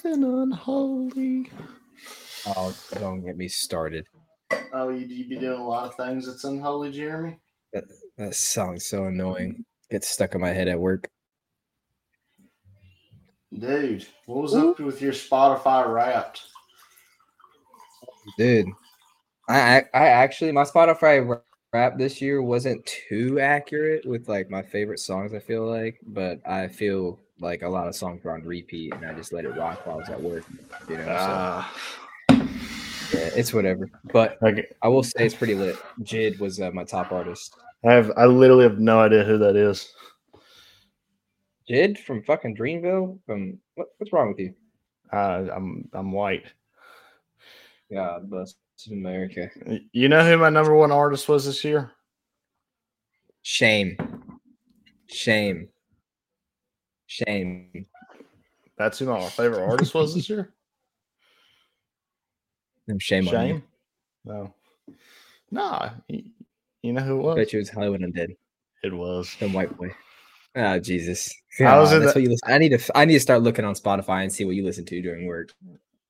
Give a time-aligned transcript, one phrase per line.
[0.00, 1.50] something unholy.
[2.46, 4.06] Oh, don't get me started.
[4.72, 7.38] Oh, you, you be doing a lot of things that's unholy, Jeremy?
[7.72, 7.84] That,
[8.18, 9.64] that song's so annoying.
[9.90, 11.08] Gets stuck in my head at work.
[13.58, 16.42] Dude, what was up with your Spotify Wrapped?
[18.38, 18.68] Dude,
[19.48, 21.38] I I, I actually my Spotify
[21.74, 25.34] rap this year wasn't too accurate with like my favorite songs.
[25.34, 29.04] I feel like, but I feel like a lot of songs were on repeat, and
[29.04, 30.44] I just let it rock while I was at work.
[30.88, 31.64] You know, so, Uh,
[33.12, 33.90] yeah, it's whatever.
[34.12, 34.66] But okay.
[34.82, 35.76] I will say it's pretty lit.
[36.02, 37.54] JID was uh, my top artist.
[37.84, 39.92] I have I literally have no idea who that is.
[41.68, 43.18] JID from fucking Dreamville.
[43.26, 44.54] From what, what's wrong with you?
[45.12, 46.46] Uh, I'm I'm white.
[47.92, 48.54] God bless
[48.90, 49.50] America.
[49.92, 51.92] You know who my number one artist was this year?
[53.42, 53.96] Shame.
[55.08, 55.68] Shame.
[57.12, 57.86] Shame.
[58.78, 60.52] That's who my favorite artist was this year.
[62.88, 63.54] No shame, on you.
[63.54, 63.62] Shame.
[64.24, 64.54] No.
[65.52, 65.90] Nah.
[66.08, 66.24] You,
[66.82, 67.36] you know who it was?
[67.36, 68.34] Bet you it was Hollywood Undead.
[68.82, 69.30] It was.
[69.38, 69.94] Some white boy.
[70.56, 71.32] Oh Jesus!
[71.60, 72.52] I was that's the- what you listen.
[72.52, 72.98] I need to.
[72.98, 75.50] I need to start looking on Spotify and see what you listen to during work.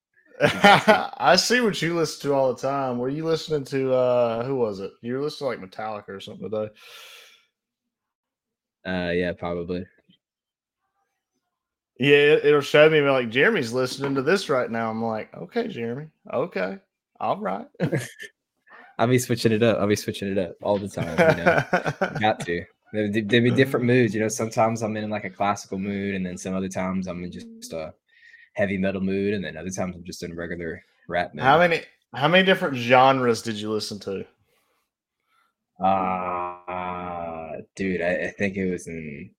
[0.40, 2.96] I see what you listen to all the time.
[2.96, 4.92] Were you listening to uh who was it?
[5.02, 6.72] You were listening to like Metallica or something today.
[8.86, 9.84] Uh, yeah, probably.
[11.98, 14.90] Yeah, it, it'll show me like Jeremy's listening to this right now.
[14.90, 16.08] I'm like, okay, Jeremy.
[16.32, 16.78] Okay.
[17.20, 17.66] All right.
[18.98, 19.78] I'll be switching it up.
[19.78, 21.18] I'll be switching it up all the time.
[21.38, 22.18] You know?
[22.20, 22.64] Got to.
[22.92, 24.14] There there be different moods.
[24.14, 27.24] You know, sometimes I'm in like a classical mood, and then some other times I'm
[27.24, 27.94] in just a
[28.52, 31.42] heavy metal mood, and then other times I'm just in regular rap mood.
[31.42, 31.80] how many
[32.14, 34.24] how many different genres did you listen to?
[35.82, 39.30] Uh dude, I, I think it was in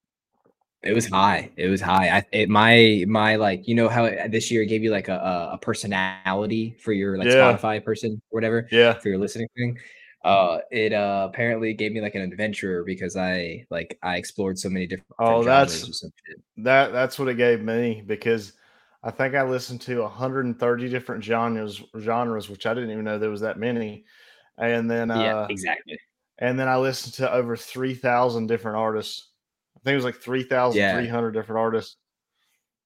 [0.83, 1.49] it was high.
[1.57, 2.09] It was high.
[2.17, 5.07] I it my my like you know how it, this year it gave you like
[5.07, 7.53] a a- personality for your like Yeah.
[7.57, 8.93] Spotify person or whatever Yeah.
[8.99, 9.77] for your listening thing.
[10.23, 14.69] Uh, it uh apparently gave me like an adventurer because I like I explored so
[14.69, 15.07] many different.
[15.19, 16.41] Oh, that's- or some shit.
[16.57, 18.53] That that's what it gave me because
[19.03, 23.29] I think I listened to 130 different genres genres, which I didn't even know there
[23.29, 24.05] was that many.
[24.57, 25.97] And then uh yeah, exactly.
[26.39, 29.29] and then I listened to over 3,000 different artists.
[29.83, 31.97] I think it was like 3,300 different artists.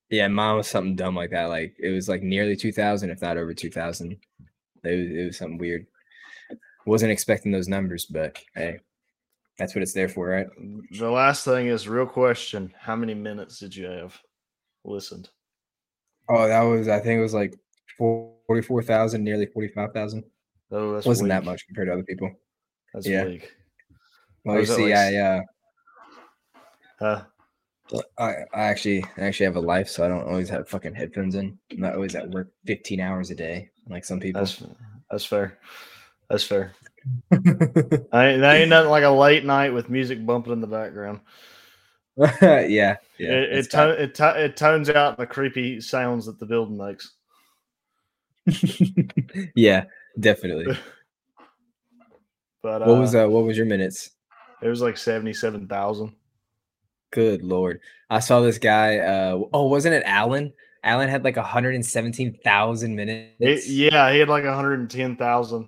[0.10, 1.46] Yeah, mine was something dumb like that.
[1.46, 4.18] Like it was like nearly two thousand, if not over two thousand.
[4.84, 5.86] It was, it was something weird.
[6.86, 8.80] Wasn't expecting those numbers, but hey,
[9.58, 10.48] that's what it's there for, right?
[10.98, 14.18] The last thing is real question: How many minutes did you have
[14.86, 15.30] listened?
[16.30, 17.54] Oh, that was I think it was like
[17.98, 20.24] forty-four thousand, nearly forty-five thousand.
[20.72, 22.32] Oh, that's Wasn't that much compared to other people.
[22.94, 23.26] That's yeah.
[23.26, 23.52] weak.
[24.46, 25.42] Well, you see, like I uh,
[27.00, 27.24] Huh?
[28.18, 31.36] I I actually I actually have a life, so I don't always have fucking headphones
[31.36, 31.58] in.
[31.72, 34.42] I'm not always at work fifteen hours a day, like some people.
[34.42, 34.64] That's
[35.10, 35.58] that's fair.
[36.30, 36.74] That's fair.
[37.32, 41.22] I ain't, that ain't nothing like a late night with music bumping in the background.
[42.18, 42.98] yeah, yeah.
[43.20, 47.14] it it, to, it, to, it tones out the creepy sounds that the building makes.
[49.56, 49.86] yeah,
[50.20, 50.78] definitely.
[52.62, 54.12] But What was uh, uh what was your minutes?
[54.62, 56.14] it was like seventy-seven thousand.
[57.12, 57.80] Good lord.
[58.10, 60.54] I saw this guy uh oh wasn't it Alan?
[60.84, 63.68] Alan had like 117,000 minutes.
[63.70, 65.68] Yeah, he had like one hundred and ten thousand.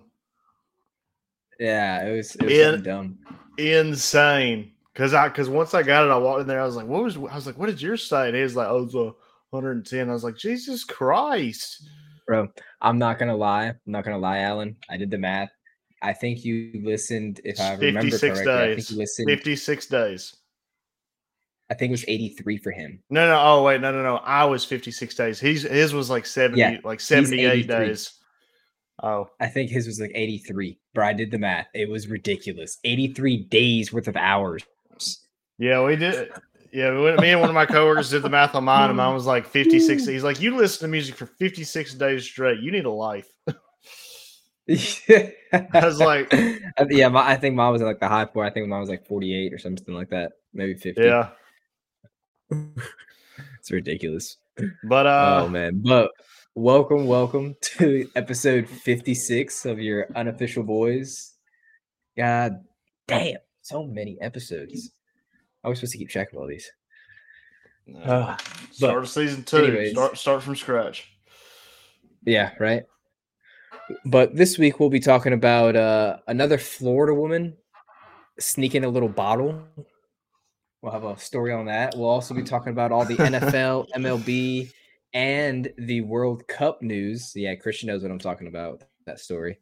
[1.60, 3.18] Yeah, it was it was In- dumb.
[3.58, 4.72] insane.
[4.96, 6.62] Cause I cause once I got it, I walked in there.
[6.62, 8.56] I was like, "What was?" I was like, "What did yours say?" And he was
[8.56, 9.14] like, "Oh, it's a
[9.52, 11.88] 110." I was like, "Jesus Christ!"
[12.28, 12.50] Bro,
[12.82, 13.68] I'm not gonna lie.
[13.68, 14.76] I'm not gonna lie, Alan.
[14.90, 15.52] I did the math.
[16.02, 18.54] I think you listened, if I remember 56 correctly.
[18.54, 19.28] I think you listened.
[19.30, 20.36] 56 days.
[21.70, 23.02] I think it was 83 for him.
[23.10, 23.40] No, no.
[23.40, 24.18] Oh, wait, no, no, no.
[24.18, 25.40] I was 56 days.
[25.40, 28.14] He's his was like 70, Yeah, like 78 days.
[29.04, 30.78] Oh, I think his was like 83.
[30.94, 31.68] but I did the math.
[31.74, 32.80] It was ridiculous.
[32.84, 34.64] 83 days worth of hours.
[35.58, 36.32] yeah, we did.
[36.74, 39.26] Yeah, me and one of my coworkers did the math on mine, and mine was
[39.26, 40.06] like 56.
[40.06, 42.60] He's like, "You listen to music for 56 days straight.
[42.60, 43.28] You need a life."
[44.70, 45.32] I
[45.74, 46.32] was like-
[46.90, 48.52] yeah, my, I think mine was like the high point.
[48.52, 50.34] I think mine was like 48 or something like that.
[50.54, 51.02] Maybe 50.
[51.02, 51.30] Yeah,
[53.60, 54.38] It's ridiculous.
[54.86, 55.82] but uh, oh man.
[55.84, 56.12] But
[56.56, 61.34] welcome, welcome to episode 56 of your unofficial boys.
[62.18, 62.64] God
[63.08, 64.92] damn, so many episodes.
[65.64, 66.70] I was supposed to keep track of all these.
[68.04, 68.38] uh,
[68.72, 69.58] start of season two.
[69.58, 69.92] anyways.
[69.92, 71.12] Start start from scratch.
[72.26, 72.84] Yeah, right.
[74.06, 77.56] But this week we'll be talking about uh, another Florida woman
[78.40, 79.64] sneaking a little bottle.
[80.82, 81.94] We'll have a story on that.
[81.98, 84.72] We'll also be talking about all the NFL, MLB,
[85.14, 87.34] and the World Cup news.
[87.36, 88.84] Yeah, Christian knows what I'm talking about.
[89.06, 89.60] That story.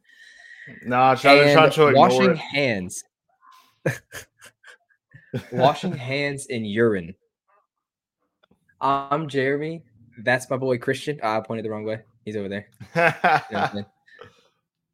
[0.86, 2.38] No, I try, And try to ignore washing it.
[2.38, 3.04] hands.
[5.52, 7.16] washing hands in urine.
[8.82, 9.84] I'm Jeremy.
[10.24, 11.20] That's my boy Christian.
[11.24, 12.02] Ah, I pointed the wrong way.
[12.26, 12.68] He's over there.
[12.96, 13.86] You know what I'm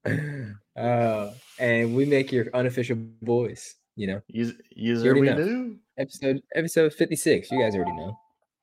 [0.06, 0.56] saying?
[0.78, 3.76] uh, and we make your unofficial boys.
[3.96, 5.38] You know, Use, user already we know.
[5.38, 5.78] do.
[5.98, 7.52] Episode episode 56.
[7.52, 8.18] You guys already know.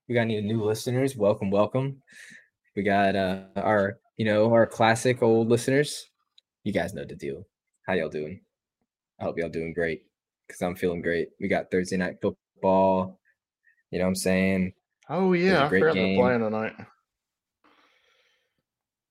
[0.07, 1.15] We got any new listeners?
[1.15, 2.01] Welcome, welcome.
[2.75, 6.09] We got uh our you know our classic old listeners.
[6.63, 7.45] You guys know the deal.
[7.87, 8.41] How y'all doing?
[9.19, 10.03] I hope y'all doing great
[10.47, 11.29] because I'm feeling great.
[11.39, 13.19] We got Thursday night football.
[13.91, 14.73] You know what I'm saying?
[15.09, 16.19] Oh yeah, I forgot game.
[16.19, 16.73] playing tonight.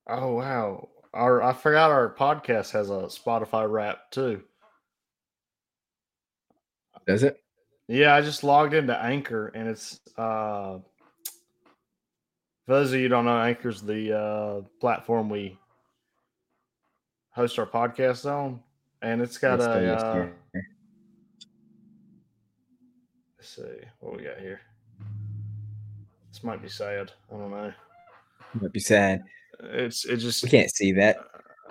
[0.09, 0.89] Oh wow.
[1.13, 4.43] Our I forgot our podcast has a Spotify rap too.
[7.07, 7.41] Does it?
[7.91, 10.79] Yeah, I just logged into Anchor and it's uh
[12.65, 15.59] for those of you who don't know, Anchor's the uh platform we
[17.31, 18.61] host our podcast on.
[19.03, 20.29] And it's got Let's a uh,
[23.39, 23.63] let's see
[23.99, 24.61] what we got here.
[26.31, 27.11] This might be sad.
[27.29, 27.73] I don't know.
[28.61, 29.25] Might be sad.
[29.65, 31.19] It's it just We can't see that.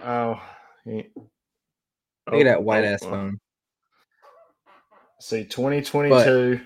[0.03, 0.41] Oh,
[0.85, 1.03] yeah.
[1.15, 3.09] Look at that Oh, white oh, ass oh.
[3.09, 3.39] phone.
[5.21, 6.61] See, 2022.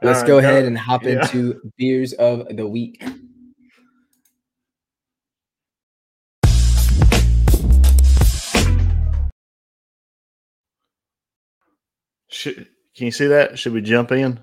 [0.00, 1.22] Let's All go right, ahead and hop yeah.
[1.22, 3.02] into beers of the week.
[12.28, 13.58] Should, can you see that?
[13.58, 14.38] Should we jump in?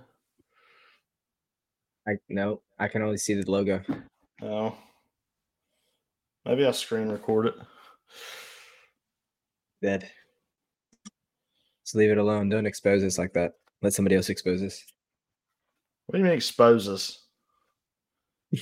[2.08, 3.82] I no, I can only see the logo.
[4.42, 4.76] Oh,
[6.46, 7.56] maybe I'll screen record it.
[9.82, 10.10] Dead.
[11.92, 12.48] Just leave it alone.
[12.48, 13.56] Don't expose us like that.
[13.82, 14.82] Let somebody else expose us.
[16.06, 17.26] What do you mean expose us?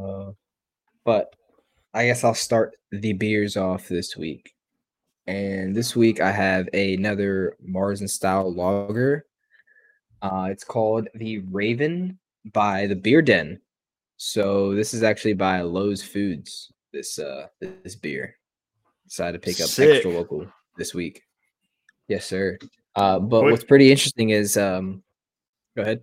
[0.00, 0.30] Uh,
[1.04, 1.34] but
[1.92, 4.54] I guess I'll start the beers off this week.
[5.26, 9.26] And this week I have another Marzen style lager.
[10.22, 12.18] Uh, it's called the Raven
[12.54, 13.60] by the Beer Den.
[14.16, 16.72] So this is actually by Lowe's Foods.
[16.94, 18.36] This uh this beer.
[19.06, 19.96] Decided to pick up Sick.
[19.96, 20.46] extra local
[20.80, 21.22] this week.
[22.08, 22.58] Yes, sir.
[22.96, 25.04] Uh, but what's pretty interesting is um,
[25.76, 26.02] go ahead.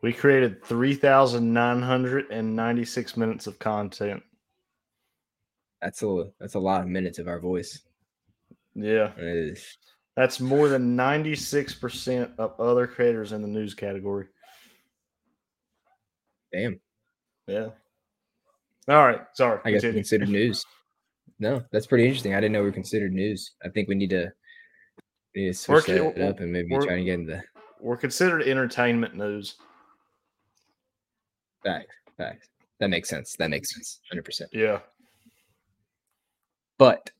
[0.00, 4.20] We created 3,996 minutes of content.
[5.80, 7.78] That's a that's a lot of minutes of our voice.
[8.74, 9.76] Yeah, It is.
[10.16, 14.26] that's more than 96% of other creators in the news category.
[16.52, 16.80] Damn.
[17.46, 17.68] Yeah.
[18.88, 19.20] All right.
[19.34, 19.60] Sorry.
[19.64, 20.00] I guess continue.
[20.00, 20.64] considered news.
[21.42, 22.34] No, that's pretty interesting.
[22.34, 23.50] I didn't know we were considered news.
[23.64, 24.30] I think we need to
[25.34, 27.42] we need to We're switch ki- that up and maybe try to get into
[27.80, 29.56] We're considered entertainment news.
[31.64, 31.96] facts.
[32.16, 32.46] Facts.
[32.78, 33.34] That makes sense.
[33.40, 33.98] That makes sense.
[34.08, 34.50] Hundred percent.
[34.52, 34.78] Yeah.
[36.78, 37.10] But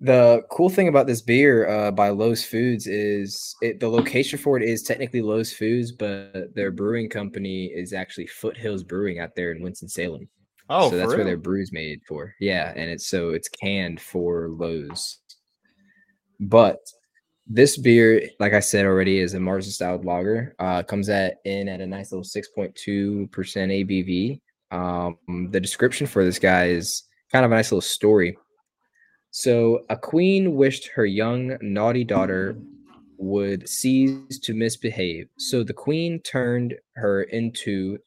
[0.00, 4.58] the cool thing about this beer uh, by Lowe's Foods is it the location for
[4.58, 9.52] it is technically Lowe's Foods, but their brewing company is actually Foothills Brewing out there
[9.52, 10.28] in Winston Salem.
[10.68, 12.34] Oh, so that's for where their brew's made for.
[12.40, 15.18] Yeah, and it's so it's canned for Lowe's.
[16.40, 16.78] But
[17.46, 20.54] this beer, like I said already, is a Marzen styled lager.
[20.58, 24.40] Uh, comes at in at a nice little six point two percent ABV.
[24.72, 25.16] Um,
[25.50, 28.36] the description for this guy is kind of a nice little story.
[29.30, 32.56] So, a queen wished her young naughty daughter
[33.18, 35.28] would cease to misbehave.
[35.38, 37.98] So the queen turned her into.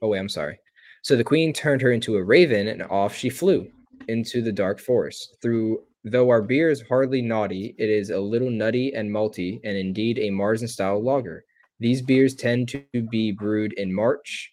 [0.00, 0.58] Oh wait, I'm sorry.
[1.02, 3.68] So the queen turned her into a raven, and off she flew
[4.08, 5.36] into the dark forest.
[5.42, 9.76] Through though our beer is hardly naughty, it is a little nutty and malty, and
[9.76, 11.44] indeed a Marzen style lager.
[11.80, 14.52] These beers tend to be brewed in March,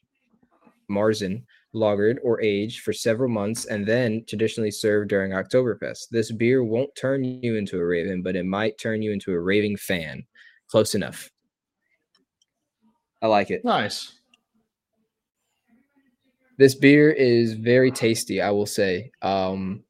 [0.89, 1.43] Marzen,
[1.75, 6.09] lagered or aged for several months, and then traditionally served during Oktoberfest.
[6.09, 9.39] This beer won't turn you into a raven, but it might turn you into a
[9.39, 10.23] raving fan.
[10.67, 11.29] Close enough.
[13.21, 13.63] I like it.
[13.63, 14.18] Nice.
[16.59, 19.11] This beer is very tasty, I will say.
[19.21, 19.81] Um,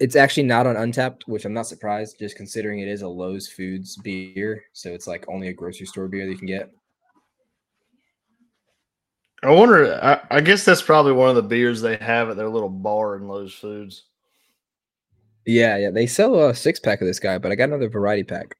[0.00, 3.48] it's actually not on Untappd, which I'm not surprised, just considering it is a Lowe's
[3.48, 6.70] Foods beer, so it's like only a grocery store beer that you can get.
[9.42, 10.00] I wonder.
[10.02, 13.16] I, I guess that's probably one of the beers they have at their little bar
[13.16, 14.04] in Lowe's Foods.
[15.44, 18.24] Yeah, yeah, they sell a six pack of this guy, but I got another variety
[18.24, 18.56] pack.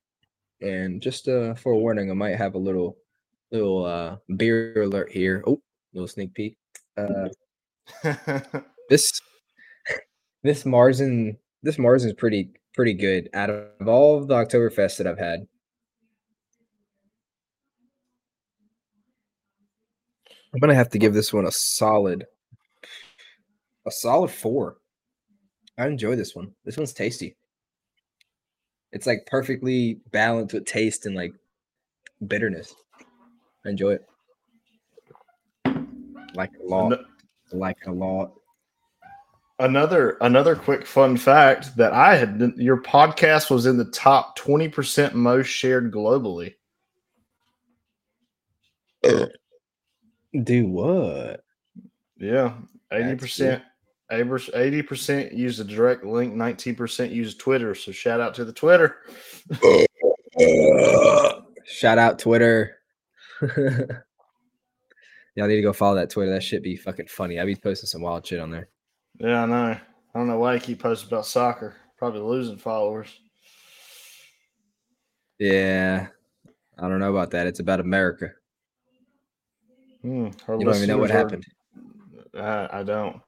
[0.60, 2.98] And just uh, for a warning, I might have a little,
[3.50, 5.42] little uh, beer alert here.
[5.46, 5.58] Oh,
[5.94, 6.58] little sneak peek.
[6.96, 7.28] Uh,
[8.88, 9.20] this
[10.42, 13.28] this Marzen this Marzen is pretty pretty good.
[13.34, 15.46] Out of all of the Oktoberfest that I've had,
[20.52, 22.26] I'm gonna have to give this one a solid,
[23.86, 24.76] a solid four.
[25.78, 26.52] I enjoy this one.
[26.64, 27.36] This one's tasty.
[28.92, 31.32] It's like perfectly balanced with taste and like
[32.26, 32.74] bitterness.
[33.64, 34.06] I enjoy it.
[36.34, 36.92] Like a lot.
[36.92, 37.04] Ano-
[37.52, 38.32] Like a lot.
[39.58, 45.14] Another another quick fun fact that I had your podcast was in the top 20%
[45.14, 46.54] most shared globally.
[50.42, 51.44] Do what?
[52.18, 52.54] Yeah.
[52.92, 53.62] 80%
[54.10, 57.74] 80% use a direct link, 19% use Twitter.
[57.74, 58.96] So shout out to the Twitter.
[61.64, 62.78] Shout out Twitter.
[65.34, 66.30] Y'all need to go follow that Twitter.
[66.32, 67.40] That shit be fucking funny.
[67.40, 68.68] I be posting some wild shit on there.
[69.18, 69.54] Yeah, I know.
[69.54, 69.80] I
[70.18, 71.76] don't know why you keep posting about soccer.
[71.96, 73.08] Probably losing followers.
[75.38, 76.08] Yeah.
[76.78, 77.46] I don't know about that.
[77.46, 78.30] It's about America.
[80.02, 81.46] Hmm, You don't even know what are- happened.
[82.34, 83.20] I, I don't.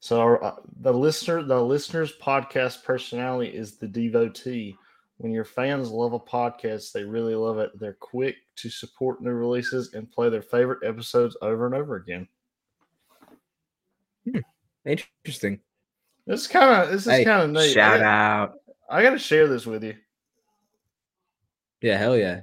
[0.00, 4.76] So our, uh, the listener, the listener's podcast personality is the devotee.
[5.18, 7.70] When your fans love a podcast, they really love it.
[7.78, 12.28] They're quick to support new releases and play their favorite episodes over and over again.
[14.84, 15.60] Interesting.
[16.26, 17.72] This is kind of this is Hey, kind of neat.
[17.72, 18.54] shout I, out.
[18.90, 19.94] I got to share this with you.
[21.80, 22.40] Yeah, hell yeah.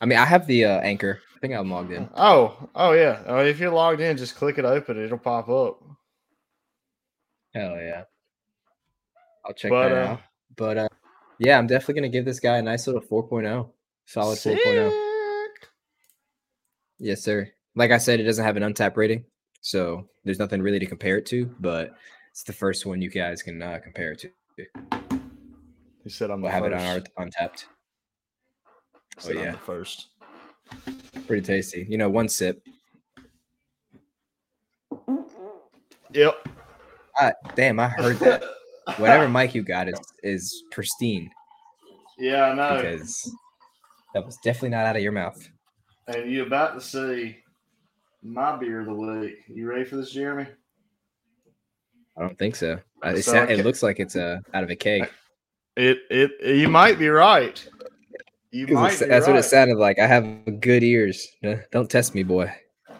[0.00, 1.20] I mean, I have the uh, anchor.
[1.36, 2.08] I think I'm logged in.
[2.14, 3.22] Oh, oh yeah.
[3.26, 5.02] Oh, if you're logged in, just click it open.
[5.02, 5.80] It'll pop up.
[7.54, 8.04] Hell yeah.
[9.44, 10.20] I'll check But, that uh, out.
[10.56, 10.88] But uh,
[11.38, 13.68] yeah, I'm definitely gonna give this guy a nice little 4.0.
[14.06, 14.90] Solid 4.0.
[14.90, 15.68] Sick.
[16.98, 17.50] Yes, sir.
[17.74, 19.24] Like I said, it doesn't have an Untappd rating,
[19.60, 21.46] so there's nothing really to compare it to.
[21.60, 21.94] But
[22.30, 24.30] it's the first one you guys can uh, compare it to.
[26.04, 27.64] He said I'm the We'll have it on our Untappd.
[29.16, 29.52] He said Oh, I'm yeah.
[29.52, 30.08] the first.
[31.26, 31.86] Pretty tasty.
[31.88, 32.62] You know, one sip.
[36.12, 36.48] Yep.
[37.54, 38.42] Damn, I heard that.
[38.96, 41.30] Whatever mic you got is is pristine
[42.18, 42.76] yeah, I know.
[42.76, 43.32] because
[44.14, 45.48] that was definitely not out of your mouth.
[46.08, 47.38] And you about to see
[48.22, 49.36] my beer of the week.
[49.48, 50.46] You ready for this, Jeremy?
[52.16, 52.78] I don't think so.
[53.04, 55.08] Uh, It, So it looks like it's uh, out of a keg.
[55.76, 57.66] It it you might be right.
[58.50, 59.98] You might that's what it sounded like.
[59.98, 61.26] I have good ears.
[61.72, 62.52] Don't test me, boy.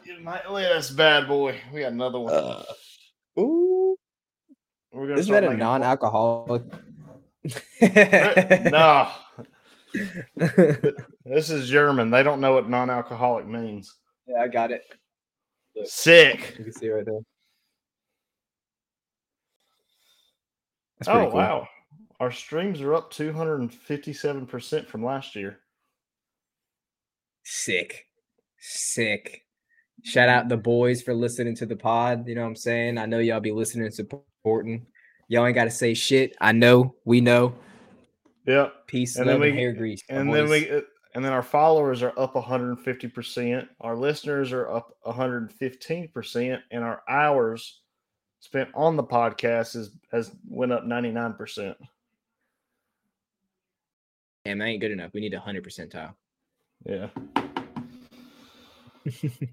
[0.04, 1.61] You might look at this bad boy.
[1.75, 2.33] We got another one.
[2.33, 2.64] Uh,
[3.38, 3.97] Ooh,
[4.90, 6.62] We're gonna isn't that a non-alcoholic?
[8.71, 9.11] No,
[11.25, 12.11] this is German.
[12.11, 13.95] They don't know what non-alcoholic means.
[14.27, 14.83] Yeah, I got it.
[15.85, 16.55] Sick.
[16.59, 17.21] You can see right there.
[20.99, 21.39] That's Oh cool.
[21.39, 21.69] wow,
[22.21, 25.61] our streams are up two hundred and fifty-seven percent from last year.
[27.45, 28.07] Sick.
[28.59, 29.45] Sick.
[30.05, 32.29] Shout out the boys for listening to the pod.
[32.29, 32.99] You know what I'm saying?
[32.99, 34.87] I know y'all be listening and supporting.
[35.29, 36.37] Y'all ain't got to say shit.
[36.41, 36.95] I know.
[37.05, 37.55] We know.
[38.47, 38.87] Yep.
[38.89, 40.03] Peace, And love, then and we- hair grease.
[40.09, 40.81] and then we uh,
[41.15, 47.81] and then our followers are up 150% our listeners are up 115% and our hours
[48.41, 51.75] spent on the podcast is has went up 99%
[54.45, 55.13] Damn, that ain't good enough.
[55.15, 56.15] We need a hundred percentile.
[56.85, 57.09] yeah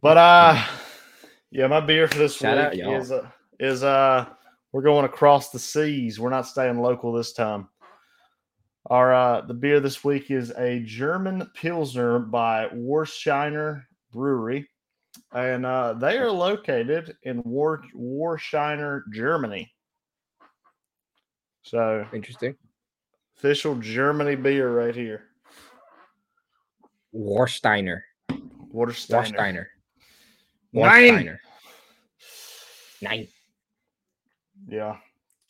[0.01, 0.63] but uh
[1.51, 2.95] yeah my beer for this Shout week y'all.
[2.95, 3.27] is uh,
[3.59, 4.25] is uh
[4.71, 7.67] we're going across the seas we're not staying local this time
[8.89, 14.67] our uh the beer this week is a german pilsner by warshiner brewery
[15.33, 19.71] and uh they are located in War Warshiner, Germany.
[21.61, 22.55] So Interesting.
[23.37, 25.25] official Germany beer right here.
[27.13, 28.01] Warsteiner.
[28.73, 28.73] Warsteiner.
[28.73, 29.65] Warsteiner.
[30.73, 30.75] Nine.
[30.75, 31.37] Warsteiner.
[33.01, 33.27] Nine.
[34.67, 34.97] Yeah.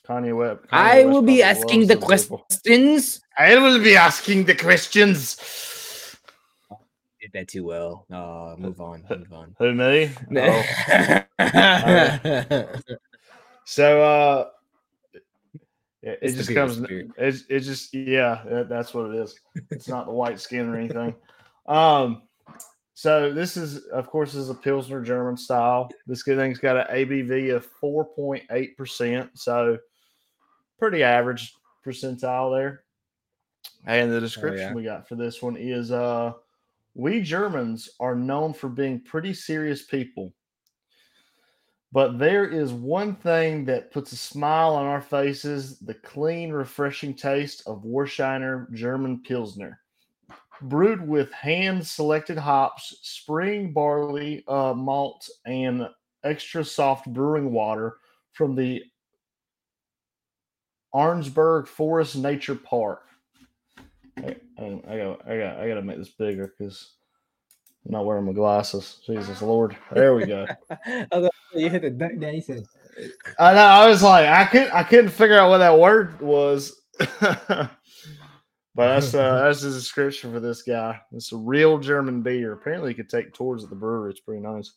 [0.09, 0.63] Kanye West.
[0.63, 3.21] Kanye I West will be asking the questions.
[3.37, 5.37] I will be asking the questions.
[7.21, 8.05] Did that too well.
[8.11, 9.03] Uh, move on.
[9.09, 9.55] Move on.
[9.59, 10.09] Who me?
[10.37, 11.23] Oh.
[12.49, 12.65] Oh.
[13.65, 14.45] So uh
[15.13, 15.23] it,
[16.01, 19.39] it It's just comes it's it, it just yeah, that, that's what it is.
[19.69, 21.13] It's not the white skin or anything.
[21.67, 22.23] Um
[22.95, 25.91] so this is of course this is a Pilsner German style.
[26.07, 29.77] This good thing's got an ABV of 4.8%, so
[30.79, 31.53] pretty average
[31.86, 32.83] percentile there.
[33.86, 34.74] And the description yeah.
[34.74, 36.33] we got for this one is uh
[36.95, 40.33] we Germans are known for being pretty serious people.
[41.91, 47.15] But there is one thing that puts a smile on our faces the clean, refreshing
[47.15, 49.79] taste of Warshiner German Pilsner.
[50.62, 55.88] brewed with hand selected hops, spring barley, uh, malt, and
[56.24, 57.98] extra soft brewing water
[58.33, 58.83] from the
[60.93, 63.03] Arnsberg Forest Nature Park.
[64.17, 66.93] I, I, I got, I got, I got to make this bigger because
[67.86, 69.00] I'm not wearing my glasses.
[69.05, 70.46] Jesus Lord, there we go.
[71.53, 72.65] you hit the back said.
[73.39, 73.62] I know.
[73.62, 76.81] I was like, I couldn't, I couldn't figure out what that word was.
[77.00, 77.69] but
[78.75, 81.00] that's uh, that's the description for this guy.
[81.13, 82.53] It's a real German beer.
[82.53, 84.12] Apparently, you could take tours at the brewery.
[84.12, 84.74] It's pretty nice.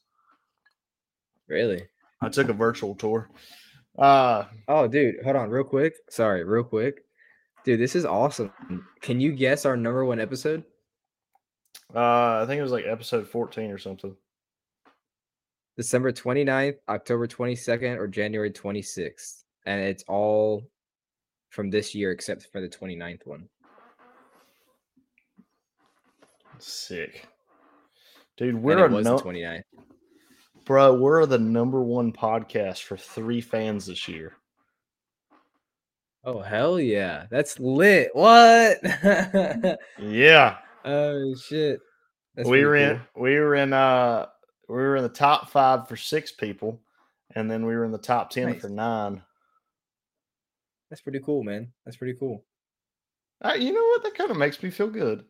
[1.49, 1.83] Really?
[2.21, 3.29] I took a virtual tour.
[3.99, 5.95] Uh oh, dude, hold on, real quick.
[6.09, 7.05] Sorry, real quick,
[7.65, 7.81] dude.
[7.81, 8.53] This is awesome.
[9.01, 10.65] Can you guess our number one episode?
[11.95, 14.17] Uh, I think it was like episode fourteen or something.
[15.77, 19.45] December 29th, October 22nd, or January 26th.
[19.65, 20.63] And it's all
[21.49, 23.49] from this year except for the 29th one.
[26.59, 27.27] Sick.
[28.37, 29.63] Dude, we're a no- 29th.
[30.65, 34.35] Bro, we're the number one podcast for three fans this year.
[36.25, 37.27] Oh hell yeah.
[37.31, 38.11] That's lit.
[38.13, 38.79] What?
[39.99, 40.59] yeah.
[40.85, 41.81] Oh shit.
[42.37, 42.85] That's we were cool.
[42.85, 44.27] in we were in uh
[44.69, 46.81] we were in the top five for six people,
[47.35, 48.61] and then we were in the top ten nice.
[48.61, 49.21] for nine.
[50.91, 51.73] That's pretty cool, man.
[51.85, 52.45] That's pretty cool.
[53.45, 54.05] Uh, you know what?
[54.05, 55.25] That kind of makes me feel good.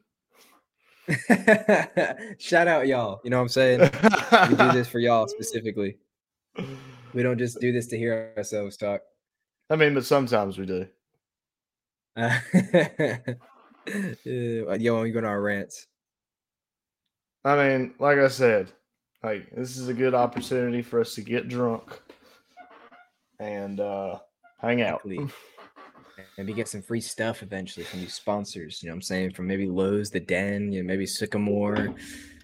[2.39, 3.21] Shout out y'all.
[3.25, 3.81] You know what I'm saying?
[3.81, 5.97] we do this for y'all specifically.
[7.13, 9.03] We don't just do this to hear ourselves talk.
[9.71, 10.87] I mean, but sometimes we do.
[13.85, 15.89] Uh, yo, we go to our rants.
[17.45, 18.71] I mean, like I said,
[19.25, 22.01] like this is a good opportunity for us to get drunk
[23.41, 24.19] and uh
[24.61, 25.03] hang out.
[26.39, 28.83] maybe get some free stuff eventually from these sponsors.
[28.83, 29.33] You know what I'm saying?
[29.33, 31.95] From maybe Lowe's, the Den, you know, maybe Sycamore.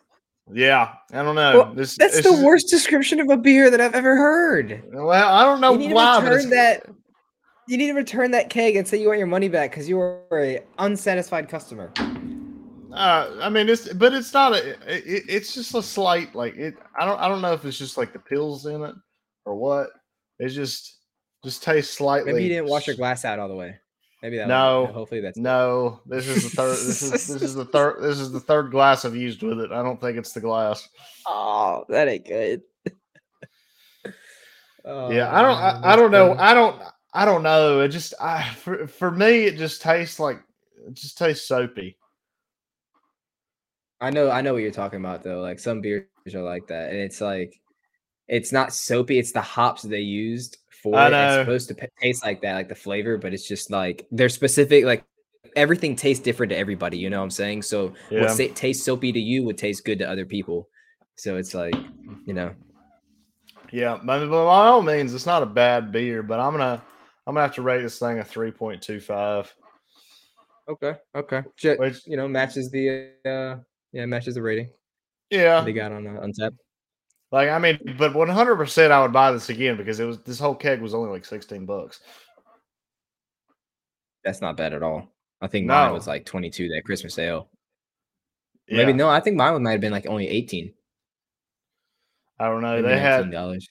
[0.51, 1.59] Yeah, I don't know.
[1.59, 4.83] Well, this, that's the worst description of a beer that I've ever heard.
[4.91, 6.21] Well, I don't know you need why.
[6.21, 6.87] To return that.
[7.69, 9.99] You need to return that keg and say you want your money back because you
[9.99, 11.93] were a unsatisfied customer.
[12.93, 14.71] Uh, I mean, it's but it's not a.
[14.87, 16.75] It, it's just a slight like it.
[16.99, 17.21] I don't.
[17.21, 18.95] I don't know if it's just like the pills in it
[19.45, 19.91] or what.
[20.39, 20.97] It just
[21.45, 22.33] just tastes slightly.
[22.33, 23.77] Maybe you didn't wash your glass out all the way.
[24.23, 24.47] Maybe that.
[24.47, 24.87] No.
[24.87, 25.37] Hopefully that's.
[25.37, 26.01] No.
[26.07, 26.71] This is the third.
[26.71, 28.01] this is this is the third.
[28.01, 29.73] This is the third glass I've used with it.
[29.73, 30.89] I don't think it's the glass.
[31.27, 32.63] Oh, that ain't good.
[34.85, 35.57] oh, yeah, I don't.
[35.57, 36.35] I, oh, I, don't know.
[36.35, 36.83] I don't.
[37.13, 37.81] I don't know.
[37.81, 38.15] It just.
[38.21, 40.41] I for for me, it just tastes like.
[40.87, 41.97] It just tastes soapy.
[44.01, 44.31] I know.
[44.31, 45.41] I know what you're talking about though.
[45.41, 47.61] Like some beers are like that, and it's like,
[48.29, 49.19] it's not soapy.
[49.19, 51.13] It's the hops they used for it.
[51.13, 54.29] It's supposed to p- taste like that, like the flavor, but it's just like they're
[54.29, 54.85] specific.
[54.85, 55.05] Like
[55.57, 56.99] everything tastes different to everybody.
[56.99, 57.63] You know what I'm saying?
[57.63, 58.23] So yeah.
[58.23, 60.69] what sa- tastes soapy to you would taste good to other people.
[61.17, 61.75] So it's like,
[62.25, 62.55] you know.
[63.71, 66.83] Yeah, but by all means, it's not a bad beer, but I'm gonna
[67.27, 69.53] I'm gonna have to rate this thing a three point two five.
[70.69, 73.57] Okay, okay, Just, Which, you know matches the uh
[73.93, 74.69] yeah matches the rating.
[75.31, 76.57] Yeah, they got on uh, Untappd.
[77.33, 80.21] Like I mean, but one hundred percent, I would buy this again because it was
[80.21, 82.01] this whole keg was only like sixteen bucks.
[84.23, 85.09] That's not bad at all.
[85.41, 85.73] I think no.
[85.73, 87.49] mine was like twenty two that Christmas sale.
[88.69, 88.77] Yeah.
[88.77, 90.75] Maybe no, I think mine might have been like only eighteen.
[92.39, 92.77] I don't know.
[92.77, 93.67] Maybe they had dollars.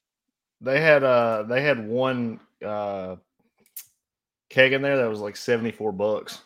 [0.60, 3.18] They had uh they had one uh
[4.50, 6.40] keg in there that was like seventy four bucks.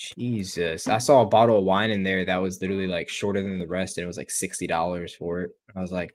[0.00, 0.88] Jesus.
[0.88, 3.66] I saw a bottle of wine in there that was literally like shorter than the
[3.66, 5.50] rest, and it was like $60 for it.
[5.76, 6.14] I was like,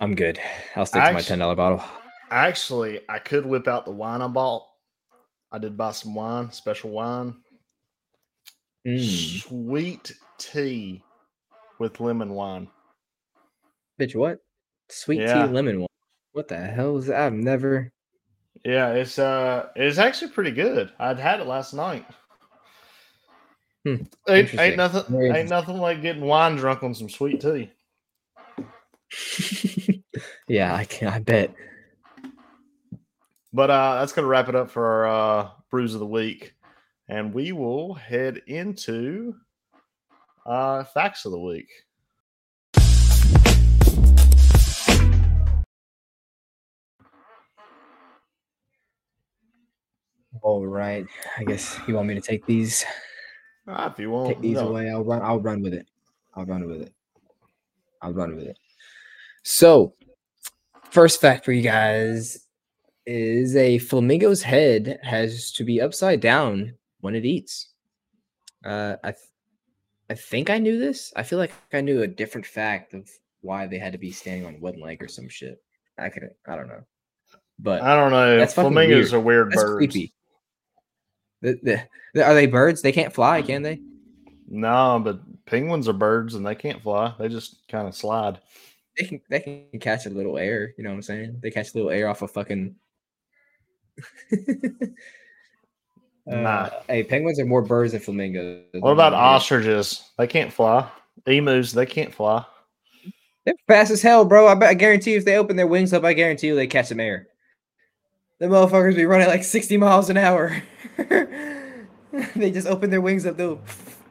[0.00, 0.38] I'm good.
[0.76, 1.82] I'll stick actually, to my $10 bottle.
[2.30, 4.66] Actually, I could whip out the wine I bought.
[5.52, 7.34] I did buy some wine, special wine.
[8.86, 9.42] Mm.
[9.42, 11.02] sweet tea
[11.78, 12.68] with lemon wine.
[14.00, 14.38] Bitch, what?
[14.88, 15.46] Sweet Yeah.
[15.46, 15.88] tea lemon one.
[16.32, 17.20] What the hell is that?
[17.20, 17.92] I've never.
[18.64, 20.92] Yeah, it's uh, it's actually pretty good.
[20.98, 22.04] I'd had it last night.
[23.84, 23.96] Hmm,
[24.28, 25.32] Ain't, ain't nothing.
[25.34, 27.70] Ain't nothing like getting wine drunk on some sweet tea.
[30.48, 31.08] yeah, I can.
[31.08, 31.54] I bet.
[33.52, 36.54] But uh, that's gonna wrap it up for our uh, brews of the week,
[37.08, 39.34] and we will head into
[40.44, 41.70] uh, facts of the week.
[50.42, 51.06] All right.
[51.38, 52.84] I guess you want me to take these.
[53.68, 54.68] Ah, if you want, take these no.
[54.68, 54.90] away.
[54.90, 55.22] I'll run.
[55.22, 55.86] I'll run with it.
[56.34, 56.92] I'll run with it.
[58.02, 58.58] I'll run with it.
[59.42, 59.94] So,
[60.90, 62.46] first fact for you guys
[63.06, 67.68] is a flamingo's head has to be upside down when it eats.
[68.64, 69.24] Uh, I, th-
[70.10, 71.12] I think I knew this.
[71.16, 73.08] I feel like I knew a different fact of
[73.40, 75.62] why they had to be standing on one leg or some shit.
[75.98, 76.24] I could.
[76.46, 76.82] I don't know.
[77.58, 78.38] But I don't know.
[78.38, 79.12] That's Flamingos weird.
[79.12, 79.76] are weird that's birds.
[79.76, 80.14] creepy.
[81.42, 82.82] The, the, are they birds?
[82.82, 83.80] They can't fly, can they?
[84.48, 87.14] No, but penguins are birds and they can't fly.
[87.18, 88.40] They just kind of slide.
[88.98, 90.74] they can they can catch a little air.
[90.76, 91.38] You know what I'm saying?
[91.40, 92.74] They catch a little air off a fucking.
[96.26, 96.48] Nah.
[96.48, 98.64] Uh, hey, penguins are more birds than flamingos.
[98.74, 100.10] What about ostriches?
[100.16, 100.88] They can't fly.
[101.26, 102.44] Emus, they can't fly.
[103.44, 104.46] They're fast as hell, bro.
[104.46, 106.66] I bet I guarantee you, if they open their wings up, I guarantee you they
[106.66, 107.28] catch some air.
[108.38, 110.62] The motherfuckers be running like 60 miles an hour.
[112.36, 113.60] they just open their wings up, they'll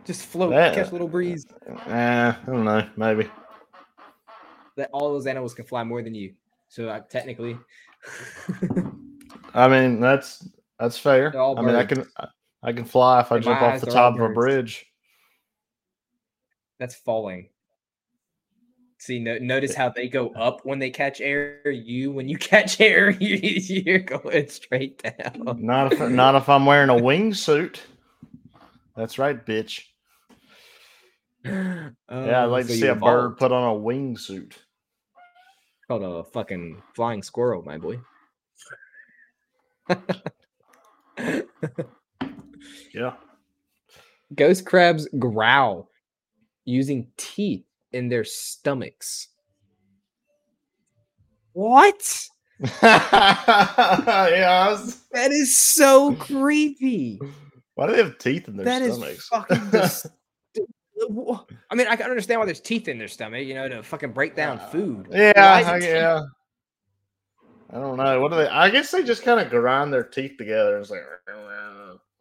[0.05, 1.45] just float, That- catch a little breeze.
[1.87, 2.87] Eh, I don't know.
[2.97, 3.29] Maybe.
[4.77, 6.33] That all those animals can fly more than you.
[6.69, 7.57] So uh, technically,
[9.53, 10.47] I mean, that's
[10.79, 11.35] that's fair.
[11.37, 12.27] I mean, I can I-
[12.61, 14.85] I can fly if I In jump off eyes, the top of a bridge.
[16.77, 17.47] that's falling.
[18.99, 21.71] See, no, notice how they go up when they catch air.
[21.71, 25.57] You, when you catch air, you, you're going straight down.
[25.61, 27.79] Not if not if I'm wearing a wingsuit.
[28.95, 29.83] That's right, bitch.
[32.11, 34.53] Yeah, I'd oh, like to see a bird put on a wingsuit.
[35.87, 37.99] called a fucking flying squirrel, my boy.
[42.93, 43.13] Yeah.
[44.35, 45.89] Ghost crabs growl
[46.65, 49.27] using teeth in their stomachs.
[51.53, 52.27] What?
[52.83, 55.01] yes.
[55.11, 57.19] That is so creepy.
[57.75, 59.27] Why do they have teeth in their That is stomachs?
[59.27, 59.61] fucking.
[59.71, 60.07] Dis-
[61.71, 64.11] I mean, I can understand why there's teeth in their stomach, you know, to fucking
[64.11, 65.07] break down food.
[65.11, 65.89] yeah, Why is it I, teeth?
[65.89, 66.21] yeah.
[67.71, 68.19] I don't know.
[68.19, 68.47] What do they?
[68.47, 70.77] I guess they just kind of grind their teeth together.
[70.79, 71.01] It's like,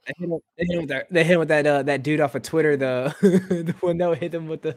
[0.07, 1.07] They hit him, they hit him with that.
[1.11, 1.67] They hit him with that.
[1.67, 2.77] Uh, that dude off of Twitter.
[2.77, 4.77] The the one that hit them with the.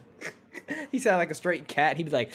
[0.92, 1.96] He sounded like a straight cat.
[1.96, 2.30] He'd be like,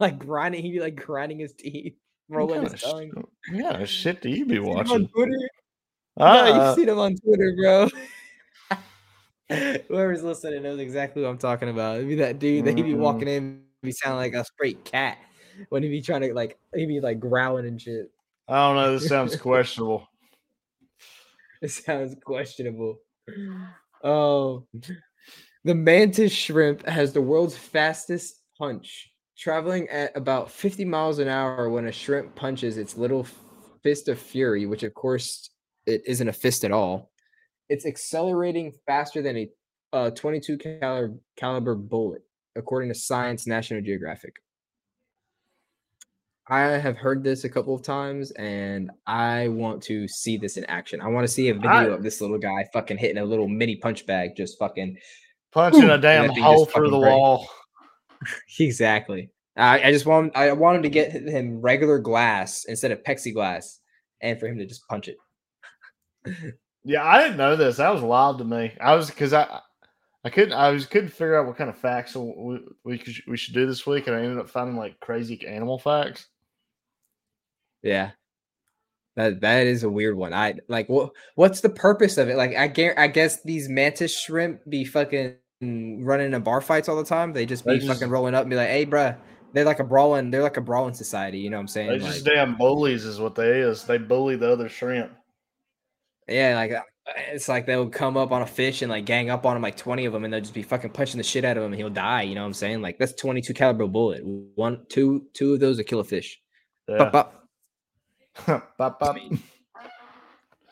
[0.00, 0.62] like grinding.
[0.62, 1.94] He'd be like grinding his teeth,
[2.28, 3.10] rolling his tongue.
[3.16, 5.08] of sh- what kind of shit do you be him on watching?
[5.08, 5.38] Twitter.
[6.18, 7.88] no, Uh, you've seen him on Twitter, bro.
[9.88, 11.96] Whoever's listening knows exactly what I'm talking about.
[11.96, 12.98] It'd be that dude that he'd be Mhm.
[12.98, 15.18] walking in, be sounding like a straight cat
[15.68, 18.10] when he'd be trying to like he'd be like growling and shit.
[18.48, 18.92] I don't know.
[18.98, 20.08] This sounds questionable.
[21.60, 22.98] It sounds questionable.
[24.02, 24.66] Oh,
[25.64, 31.70] the mantis shrimp has the world's fastest punch, traveling at about 50 miles an hour
[31.70, 33.26] when a shrimp punches its little
[33.82, 35.50] fist of fury, which of course
[35.86, 37.10] it isn't a fist at all.
[37.68, 39.50] It's accelerating faster than a
[39.92, 42.22] uh, 22 caliber, caliber bullet,
[42.56, 44.34] according to Science National Geographic.
[46.46, 50.64] I have heard this a couple of times, and I want to see this in
[50.66, 51.00] action.
[51.00, 53.48] I want to see a video I- of this little guy fucking hitting a little
[53.48, 54.98] mini punch bag, just fucking
[55.54, 57.12] Punching a damn hole through the break.
[57.12, 57.48] wall.
[58.58, 59.30] exactly.
[59.56, 63.78] I, I just want I wanted to get him regular glass instead of plexiglass,
[64.20, 65.16] and for him to just punch it.
[66.86, 67.78] Yeah, I didn't know this.
[67.78, 68.70] That was wild to me.
[68.78, 69.60] I was because I
[70.22, 73.38] I couldn't I was couldn't figure out what kind of facts we we, could, we
[73.38, 76.26] should do this week, and I ended up finding like crazy animal facts.
[77.82, 78.10] Yeah.
[79.16, 80.34] That that is a weird one.
[80.34, 82.36] I like what what's the purpose of it?
[82.36, 85.36] Like I guess I guess these mantis shrimp be fucking
[86.04, 87.32] running in bar fights all the time.
[87.32, 89.16] They just be They just- fucking rolling up and be like, "Hey, bruh,
[89.52, 90.30] they're like a brawling.
[90.30, 91.88] They're like a brawling society." You know what I'm saying?
[91.88, 93.84] They Like, just damn bullies, is what they is.
[93.84, 95.12] They bully the other shrimp.
[96.28, 96.80] yeah, like uh,
[97.32, 99.76] it's like they'll come up on a fish and like gang up on him, like
[99.76, 101.78] 20 of them, and they'll just be fucking punching the shit out of him, and
[101.80, 102.22] he'll die.
[102.22, 102.80] You know what I'm saying?
[102.82, 104.22] Like that's 22 caliber bullet.
[104.24, 106.40] One, two, two of those to kill a fish.
[106.88, 106.98] Yeah.
[106.98, 107.40] Bop, bop.
[108.78, 109.16] Bop, bop.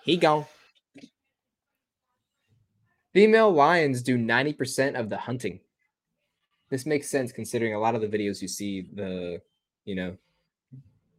[0.04, 0.46] He gone.
[3.12, 5.60] Female lions do 90% of the hunting.
[6.70, 9.40] This makes sense considering a lot of the videos you see, the
[9.84, 10.16] you know,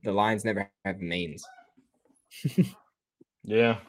[0.04, 1.46] the lions never have manes.
[3.46, 3.80] Yeah.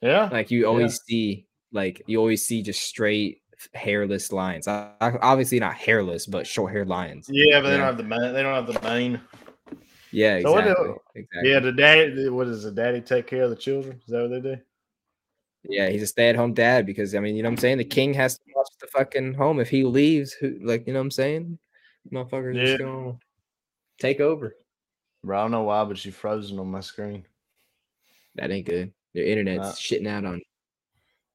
[0.00, 0.28] Yeah.
[0.30, 3.42] Like you always see, like you always see just straight
[3.74, 4.68] hairless lions.
[4.68, 7.28] Uh, Obviously not hairless, but short haired lions.
[7.30, 7.76] Yeah, but they Yeah.
[7.78, 8.32] don't have the mane.
[8.32, 9.20] They don't have the mane.
[10.12, 10.94] Yeah, So what do- exactly.
[11.16, 11.50] exactly.
[11.50, 12.28] Yeah, the daddy.
[12.28, 14.00] What does the daddy take care of the children?
[14.06, 14.56] Is that what they do?
[15.68, 17.78] Yeah, he's a stay-at-home dad because I mean, you know what I'm saying?
[17.78, 19.60] The king has to watch the fucking home.
[19.60, 21.58] If he leaves, who like you know what I'm saying?
[22.10, 22.64] Motherfuckers Yeah.
[22.64, 23.18] just gonna
[23.98, 24.56] take over.
[25.22, 27.26] Bro, I don't know why, but she frozen on my screen.
[28.36, 28.92] That ain't good.
[29.12, 29.72] Your internet's Nah.
[29.72, 30.40] shitting out on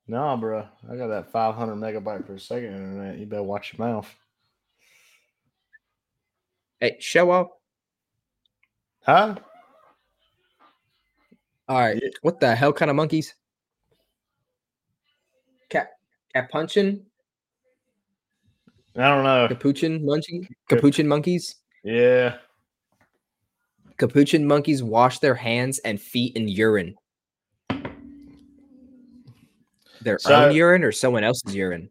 [0.08, 0.68] No, bro.
[0.90, 3.18] I got that 500 megabyte per second internet.
[3.18, 4.14] You better watch your mouth.
[6.80, 7.48] Hey, show off.
[9.02, 9.36] Huh?
[11.68, 12.00] All right.
[12.02, 12.10] Yeah.
[12.22, 13.36] What the hell kind of monkeys?
[16.36, 17.06] Cat capuchin?
[18.98, 19.48] I don't know.
[19.48, 20.48] Capuchin monkey?
[20.70, 21.56] Capuchin monkeys?
[21.84, 22.36] Yeah.
[23.98, 26.96] Capuchin monkeys wash their hands and feet in urine.
[30.02, 31.90] Their So- own urine or someone else's urine?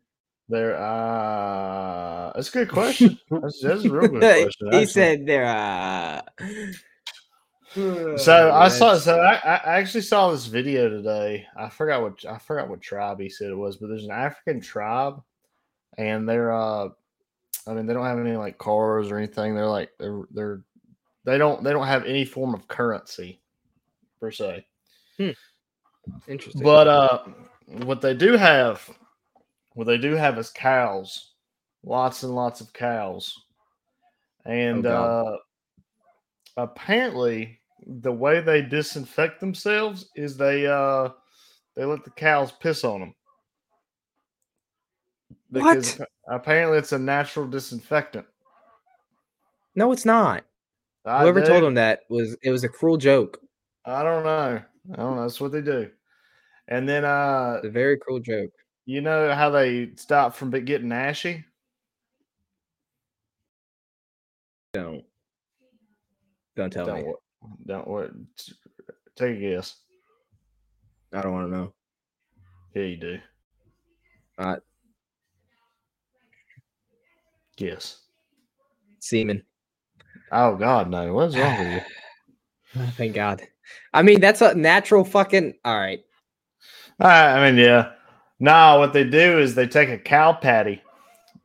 [0.50, 0.76] There.
[0.76, 3.18] Uh, that's a good question.
[3.30, 4.50] That's, that's a real good question.
[4.60, 4.86] he actually.
[4.86, 5.46] said there.
[5.46, 6.20] Uh...
[7.74, 8.96] So I saw.
[8.96, 11.46] So I, I actually saw this video today.
[11.56, 14.60] I forgot what I forgot what tribe he said it was, but there's an African
[14.60, 15.22] tribe,
[15.98, 16.52] and they're.
[16.52, 16.88] uh
[17.66, 19.54] I mean, they don't have any like cars or anything.
[19.54, 20.62] They're like they're they're
[21.24, 23.40] they don't they don't have any form of currency
[24.20, 24.66] per se.
[26.28, 26.62] interesting.
[26.62, 27.24] But uh,
[27.66, 28.88] what they do have,
[29.72, 31.32] what they do have is cows,
[31.82, 33.34] lots and lots of cows,
[34.44, 35.38] and Oh,
[36.56, 41.10] uh, apparently the way they disinfect themselves is they uh
[41.76, 43.14] they let the cows piss on them.
[45.50, 46.00] What?
[46.28, 48.26] Apparently, it's a natural disinfectant.
[49.74, 50.44] no, it's not.
[51.04, 53.40] I Whoever told do- him that was it was a cruel joke.
[53.84, 54.62] I don't know.
[54.92, 55.22] I don't know.
[55.22, 55.90] That's what they do.
[56.68, 58.50] And then uh It's a very cruel joke.
[58.86, 61.44] You know how they stop from getting ashy?
[64.72, 65.04] Don't.
[66.56, 67.12] Don't tell don't me.
[67.66, 68.10] Don't what?
[69.16, 69.76] Take a guess.
[71.12, 71.74] I don't want to know.
[72.74, 73.18] Yeah, you do.
[74.38, 74.60] All right.
[77.56, 78.00] Guess.
[79.00, 79.42] semen.
[80.32, 81.12] Oh God, no!
[81.14, 81.80] What's wrong with you?
[82.78, 83.42] Oh, thank God.
[83.94, 85.54] I mean, that's a natural fucking.
[85.64, 86.00] All right.
[87.00, 87.92] I I mean, yeah.
[88.40, 90.82] No, what they do is they take a cow patty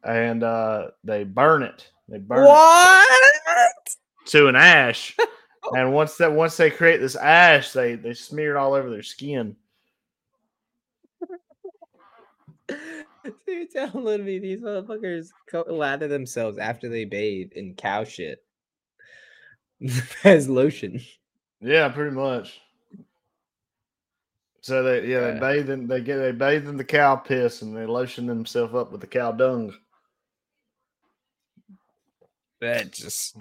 [0.04, 1.90] and uh, they burn it.
[2.10, 2.64] They burn it
[3.46, 3.90] What?
[4.28, 5.16] to an ash,
[5.64, 5.76] Oh.
[5.76, 9.04] and once that once they create this ash, they they smear it all over their
[9.04, 9.56] skin.
[13.24, 18.44] So you're telling me these motherfuckers co- lather themselves after they bathe in cow shit
[20.24, 21.02] as lotion.
[21.62, 22.62] Yeah, pretty much.
[24.62, 27.76] So they yeah they bathe in they get they bathe in the cow piss and
[27.76, 29.74] they lotion themselves up with the cow dung.
[32.62, 33.38] That just,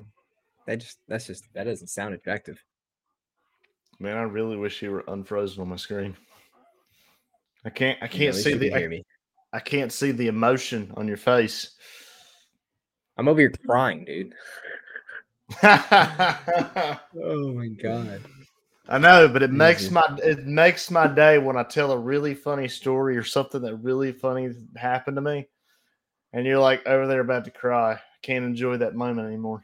[0.68, 2.62] that just, that's just, that doesn't sound attractive.
[3.98, 6.14] Man, I really wish you were unfrozen on my screen.
[7.64, 9.04] I can't I can't least see the can I, me.
[9.52, 11.70] I can't see the emotion on your face.
[13.16, 14.34] I'm over here crying, dude.
[15.64, 18.20] Oh my god.
[18.90, 22.34] I know, but it makes my it makes my day when I tell a really
[22.34, 25.48] funny story or something that really funny happened to me,
[26.34, 27.94] and you're like over there about to cry.
[27.94, 29.62] I can't enjoy that moment anymore.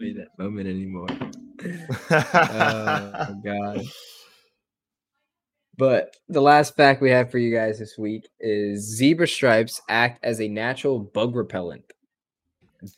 [0.00, 1.08] Enjoy that moment anymore.
[2.10, 3.82] oh god.
[5.76, 10.24] But the last fact we have for you guys this week is zebra stripes act
[10.24, 11.84] as a natural bug repellent.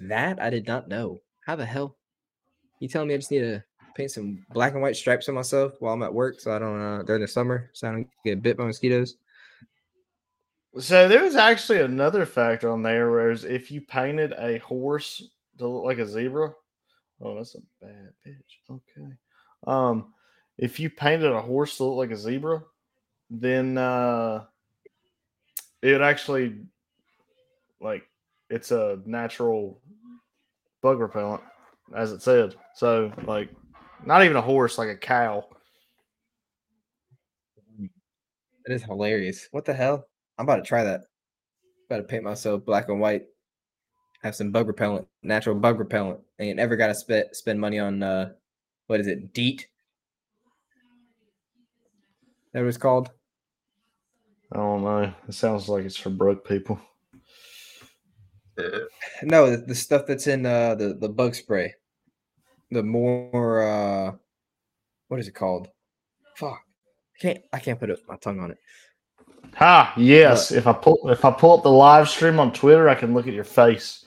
[0.01, 1.21] That I did not know.
[1.45, 1.97] How the hell?
[2.79, 3.63] You telling me I just need to
[3.95, 6.81] paint some black and white stripes on myself while I'm at work so I don't
[6.81, 9.17] uh during the summer so I don't get bit by mosquitoes?
[10.79, 15.23] So there was actually another fact on there, whereas if you painted a horse
[15.59, 16.55] to look like a zebra,
[17.21, 18.61] oh, that's a bad pitch.
[18.71, 19.13] Okay.
[19.67, 20.13] Um,
[20.59, 22.63] if you painted a horse to look like a zebra,
[23.31, 24.45] then uh,
[25.83, 26.57] it actually
[27.81, 28.03] like
[28.51, 29.81] it's a natural
[30.83, 31.43] bug repellent,
[31.95, 32.55] as it said.
[32.75, 33.51] So like,
[34.05, 35.45] not even a horse, like a cow.
[38.67, 39.49] That is hilarious.
[39.53, 40.07] What the hell?
[40.39, 41.03] I'm about to try that.
[41.87, 43.27] About to paint myself black and white.
[44.23, 46.21] Have some bug repellent, natural bug repellent.
[46.41, 48.31] Ain't ever got to spend spend money on uh,
[48.87, 49.35] what is it?
[49.35, 49.69] DEET.
[52.55, 53.11] That was called.
[54.51, 55.13] I don't know.
[55.29, 56.81] It sounds like it's for broke people.
[59.23, 61.75] No, the, the stuff that's in uh, the the bug spray.
[62.71, 64.13] The more uh,
[65.09, 65.69] what is it called?
[66.37, 66.59] Fuck,
[67.17, 68.59] I can't I can't put it, my tongue on it.
[69.57, 69.93] Ha!
[69.97, 70.53] Yes.
[70.53, 73.27] If I pull if I pull up the live stream on Twitter, I can look
[73.27, 74.07] at your face.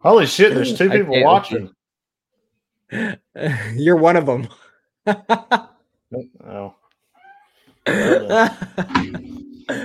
[0.00, 0.54] Holy shit!
[0.54, 1.70] There's two people watching.
[3.74, 4.48] You're one of them.
[5.06, 5.68] Oh,
[6.46, 6.74] oh.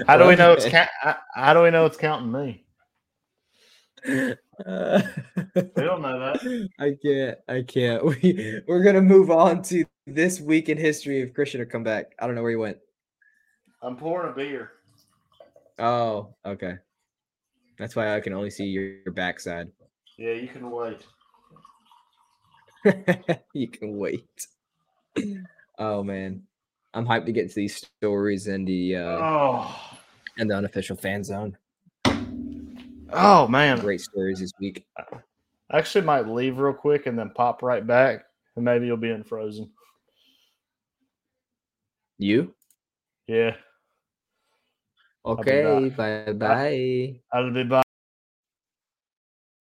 [0.07, 2.65] How do we know it's ca- how- how do we know it's counting me?
[4.65, 6.69] We don't know that.
[6.79, 7.37] I can't.
[7.47, 8.03] I can't.
[8.21, 12.13] We we're gonna move on to this week in history of Christian to come back.
[12.19, 12.77] I don't know where he went.
[13.81, 14.71] I'm pouring a beer.
[15.79, 16.75] Oh, okay.
[17.79, 19.69] That's why I can only see your, your backside.
[20.17, 20.99] Yeah, you can wait.
[23.53, 24.29] you can wait.
[25.81, 26.43] Oh man,
[26.93, 29.97] I'm hyped to get to these stories and the uh, Oh,
[30.37, 31.57] and the unofficial fan zone.
[33.13, 33.79] oh man.
[33.79, 34.85] Great stories this week.
[34.97, 38.25] I actually might leave real quick and then pop right back,
[38.57, 39.69] and maybe you'll be in Frozen.
[42.17, 42.53] You
[43.27, 43.55] Yeah,
[45.35, 45.89] be okay?
[45.89, 47.19] Bye bye.
[47.33, 47.85] I'll be back.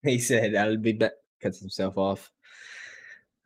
[0.03, 2.31] He said, "I'll be back." Cuts himself off.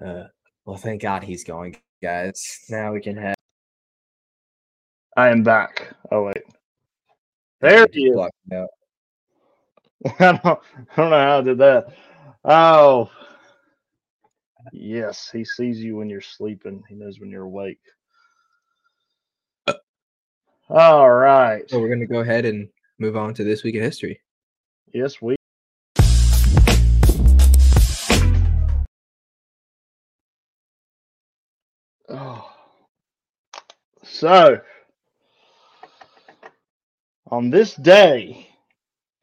[0.05, 0.25] Uh,
[0.65, 2.65] well, thank God he's going, guys.
[2.71, 3.35] Now we can have.
[5.17, 5.95] I am back.
[6.11, 6.43] Oh wait,
[7.61, 8.15] there he is.
[8.15, 8.69] Block him out.
[10.21, 10.61] I don't,
[10.93, 11.87] I don't know how I did that.
[12.45, 13.11] Oh,
[14.73, 16.83] yes, he sees you when you're sleeping.
[16.89, 17.81] He knows when you're awake.
[20.75, 21.69] All right.
[21.69, 22.67] So we're gonna go ahead and
[22.99, 24.23] move on to this week in history.
[24.95, 25.37] Yes, we.
[32.09, 32.51] Oh.
[34.03, 34.63] So,
[37.31, 38.49] on this day,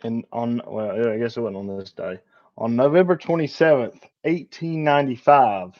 [0.03, 2.19] and on, well, I guess it wasn't on this day,
[2.59, 5.71] on November 27th, 1895,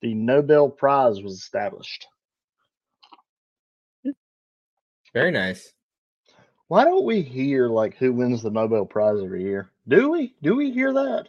[0.00, 2.06] the Nobel Prize was established.
[5.14, 5.72] Very nice.
[6.68, 9.70] Why don't we hear like who wins the Nobel Prize every year?
[9.88, 10.34] Do we?
[10.42, 11.28] Do we hear that?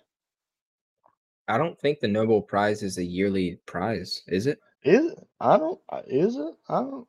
[1.48, 4.60] I don't think the Nobel Prize is a yearly prize, is it?
[4.84, 5.28] Is it?
[5.40, 5.80] I don't.
[5.90, 6.56] uh, Is it?
[6.70, 7.08] I don't.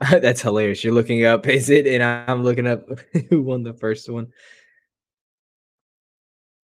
[0.10, 0.82] That's hilarious.
[0.84, 1.86] You're looking up, is it?
[1.86, 2.88] And I'm looking up
[3.30, 4.32] who won the first one.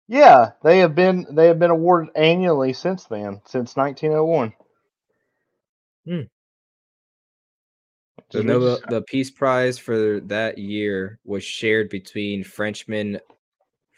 [0.08, 4.52] Yeah, they have been they have been awarded annually since then, since 1901.
[6.06, 6.22] Hmm.
[8.30, 13.20] The Nobel, the Peace Prize for that year was shared between Frenchman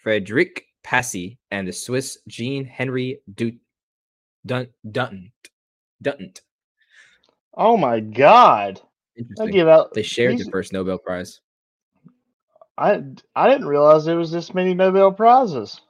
[0.03, 3.59] Frederic Passy and the Swiss Jean Henry Du-
[4.47, 5.33] Dun-.
[7.55, 8.81] Oh my God!
[9.41, 9.93] I give out.
[9.95, 11.41] They shared these- the first Nobel Prize.
[12.77, 13.03] I
[13.35, 15.81] I didn't realize there was this many Nobel prizes.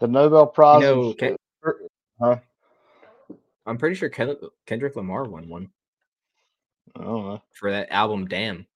[0.00, 0.82] The Nobel Prize.
[0.82, 1.36] You know,
[2.20, 2.36] huh?
[3.68, 5.68] I'm pretty sure Ken- Kendrick Lamar won one
[6.96, 7.42] I don't know.
[7.52, 8.26] for that album.
[8.26, 8.66] Damn.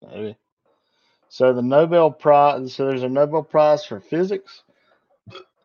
[0.00, 0.36] Maybe.
[1.28, 2.72] So the Nobel Prize.
[2.72, 4.62] So there's a Nobel Prize for physics,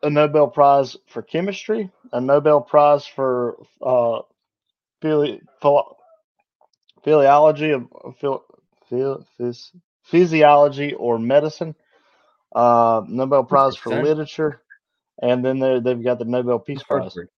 [0.02, 4.22] a Nobel Prize for chemistry, a Nobel Prize for uh,
[5.00, 5.96] phili- philo-
[7.04, 7.86] physiology of
[8.18, 8.42] phil,
[8.88, 9.70] phil, phys,
[10.02, 11.76] physiology or medicine,
[12.56, 14.60] uh, Nobel Prize for literature,
[15.22, 17.12] and then they they've got the Nobel Peace Prize.
[17.14, 17.28] Harvard.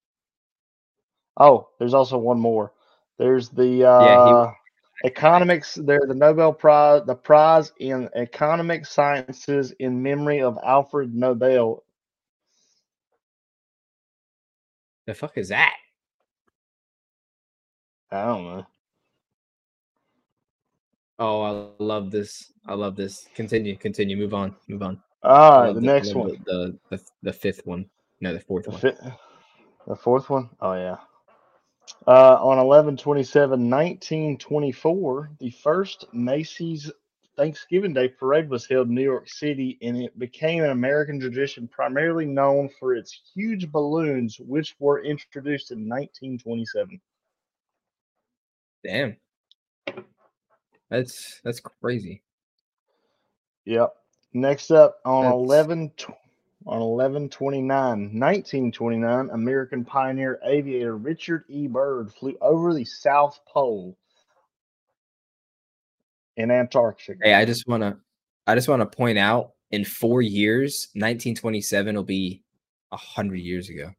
[1.36, 2.72] Oh, there's also one more.
[3.18, 4.50] There's the he uh,
[5.04, 5.74] economics.
[5.74, 11.84] They're the Nobel Prize, the prize in economic sciences in memory of Alfred Nobel.
[15.06, 15.74] The fuck is that?
[18.10, 18.66] I don't know.
[21.18, 22.52] Oh, I love this.
[22.66, 23.28] I love this.
[23.34, 24.16] Continue, continue.
[24.16, 24.54] Move on.
[24.68, 25.00] Move on.
[25.22, 27.86] All right, the the- next the, one, The, the the the fifth one.
[28.20, 28.80] No, the fourth the, one.
[28.80, 29.16] fi-
[29.86, 30.50] the fourth one.
[30.60, 30.96] Oh yeah.
[32.06, 36.90] Uh, on 11 1924, the first Macy's
[37.36, 41.68] Thanksgiving Day parade was held in New York City, and it became an American tradition
[41.68, 47.00] primarily known for its huge balloons, which were introduced in 1927.
[48.84, 49.16] Damn.
[50.90, 52.22] That's that's crazy.
[53.64, 53.94] Yep.
[54.34, 56.10] Next up on That's- 11 tw-
[56.66, 61.66] on 1129 1929 American pioneer aviator Richard E.
[61.66, 63.96] Byrd flew over the South Pole
[66.36, 67.18] in Antarctica.
[67.22, 67.98] Hey, I just wanna
[68.46, 72.42] I just wanna point out in four years, 1927 will be
[72.92, 73.90] a hundred years ago.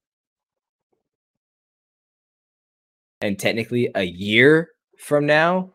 [3.21, 5.73] And technically, a year from now,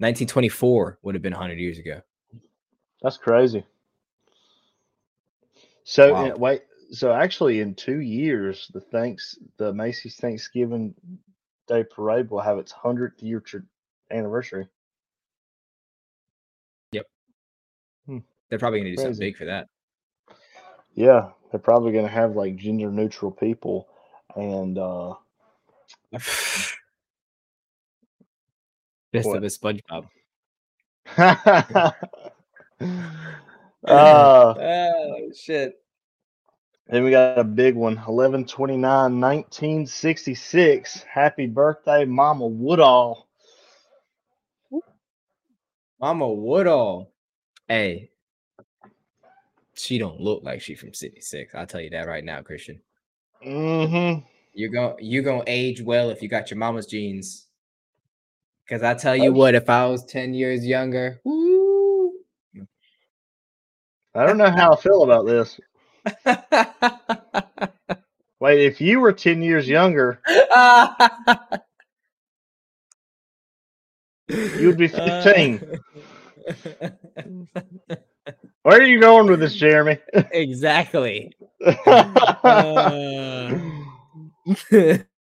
[0.00, 2.00] 1924 would have been 100 years ago.
[3.00, 3.64] That's crazy.
[5.88, 6.26] So Wow.
[6.34, 6.62] uh, wait,
[6.92, 10.94] so actually in two years, the thanks the Macy's Thanksgiving
[11.66, 13.60] Day Parade will have its hundredth year tr-
[14.10, 14.68] anniversary.
[16.92, 17.06] Yep.
[18.50, 19.68] They're probably going to do something big for that.
[20.94, 23.88] Yeah, they're probably going to have like gender neutral people,
[24.36, 25.14] and uh
[29.14, 29.36] Best What?
[29.36, 30.08] of a SpongeBob.
[33.86, 35.80] uh, oh shit!
[36.88, 43.28] then we got a big one 11 29 1966 happy birthday mama woodall
[46.00, 47.12] Mama Woodall.
[47.66, 48.10] Hey,
[49.74, 51.34] she don't look like she from Six.
[51.54, 52.80] I'll tell you that right now, Christian.
[53.44, 54.24] mm-hmm
[54.54, 57.46] You're going you're gonna age well if you got your mama's genes.
[58.68, 61.47] Cause I tell you Oh, what, if I was 10 years younger, woo,
[64.18, 65.60] i don't know how i feel about this
[68.40, 70.20] wait if you were 10 years younger
[74.28, 75.80] You'd be 15.
[78.62, 79.98] where are you going with this jeremy
[80.32, 81.34] exactly.
[82.44, 83.58] Uh,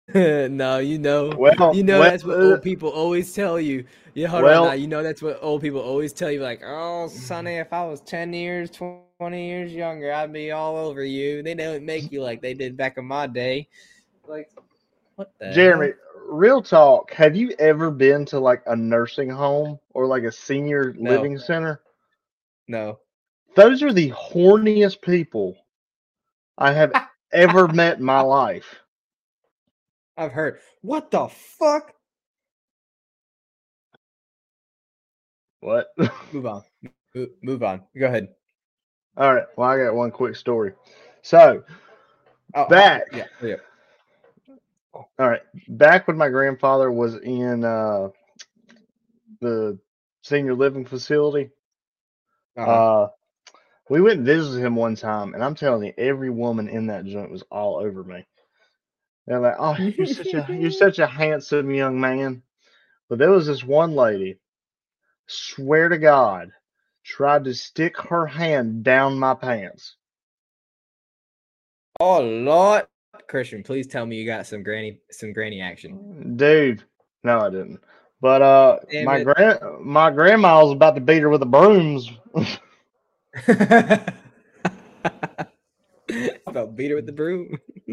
[0.14, 3.86] no, you know, well you know well, that's what old people always tell you.
[4.14, 4.74] Yeah, hold well- on now.
[4.76, 6.42] You know that's what old people always tell you.
[6.42, 11.04] Like, oh, Sonny, if I was ten years, twenty years younger, I'd be all over
[11.04, 11.42] you.
[11.42, 13.68] They don't make you like they did back in my day.
[14.28, 14.50] Like,
[15.16, 15.94] what the jeremy
[16.28, 20.94] real talk have you ever been to like a nursing home or like a senior
[20.98, 21.12] No.
[21.12, 21.82] living center
[22.68, 23.00] No.
[23.56, 25.56] those are the horniest people
[26.58, 26.92] I have
[27.32, 28.76] ever met in my life.
[30.18, 30.60] I've heard.
[30.82, 31.94] What the fuck?
[35.62, 35.88] What?
[36.34, 36.64] Move on.
[37.44, 37.84] Move on.
[37.98, 38.30] Go ahead.
[39.18, 39.46] All right.
[39.58, 40.74] Well, I got one quick story.
[41.24, 41.64] So,
[42.56, 43.04] Oh, Back.
[43.14, 43.26] Yeah.
[43.42, 43.56] Yeah.
[45.20, 48.10] all right, back when my grandfather was in uh,
[49.42, 49.80] the
[50.24, 51.52] senior living facility,
[52.58, 52.82] Uh-huh.
[52.82, 53.08] uh,
[53.90, 57.06] we went and visited him one time, and I'm telling you, every woman in that
[57.06, 58.26] joint was all over me.
[59.28, 62.44] They're like, "Oh, you're such a you're such a handsome young man,"
[63.10, 64.40] but there was this one lady,
[65.28, 66.52] swear to God,
[67.04, 69.96] tried to stick her hand down my pants.
[72.00, 72.86] Oh Lord,
[73.28, 76.36] Christian, please tell me you got some granny, some granny action.
[76.38, 76.84] Dude,
[77.24, 77.80] no, I didn't.
[78.22, 82.12] But uh, Damn my grand my grandma was about to beat her with the brooms.
[86.48, 87.60] About beat her with the broom.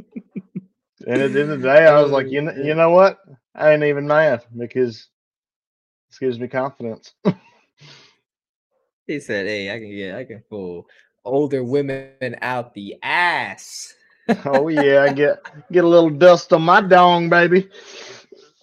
[1.06, 3.18] And at the end of the day, I was like, you know, you know what?
[3.54, 5.08] I ain't even mad because
[6.08, 7.14] this gives me confidence.
[9.06, 10.86] He said, "Hey, I can get, I can fool
[11.24, 13.94] older women out the ass."
[14.46, 15.38] oh yeah, I get
[15.72, 17.68] get a little dust on my dong, baby.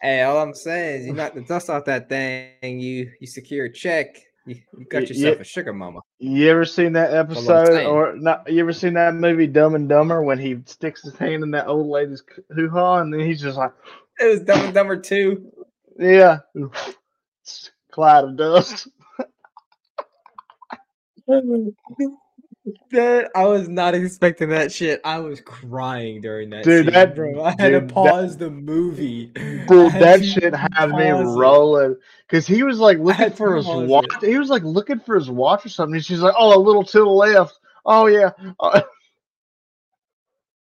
[0.02, 3.66] Hey, all I'm saying is, you knock the dust off that thing, you you secure
[3.66, 4.16] a check,
[4.50, 5.42] you, you got yourself yeah.
[5.42, 6.00] a sugar mama.
[6.18, 8.52] You ever seen that episode, or not?
[8.52, 11.68] You ever seen that movie Dumb and Dumber when he sticks his hand in that
[11.68, 12.24] old lady's
[12.56, 13.72] hoo ha, and then he's just like,
[14.20, 15.52] It was Dumb and Dumber two.
[16.00, 16.40] yeah,
[17.92, 18.88] cloud of dust.
[22.92, 25.02] That I was not expecting that shit.
[25.04, 26.64] I was crying during that.
[26.64, 27.44] Dude, scene, that- bro.
[27.44, 29.28] I had dude, to that- pause the movie.
[29.36, 31.96] Dude, that shit had me rolling
[32.28, 34.06] because he was like looking for his watch.
[34.24, 34.30] it.
[34.30, 35.96] He was like looking for his watch or something.
[35.96, 37.54] and She's like, "Oh, a little to the left."
[37.86, 38.32] Oh yeah.
[38.60, 38.82] Uh,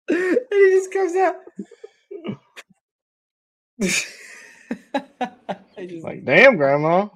[0.11, 1.35] and he just comes out.
[3.81, 4.07] Just-
[6.03, 7.09] like, damn, grandma.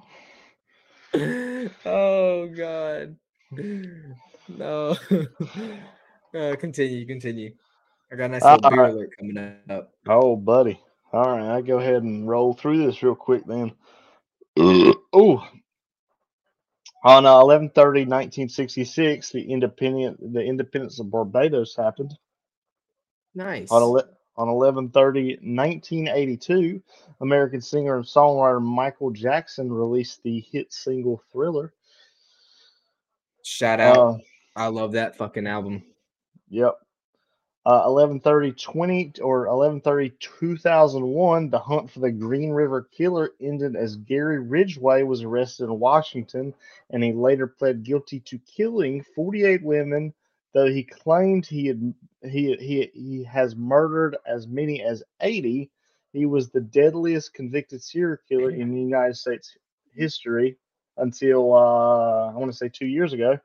[1.85, 3.15] oh god.
[4.47, 4.97] No.
[6.35, 7.53] uh, continue, continue.
[8.11, 9.93] I got a nice little beer alert coming up.
[10.07, 10.79] Oh, buddy.
[11.11, 13.71] All right, I go ahead and roll through this real quick then.
[14.57, 15.47] oh,
[17.03, 22.17] On uh, 11 1966, the independent the independence of Barbados happened.
[23.35, 23.71] Nice.
[23.71, 26.81] On, ele- on 11 1982,
[27.21, 31.73] American singer and songwriter Michael Jackson released the hit single Thriller.
[33.43, 33.97] Shout out.
[33.97, 34.17] Uh,
[34.55, 35.83] I love that fucking album.
[36.49, 36.75] yep.
[37.65, 43.95] Uh, 1130 20 or 1130 2001, the hunt for the Green River Killer ended as
[43.95, 46.53] Gary Ridgway was arrested in Washington
[46.89, 50.13] and he later pled guilty to killing 48 women,
[50.53, 55.71] though he claimed he had he he, he has murdered as many as 80.
[56.11, 59.55] He was the deadliest convicted serial killer in the United States
[59.93, 60.57] history
[60.97, 63.39] until uh, I want to say two years ago.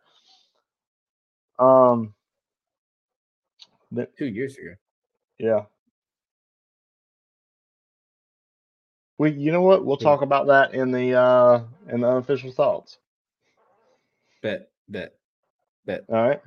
[1.58, 2.14] Um,
[4.18, 4.74] Two years ago.
[5.38, 5.64] yeah.
[9.18, 9.84] We, you know what?
[9.84, 10.08] We'll Yeah.
[10.08, 12.98] talk about that in the uh in the unofficial thoughts.
[14.42, 15.14] Bet, bet,
[15.86, 16.06] bet.
[16.08, 16.42] All right.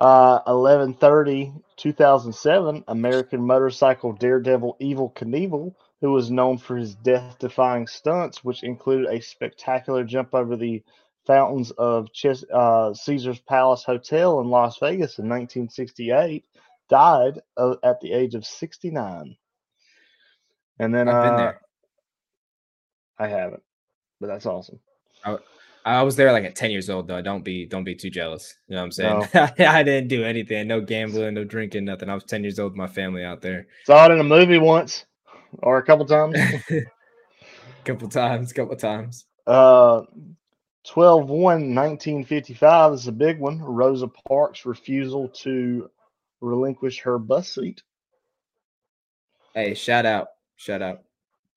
[0.00, 8.44] Uh 1130 2007 American motorcycle daredevil Evel Knievel who was known for his death-defying stunts
[8.44, 10.82] which included a spectacular jump over the
[11.26, 16.44] fountains of Ches- uh, Caesar's Palace Hotel in Las Vegas in 1968
[16.88, 19.36] died uh, at the age of 69.
[20.78, 21.60] And then I've been uh, there.
[23.18, 23.62] I haven't.
[24.20, 24.80] But that's awesome.
[25.84, 27.22] I was there like at 10 years old though.
[27.22, 28.54] Don't be don't be too jealous.
[28.68, 29.28] You know what I'm saying?
[29.68, 30.66] I didn't do anything.
[30.68, 32.10] No gambling, no drinking, nothing.
[32.10, 33.66] I was 10 years old with my family out there.
[33.84, 35.06] Saw it in a movie once
[35.62, 36.36] or a couple times.
[37.84, 39.26] couple times, couple times.
[39.46, 40.02] Uh,
[40.86, 41.40] 12 1
[41.74, 43.60] 1955 is a big one.
[43.60, 45.90] Rosa Parks' refusal to
[46.40, 47.82] relinquish her bus seat.
[49.54, 50.28] Hey, shout out.
[50.56, 51.02] Shout out.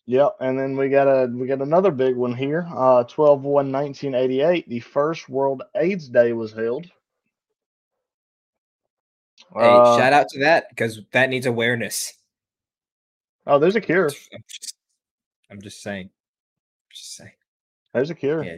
[0.05, 2.67] Yep, and then we got a we got another big one here.
[2.76, 6.86] Uh 12 1 1988, the first World AIDS Day was held.
[9.53, 12.13] Hey, Uh, shout out to that because that needs awareness.
[13.47, 14.07] Oh, there's a cure.
[14.34, 14.76] I'm just,
[15.49, 16.09] I'm just saying.
[16.89, 17.32] Just saying.
[17.93, 18.43] There's a cure.
[18.43, 18.57] Yeah,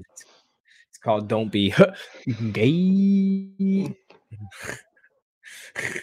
[1.05, 1.73] called "Don't Be
[2.51, 3.85] Gay."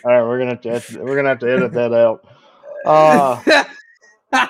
[0.04, 2.24] All right, we're gonna have to we're gonna have to edit that out.
[2.84, 3.40] Uh,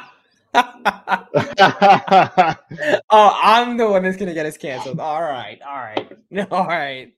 [3.10, 5.00] oh, I'm the one that's gonna get us canceled.
[5.00, 6.12] All right, all right,
[6.50, 7.12] all right.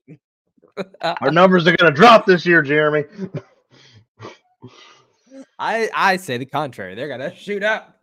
[1.01, 3.05] our numbers are gonna drop this year, Jeremy.
[5.57, 6.95] I I say the contrary.
[6.95, 7.97] They're gonna shoot up.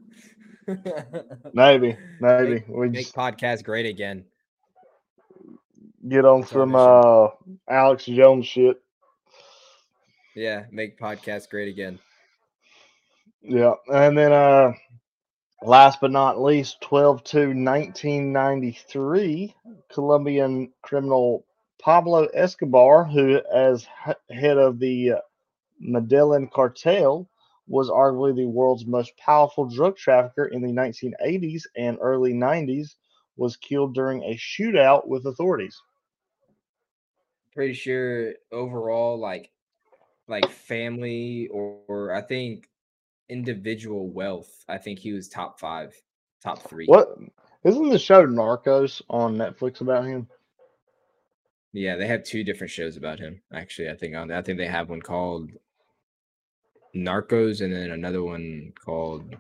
[1.55, 4.25] Maybe, maybe Make- we Make just podcast great again.
[6.09, 7.29] Get on That's some uh
[7.69, 8.81] Alex Jones shit.
[10.35, 11.99] Yeah, make podcast great again.
[13.43, 14.73] Yeah, and then uh
[15.63, 19.55] last but not least, 12 to 1993,
[19.93, 21.45] Colombian criminal
[21.81, 23.87] Pablo Escobar, who as
[24.31, 25.15] head of the
[25.81, 27.29] Medellin cartel
[27.67, 32.95] was arguably the world's most powerful drug trafficker in the 1980s and early 90s,
[33.37, 35.81] was killed during a shootout with authorities.
[37.55, 39.51] Pretty sure overall, like
[40.29, 42.69] like family or, or I think
[43.29, 44.65] individual wealth.
[44.69, 45.95] I think he was top five,
[46.43, 46.87] top three.
[46.87, 47.17] What
[47.65, 50.29] isn't the show Narcos on Netflix about him?
[51.73, 53.41] Yeah, they have two different shows about him.
[53.53, 55.51] Actually, I think on I think they have one called
[56.95, 59.35] Narcos and then another one called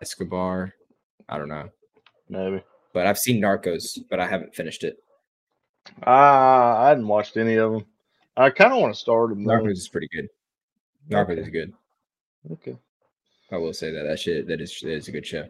[0.00, 0.72] Escobar.
[1.28, 1.68] I don't know,
[2.28, 2.62] Maybe.
[2.92, 5.03] but I've seen Narcos, but I haven't finished it.
[6.06, 7.84] Uh, I hadn't watched any of them.
[8.36, 9.44] I kind of want to start them.
[9.44, 9.52] Though.
[9.52, 10.28] Narcos is pretty good.
[11.10, 11.40] Narcos Okay.
[11.42, 11.72] is good.
[12.52, 12.76] Okay.
[13.52, 15.46] I will say that that shit that is that is a good show.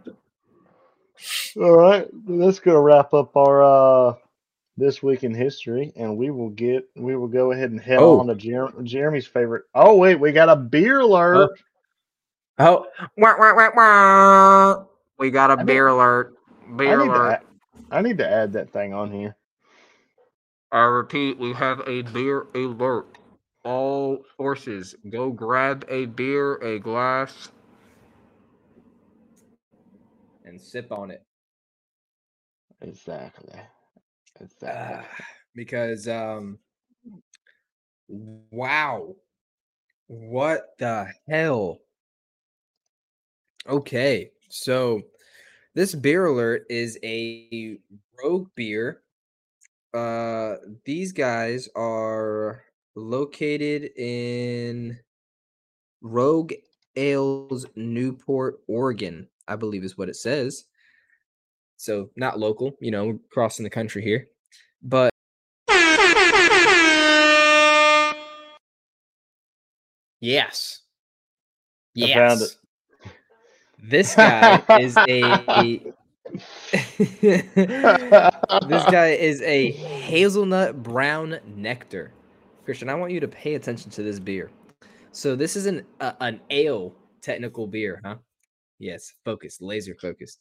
[1.57, 2.09] All right.
[2.27, 4.15] That's gonna wrap up our uh
[4.77, 8.19] this week in history, and we will get we will go ahead and head Oh.
[8.21, 9.65] on to Jer- Jeremy's favorite.
[9.75, 11.53] Oh wait, we got a beer alert.
[12.59, 14.85] Oh, wah, wah, wah, wah.
[15.19, 16.35] we got I a need- beer alert.
[16.69, 17.33] I Beer need, to alert.
[17.33, 17.43] add,
[17.91, 19.37] I need to add that thing on here.
[20.71, 23.17] I repeat, we have a beer alert.
[23.65, 27.51] All horses, go grab a beer, a glass,
[30.45, 31.25] and sip on it.
[32.81, 33.61] Exactly.
[34.41, 34.69] Exactly.
[34.71, 35.07] Ah,
[35.55, 36.59] because um
[38.09, 39.15] wow.
[40.09, 41.81] What the hell?
[43.69, 45.03] Okay, so
[45.75, 47.79] this beer alert is a
[48.23, 49.04] rogue beer.
[49.95, 52.65] Uh these guys are
[52.97, 54.99] located in
[56.03, 56.53] Rogue
[56.97, 60.65] Ales, Newport, Oregon, I believe is what it says.
[61.77, 64.29] So not local, you know, crossing the country here.
[64.83, 65.11] But
[70.21, 70.83] yes.
[71.95, 72.57] Yes.
[73.79, 75.93] This guy is a
[76.99, 77.45] this
[78.91, 82.13] guy is a hazelnut brown nectar.
[82.65, 84.51] Christian, I want you to pay attention to this beer.
[85.13, 88.17] So this is an uh, an ale technical beer, huh?
[88.79, 90.41] Yes, focused, laser focused,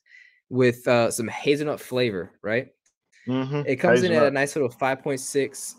[0.49, 2.69] with uh, some hazelnut flavor, right?
[3.27, 3.61] Mm-hmm.
[3.67, 5.75] It comes in at a nice little 5.6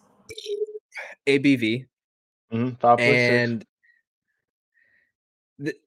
[1.26, 1.86] ABV.
[2.52, 3.00] Mm-hmm.
[3.00, 3.66] And the,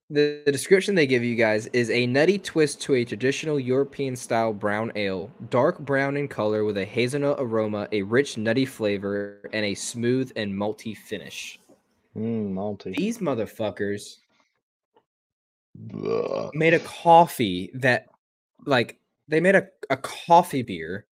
[0.10, 4.16] the, the description they give you guys is a nutty twist to a traditional European
[4.16, 9.42] style brown ale, dark brown in color with a hazelnut aroma, a rich nutty flavor,
[9.54, 11.60] and a smooth and malty finish.
[12.16, 12.96] Mm, malty.
[12.96, 14.18] These motherfuckers
[15.94, 16.52] Ugh.
[16.54, 18.08] made a coffee that,
[18.66, 21.08] like, they made a, a coffee beer,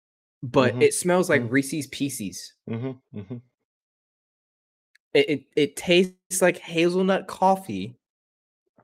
[0.42, 0.82] but Mhm.
[0.82, 1.50] it smells like Mhm.
[1.50, 2.54] Reese's Pieces.
[2.68, 3.18] Mm-hmm.
[3.18, 3.36] Mm-hmm.
[5.14, 7.96] It, it it tastes like hazelnut coffee,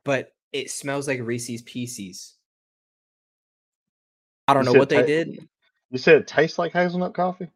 [0.07, 2.37] but it smells like Reese's Pieces.
[4.49, 5.47] I don't You know what they did.
[5.91, 7.51] You said it tastes like hazelnut coffee?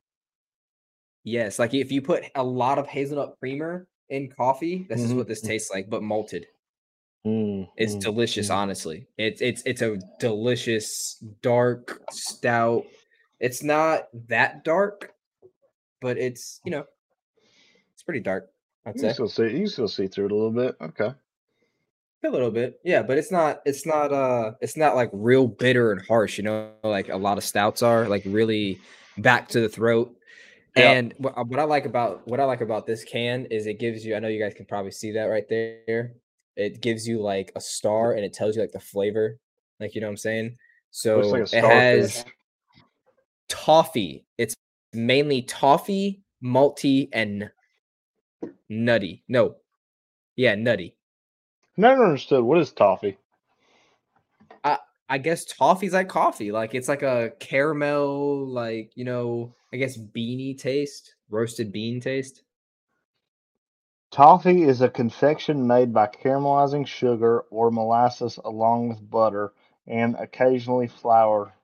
[1.24, 5.16] Yes, like if you put a lot of hazelnut creamer in coffee, this is Mhm,
[5.18, 5.46] what this mhm.
[5.46, 6.46] tastes like, but malted.
[7.26, 8.54] Mm, It's mm, delicious, mm.
[8.54, 9.06] honestly.
[9.18, 12.84] It's it's it's a delicious dark stout.
[13.38, 15.14] It's not that dark,
[16.00, 16.86] but it's you know,
[17.92, 18.50] it's pretty dark.
[18.86, 19.42] I'd You say still see.
[19.44, 20.76] You can still see through it a little bit.
[20.80, 21.14] Okay.
[22.24, 25.92] A little bit, yeah, but it's not it's not uh it's not like real bitter
[25.92, 26.38] and harsh.
[26.38, 28.80] You know, like a lot of stouts are like really
[29.18, 30.14] back to the throat.
[30.76, 30.92] Yeah.
[30.92, 34.04] And what, what I like about what I like about this can is it gives
[34.04, 34.14] you.
[34.14, 36.12] I know you guys can probably see that right there.
[36.56, 39.38] It gives you like a star and it tells you like the flavor,
[39.78, 40.56] like you know what I'm saying.
[40.90, 42.24] So like it has
[43.48, 44.26] toffee.
[44.36, 44.54] It's
[44.92, 47.50] mainly toffee, malty, and
[48.68, 49.24] nutty.
[49.28, 49.56] No,
[50.36, 50.96] yeah, nutty.
[51.80, 53.16] Never understood what is toffee.
[54.62, 54.76] I
[55.08, 56.52] I guess toffee's like coffee.
[56.52, 62.42] Like it's like a caramel, like you know, I guess beanie taste, roasted bean taste.
[64.10, 69.54] Toffee is a confection made by caramelizing sugar or molasses along with butter
[69.86, 71.54] and occasionally flour.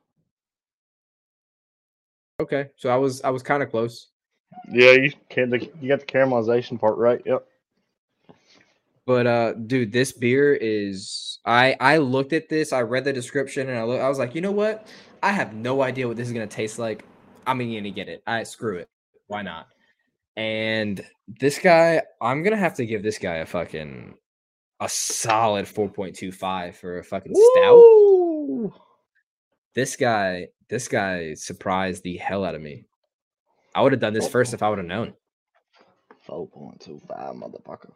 [2.41, 4.09] Okay, so I was I was kind of close,
[4.73, 5.53] Yeah, you can.
[5.83, 7.21] You got the caramelization part right.
[7.27, 7.47] Yep.
[9.07, 11.39] But uh, dude, this beer is.
[11.45, 14.35] I I looked at this, I read the description, and I look, I was like,
[14.35, 14.89] you know what?
[15.23, 17.05] I have no idea what this is gonna taste like.
[17.47, 18.23] I'm gonna get it.
[18.27, 18.89] I screw it.
[19.29, 19.69] Why not?
[20.37, 21.05] And
[21.41, 24.15] this guy, I'm gonna have to give this guy a fucking
[24.81, 28.73] a solid 4.25 for a fucking stout.
[29.75, 32.85] This guy this guy surprised the hell out of me
[33.75, 35.15] i would have done this first if i would have known
[36.27, 37.93] Four point two five, motherfucker.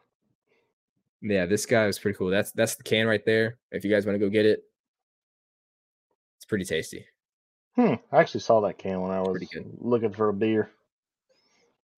[1.22, 4.06] Yeah this guy was pretty cool that's that's the can right there if you guys
[4.06, 4.62] want to go get it
[6.36, 7.04] it's pretty tasty
[7.76, 7.94] Hmm.
[8.10, 9.40] I actually saw that can when I was
[9.78, 10.70] looking for a beer.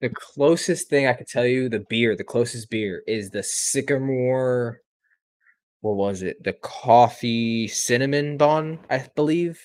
[0.00, 4.80] the closest thing i could tell you the beer the closest beer is the sycamore
[5.80, 9.60] what was it the coffee cinnamon bon i believe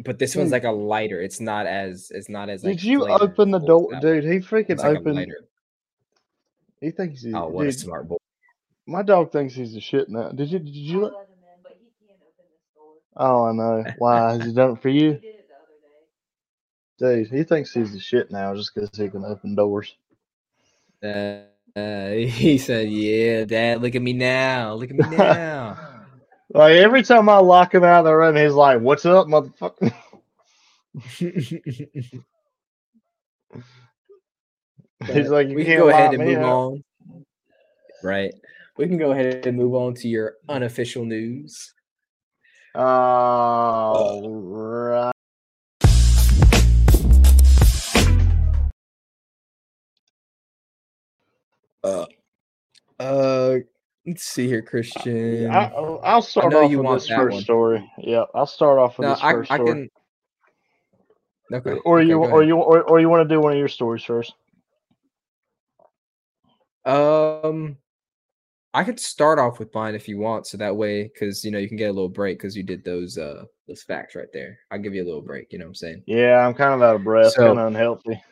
[0.00, 0.54] but this one's Hmm.
[0.54, 3.88] like a lighter it's not as it's not as like Did you open the door,
[4.00, 4.24] dude?
[4.24, 5.32] He freaking like opened.
[6.80, 7.34] He thinks he's.
[7.34, 8.16] oh what a smart boy
[8.86, 10.28] my dog thinks he's the shit now.
[10.30, 10.58] Did you?
[10.60, 11.02] Did you?
[11.04, 11.12] Let,
[13.16, 13.84] oh, I know.
[13.96, 15.20] Why has he done it for you,
[16.98, 17.28] dude?
[17.30, 19.94] He thinks he's the shit now just because he can open doors.
[21.04, 21.40] Uh,
[21.76, 24.74] uh, he said, "Yeah, Dad, look at me now.
[24.74, 25.78] Look at me now."
[26.54, 29.92] Like every time I lock him out of the room, he's like, "What's up, motherfucker?"
[31.08, 31.52] he's
[35.30, 36.84] like, "You we can can't go lock ahead and me move out." on.
[38.02, 38.34] Right.
[38.78, 41.74] We can go ahead and move on to your unofficial news.
[42.74, 45.12] All right.
[51.84, 52.06] Uh,
[52.98, 53.56] uh
[54.06, 55.50] let's see here, Christian.
[55.50, 57.42] I, I'll start know off with this first one.
[57.42, 57.92] story.
[57.98, 59.90] Yeah, I'll start off with no, this I, first I story.
[61.50, 61.58] can.
[61.58, 61.78] Okay.
[61.84, 64.02] or okay, you, or you, or, or you want to do one of your stories
[64.02, 64.32] first?
[66.86, 67.76] Um,
[68.74, 71.58] I could start off with mine if you want, so that way, because you know
[71.58, 74.58] you can get a little break because you did those uh those facts right there.
[74.70, 75.52] I'll give you a little break.
[75.52, 76.02] You know what I'm saying?
[76.06, 78.22] Yeah, I'm kind of out of breath, So- kind of unhealthy.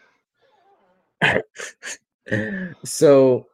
[2.85, 3.47] so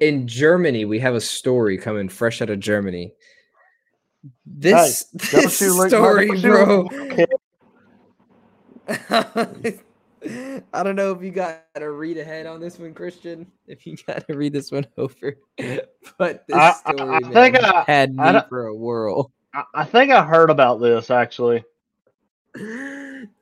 [0.00, 3.12] in Germany, we have a story coming fresh out of Germany.
[4.44, 6.88] This, don't this you lick my- story, bro.
[10.74, 13.46] I don't know if you got to read ahead on this one, Christian.
[13.66, 15.34] If you got to read this one over,
[16.18, 19.32] but this I- I- story I man, think I- had me I for a whirl.
[19.54, 21.62] I, I think I heard about this actually.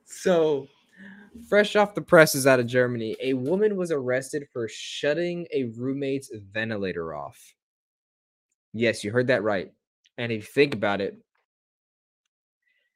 [0.05, 0.67] so
[1.47, 6.29] Fresh off the presses out of Germany, a woman was arrested for shutting a roommate's
[6.51, 7.39] ventilator off.
[8.73, 9.71] Yes, you heard that right.
[10.17, 11.17] And if you think about it,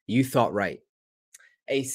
[0.06, 0.82] you thought right.
[1.70, 1.86] A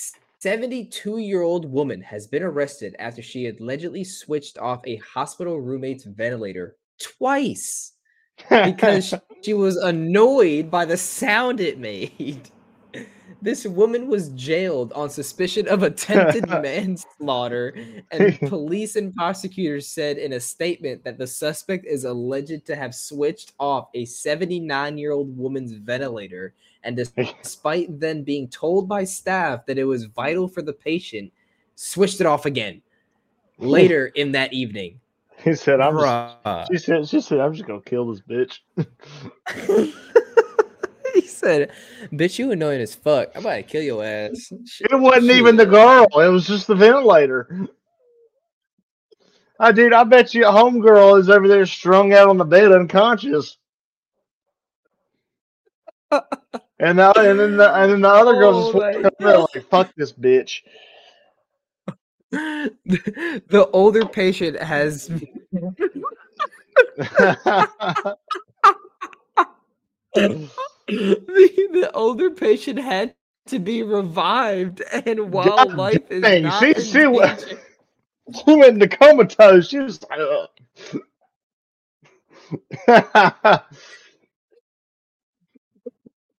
[0.40, 6.04] 72 year old woman has been arrested after she allegedly switched off a hospital roommate's
[6.04, 7.92] ventilator twice
[8.48, 9.12] because
[9.42, 12.48] she was annoyed by the sound it made.
[13.42, 17.74] This woman was jailed on suspicion of attempted manslaughter,
[18.10, 22.94] and police and prosecutors said in a statement that the suspect is alleged to have
[22.94, 26.52] switched off a 79 year old woman's ventilator.
[26.82, 31.32] And despite then being told by staff that it was vital for the patient,
[31.76, 32.82] switched it off again
[33.58, 35.00] later in that evening.
[35.42, 36.66] he said, "I'm." Just, Bruh.
[36.70, 38.60] she said, "She said I'm just gonna kill this bitch."
[41.14, 41.70] he said,
[42.12, 43.30] "Bitch, you annoying as fuck.
[43.34, 44.90] I'm about to kill your ass." Shit.
[44.90, 46.06] It wasn't even the girl.
[46.14, 47.68] It was just the ventilator.
[49.58, 52.72] I dude, I bet you a homegirl is over there strung out on the bed
[52.72, 53.56] unconscious.
[56.82, 59.14] And now, and then the and then the other girl just Oh walked my up
[59.18, 60.62] there like, "Fuck this bitch."
[62.30, 62.72] the,
[63.48, 65.10] the older patient has
[70.90, 73.14] the, the older patient had
[73.48, 77.60] to be revived, and while God life is dang, not she- in she wa- danger-
[78.34, 79.68] she went into comatose.
[79.68, 80.20] She was like,
[82.88, 83.62] "Ugh."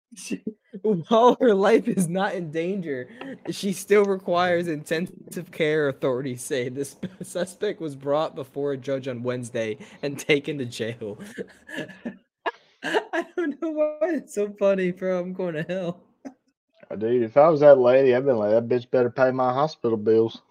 [0.15, 0.43] she-
[0.83, 3.09] while her life is not in danger,
[3.51, 5.89] she still requires intensive care.
[5.89, 11.19] Authorities say this suspect was brought before a judge on Wednesday and taken to jail.
[13.13, 15.19] I don't know why it's so funny, bro.
[15.19, 16.03] I'm going to hell.
[16.89, 19.53] Oh, dude, if I was that lady, I'd been like, that bitch better pay my
[19.53, 20.41] hospital bills.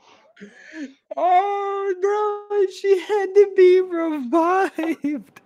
[1.17, 5.41] Oh no, she had to be revived.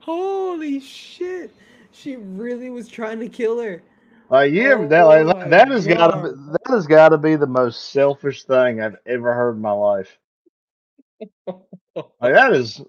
[0.00, 1.54] Holy shit.
[1.92, 3.82] She really was trying to kill her.
[4.28, 7.36] Like you ever Oh that like, that has got to that has got to be
[7.36, 10.18] the most selfish thing I've ever heard in my life.
[12.20, 12.82] Like that is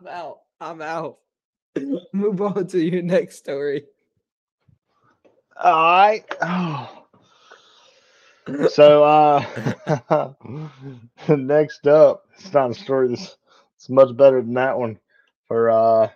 [0.00, 0.38] I'm out.
[0.60, 1.18] I'm out.
[2.12, 3.84] Move on to your next story.
[5.56, 6.24] all right.
[6.40, 6.98] Oh.
[8.70, 10.32] So uh
[11.28, 13.36] next up, it's not a story that's
[13.76, 14.98] it's much better than that one
[15.46, 16.08] for uh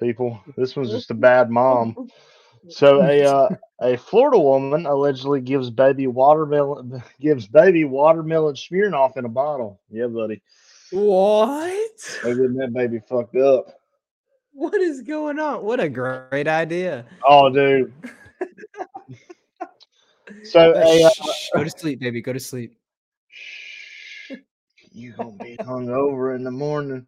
[0.00, 0.40] people.
[0.56, 1.96] This one's just a bad mom.
[2.68, 3.48] So a uh,
[3.80, 9.80] a Florida woman allegedly gives baby watermelon gives baby watermelon Smirnoff in a bottle.
[9.90, 10.42] Yeah, buddy.
[10.92, 12.20] What?
[12.22, 13.80] Getting that baby fucked up.
[14.52, 15.64] What is going on?
[15.64, 17.06] What a great idea.
[17.26, 17.92] Oh, dude.
[20.44, 22.20] so Uh, a, uh, shh, shh, go to sleep, baby.
[22.20, 22.74] Go to sleep.
[24.92, 27.06] You gonna be hungover in the morning.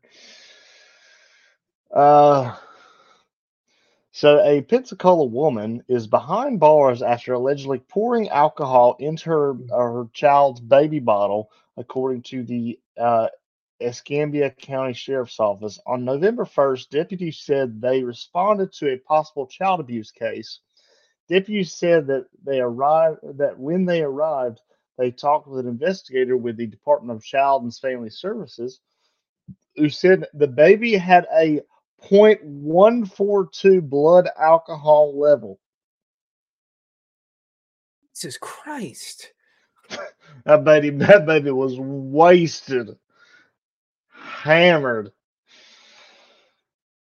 [1.93, 2.57] Uh,
[4.13, 10.07] so a Pensacola woman is behind bars after allegedly pouring alcohol into her, uh, her
[10.15, 13.29] child's baby bottle, according to the uh,
[13.85, 15.79] Escambia County Sheriff's Office.
[15.87, 20.61] On November 1st, deputies said they responded to a possible child abuse case.
[21.29, 24.61] Deputies said that they arrived that when they arrived,
[24.99, 28.81] they talked with an investigator with the Department of Child and Family Services
[29.77, 31.61] who said the baby had a
[32.05, 35.59] 0.142 blood alcohol level.
[38.15, 39.33] Jesus Christ.
[40.45, 42.99] That baby, that baby was wasted,
[44.45, 45.11] hammered.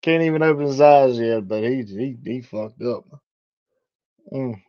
[0.03, 3.05] Can't even open his eyes yet, but he he, he fucked up.
[4.31, 4.61] Mm.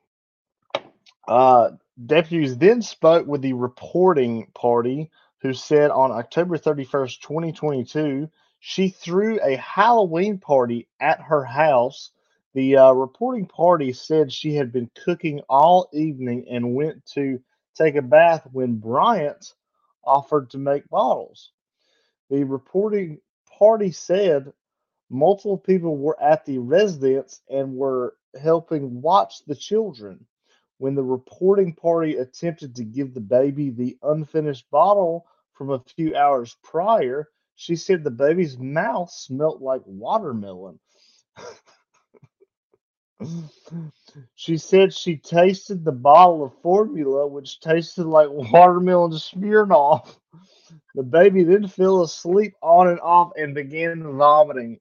[1.28, 1.70] Uh,
[2.04, 5.10] deputies then spoke with the reporting party,
[5.42, 8.28] who said on October 31st, 2022,
[8.60, 12.10] she threw a Halloween party at her house.
[12.54, 17.40] The uh, reporting party said she had been cooking all evening and went to
[17.74, 19.54] take a bath when Bryant
[20.04, 21.50] offered to make bottles.
[22.32, 23.20] The reporting
[23.58, 24.54] party said
[25.10, 30.24] multiple people were at the residence and were helping watch the children.
[30.78, 36.16] When the reporting party attempted to give the baby the unfinished bottle from a few
[36.16, 40.80] hours prior, she said the baby's mouth smelt like watermelon.
[44.36, 50.16] she said she tasted the bottle of formula, which tasted like watermelon Smirnoff.
[50.94, 54.78] The baby then fell asleep on and off and began vomiting.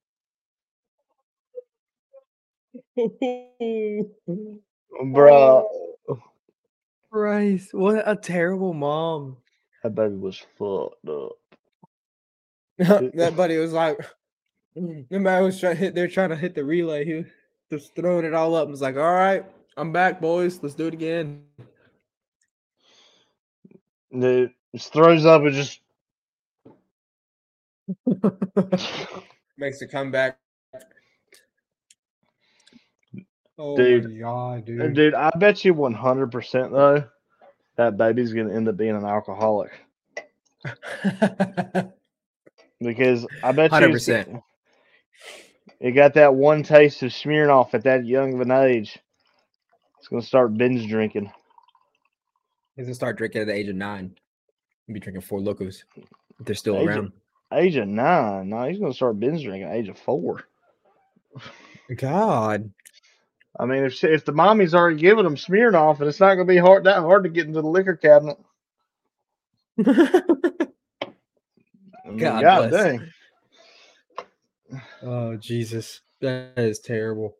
[5.14, 5.68] Bro,
[7.12, 9.38] Christ, what a terrible mom.
[9.84, 11.32] that baby was fucked up.
[13.16, 13.98] that buddy was like,
[14.76, 15.96] the man was trying to hit.
[15.96, 17.06] They're trying to hit the relay.
[17.06, 17.26] He was
[17.70, 18.64] just throwing it all up.
[18.64, 19.46] and was like, "All right,
[19.78, 20.60] I'm back, boys.
[20.62, 21.44] Let's do it again."
[24.18, 25.82] Dude, just throws up and just
[29.58, 30.38] Makes a comeback.
[33.58, 34.12] Oh Dude.
[34.12, 34.94] my god, dude!
[34.96, 37.04] dude, I bet you one hundred percent though,
[37.76, 39.72] that baby's gonna end up being an alcoholic
[42.80, 44.42] because I bet you 100%.
[45.80, 48.98] It got that one taste of Smirnoff at that young of an age.
[50.00, 51.32] It's gonna start binge drinking.
[52.76, 54.16] He's gonna start drinking at the age of nine.
[54.94, 57.12] Be drinking Four Lokos if they're still Age of- around.
[57.54, 60.46] Age of nine, no, he's gonna start binge drinking at age of four.
[61.98, 62.72] God.
[63.60, 66.46] I mean, if she, if the mommy's already giving him Smirnoff, and it's not gonna
[66.46, 68.38] be hard that hard to get into the liquor cabinet.
[69.78, 69.84] I
[72.06, 73.12] mean, mm, God dang.
[75.04, 77.36] oh Jesus, that is terrible.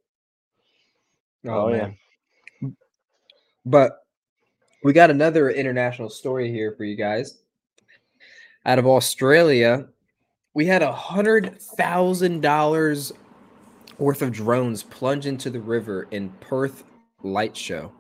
[1.46, 2.70] Oh, oh yeah.
[3.66, 3.94] But
[4.84, 7.41] we got another international story here for you guys.
[8.66, 9.88] Out of Australia,
[10.54, 13.12] we had a hundred thousand dollars
[13.98, 16.84] worth of drones plunge into the river in Perth
[17.24, 17.92] light show.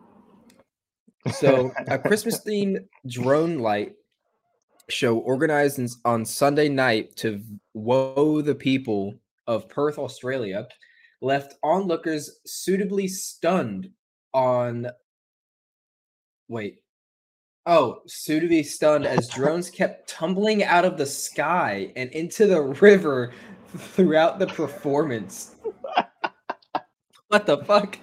[1.32, 3.93] So a Christmas themed drone light
[4.89, 7.41] show organized on Sunday night to
[7.74, 9.16] woe the people
[9.47, 10.68] of Perth, Australia,
[11.22, 13.89] left onlookers suitably stunned
[14.34, 14.88] on
[16.47, 16.81] wait.
[17.68, 22.47] Oh, soon to be stunned as drones kept tumbling out of the sky and into
[22.47, 23.34] the river
[23.78, 25.55] throughout the performance.
[27.28, 27.99] what the fuck?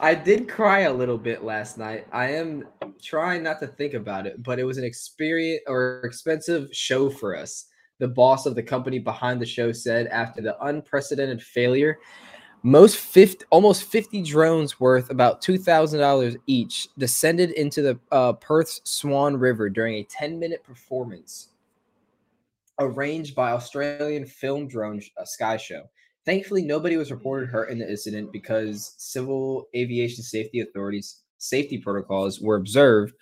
[0.00, 2.08] I did cry a little bit last night.
[2.10, 2.66] I am
[3.00, 7.36] trying not to think about it, but it was an experience or expensive show for
[7.36, 7.66] us.
[8.00, 11.98] The boss of the company behind the show said after the unprecedented failure,
[12.62, 19.36] most 50, almost 50 drones worth about $2,000 each descended into the uh, Perth's Swan
[19.36, 21.48] River during a 10 minute performance
[22.78, 25.82] arranged by Australian film drone uh, sky show.
[26.24, 32.40] Thankfully, nobody was reported hurt in the incident because civil aviation safety authorities safety protocols
[32.40, 33.14] were observed,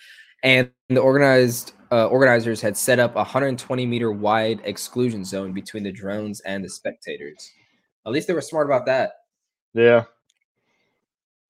[0.42, 5.82] and the organized uh, organizers had set up a 120 meter wide exclusion zone between
[5.82, 7.50] the drones and the spectators.
[8.06, 9.12] At least they were smart about that.
[9.74, 10.00] Yeah.
[10.00, 10.06] You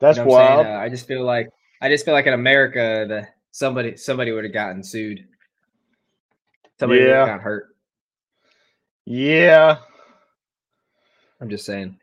[0.00, 0.66] That's know wild.
[0.66, 1.48] Uh, I just feel like
[1.80, 5.26] I just feel like in America, that somebody somebody would have gotten sued.
[6.78, 7.26] Somebody Yeah.
[7.26, 7.74] got hurt.
[9.04, 9.78] yeah.
[11.40, 11.98] I'm just saying.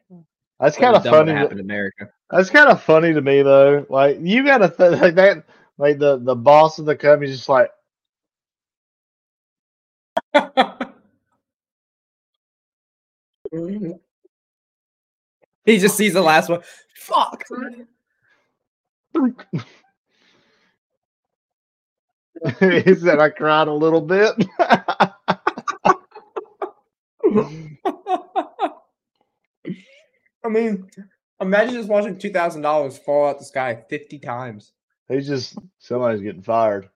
[0.59, 1.31] That's kind of funny.
[1.31, 2.09] to- happen in America.
[2.31, 3.85] That's kind of funny to me though.
[3.89, 5.45] Like you gotta th- like that.
[5.77, 7.69] Like the the boss of the company's just like,
[15.67, 16.61] he just sees the last one.
[16.95, 17.43] Fuck.
[22.59, 24.33] he said I cried a little bit.
[30.43, 30.87] I mean,
[31.41, 34.71] imagine just watching two thousand dollars fall out the sky fifty times.
[35.09, 36.87] He's just somebody's getting fired.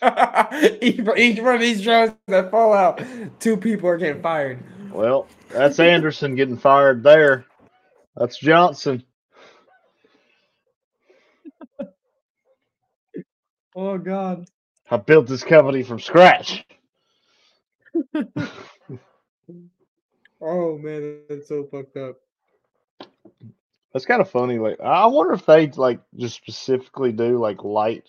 [0.80, 3.02] each, each one of these drones that fall out,
[3.40, 4.62] two people are getting fired.
[4.90, 7.44] Well, that's Anderson getting fired there.
[8.18, 9.04] That's Johnson.
[13.76, 14.46] Oh God.
[14.90, 16.64] I built this company from scratch.
[20.40, 22.16] Oh man, that's so fucked up.
[23.92, 24.58] That's kind of funny.
[24.58, 28.08] Like, I wonder if they like just specifically do like light,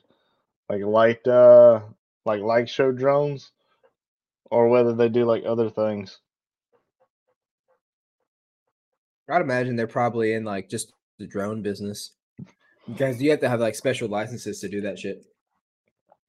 [0.70, 1.82] like light, uh,
[2.26, 3.52] like light show drones,
[4.52, 6.20] or whether they do like other things.
[9.30, 12.12] I'd imagine they're probably in like just the drone business.
[12.88, 15.24] Because you have to have like special licenses to do that shit.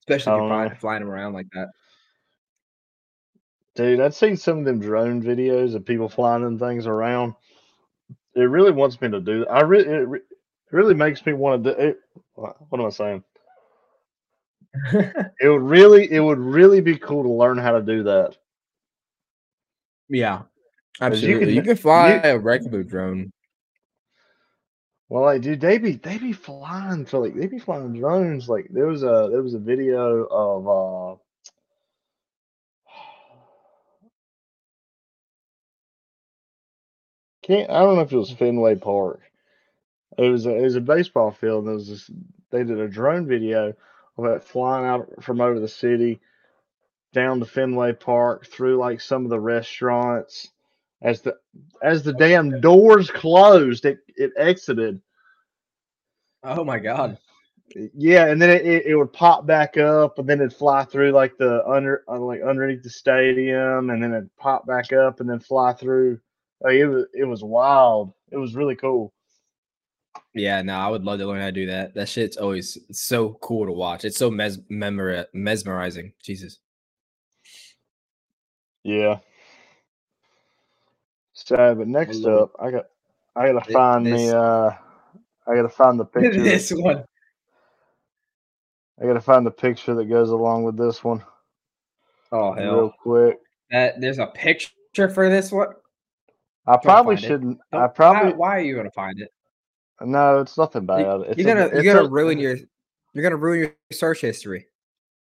[0.01, 1.69] Especially if you're um flying, flying them around like that.
[3.77, 7.35] Dude, I've seen some of them drone videos of people flying them things around.
[8.35, 9.41] It really wants me to do.
[9.41, 9.51] that.
[9.51, 11.81] I really, it, re- it really makes me want to do.
[11.81, 12.01] It,
[12.35, 13.25] what am I saying?
[15.41, 18.37] It would really, it would really be cool to learn how to do that.
[20.09, 20.43] yeah.
[20.99, 21.55] You Absolutely.
[21.55, 23.33] You can- can, fly you- a regular drone.
[25.09, 28.49] Well, like, dude, they be they be flying for like they be flying drones.
[28.49, 31.21] Like, there was a there was a video of uh
[37.43, 37.71] can't.
[37.71, 39.21] I don't know if it was Fenway Park.
[40.17, 41.61] It was a, it was a baseball field.
[41.65, 42.11] And there was this.
[42.51, 43.75] They did a drone video
[44.17, 46.21] of it flying out from over the city,
[47.13, 50.51] down to Fenway Park, through like some of the restaurants.
[51.03, 51.37] As the
[51.83, 55.01] as the damn doors closed, it it exited.
[56.43, 57.19] Oh my god.
[57.97, 61.13] Yeah, and then it, it, it would pop back up, and then it'd fly through
[61.13, 65.31] like the under uh, like underneath the stadium, and then it'd pop back up, and
[65.31, 66.21] then fly through.
[66.61, 68.13] Like, it was it was wild.
[68.31, 69.13] It was really cool.
[70.35, 71.95] Yeah, no, I would love to learn how to do that.
[71.95, 74.05] That shit's always so cool to watch.
[74.05, 76.13] It's so mes- mesmerizing.
[76.23, 76.59] Jesus.
[78.85, 79.19] Yeah.
[81.47, 82.87] So, but next love up, I got
[83.37, 84.77] I gotta find this- the uh
[85.47, 86.43] I gotta find the picture.
[86.43, 87.05] this one.
[89.01, 91.23] I gotta find the picture that goes along with this one
[92.33, 92.75] Oh real hell.
[92.75, 93.39] Real quick.
[93.71, 95.69] That there's a picture for this one.
[96.67, 97.29] I probably find it.
[97.29, 97.59] shouldn't.
[97.73, 99.33] I probably Why, why are you gonna find it?
[100.03, 100.41] no.
[100.41, 101.21] It's nothing You- bad.
[101.23, 102.57] It's You're gonna it's you're gonna a- ruin your
[103.15, 104.67] you're gonna ruin your search history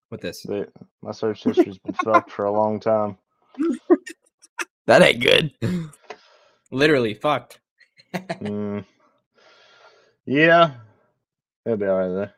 [0.09, 0.41] with this.
[0.43, 3.18] the- My search history's been fucked for a long time.
[4.88, 5.53] That ain't good.
[6.72, 7.59] Literally fucked.
[8.41, 8.86] Mm.
[10.26, 10.72] Yeah,
[11.65, 12.34] it'll be all right there.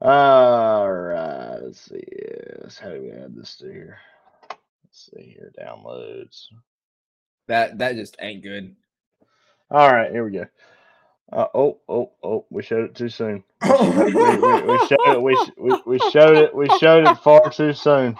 [0.00, 2.04] All right, let's see.
[2.62, 3.98] Yes, how do we add this to here?
[4.84, 5.52] Let's see here.
[5.58, 6.46] Downloads.
[7.48, 8.76] That that just ain't good.
[9.70, 10.46] All right, here we go.
[11.32, 12.46] Uh, oh, oh, oh!
[12.50, 13.42] We showed it too soon.
[13.62, 13.70] We,
[14.14, 15.22] we, we, we showed it.
[15.22, 16.54] We, we we showed it.
[16.54, 18.16] We showed it far too soon.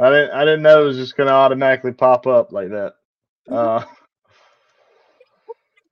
[0.00, 0.30] I didn't.
[0.30, 2.94] I didn't know it was just going to automatically pop up like that.
[3.50, 3.84] Uh,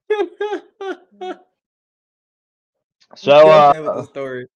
[3.15, 4.47] so, Go ahead with uh, the story.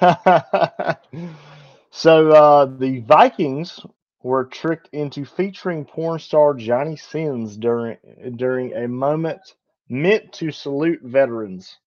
[1.90, 3.80] so uh, the Vikings
[4.22, 7.96] were tricked into featuring porn star Johnny Sins during
[8.36, 9.40] during a moment
[9.88, 11.78] meant to salute veterans.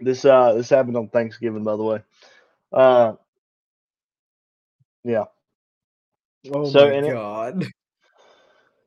[0.00, 2.02] This uh this happened on Thanksgiving, by the way.
[2.72, 3.14] Uh,
[5.04, 5.24] yeah.
[6.52, 7.66] Oh so my it- god.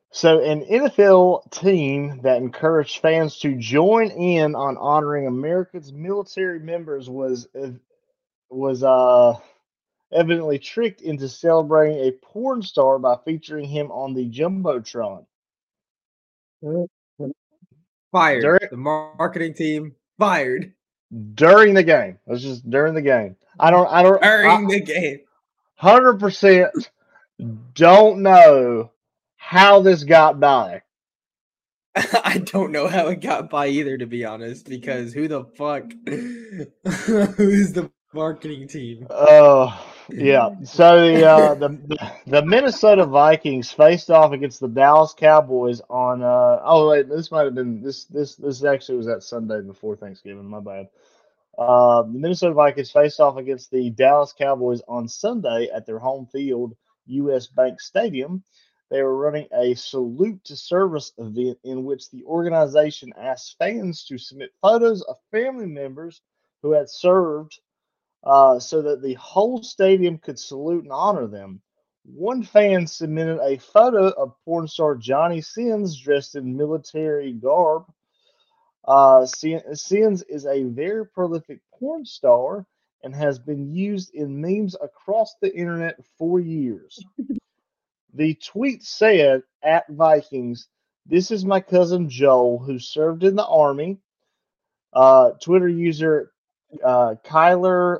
[0.09, 7.07] So, an NFL team that encouraged fans to join in on honoring America's military members
[7.09, 7.47] was
[8.49, 9.33] was uh
[10.11, 15.25] evidently tricked into celebrating a porn star by featuring him on the jumbotron.
[18.11, 18.41] Fired.
[18.41, 20.73] During- the marketing team fired
[21.35, 22.17] during the game.
[22.25, 23.35] It was just during the game.
[23.59, 23.87] I don't.
[23.91, 24.21] I don't.
[24.21, 25.19] during the game.
[25.77, 26.91] Hundred percent.
[27.75, 28.91] Don't know
[29.37, 30.83] how this got by.
[31.95, 35.85] I don't know how it got by either, to be honest, because who the fuck?
[37.37, 39.09] Who's the marketing team?
[39.09, 40.51] Oh, yeah.
[40.63, 46.23] So the, uh, the the Minnesota Vikings faced off against the Dallas Cowboys on.
[46.23, 49.95] Uh, oh wait, this might have been this this this actually was that Sunday before
[49.97, 50.45] Thanksgiving.
[50.49, 50.89] My bad.
[51.57, 56.27] Uh, the Minnesota Vikings faced off against the Dallas Cowboys on Sunday at their home
[56.27, 56.75] field,
[57.07, 57.47] U.S.
[57.47, 58.43] Bank Stadium.
[58.89, 64.17] They were running a salute to service event in which the organization asked fans to
[64.17, 66.21] submit photos of family members
[66.61, 67.59] who had served
[68.23, 71.61] uh, so that the whole stadium could salute and honor them.
[72.03, 77.83] One fan submitted a photo of porn star Johnny Sins dressed in military garb.
[78.87, 82.65] Uh, Sin- Sins is a very prolific porn star
[83.03, 86.97] and has been used in memes across the internet for years.
[88.13, 90.69] the tweet said, at Vikings,
[91.05, 93.97] this is my cousin Joel, who served in the Army.
[94.93, 96.31] Uh, Twitter user
[96.83, 97.99] uh, Kyler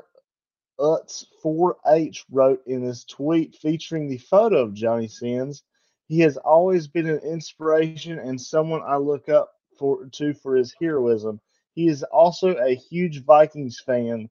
[0.80, 5.62] Utz 4H wrote in his tweet featuring the photo of Johnny Sins.
[6.06, 10.74] He has always been an inspiration and someone I look up for to for his
[10.80, 11.40] heroism.
[11.74, 14.28] He is also a huge Vikings fan.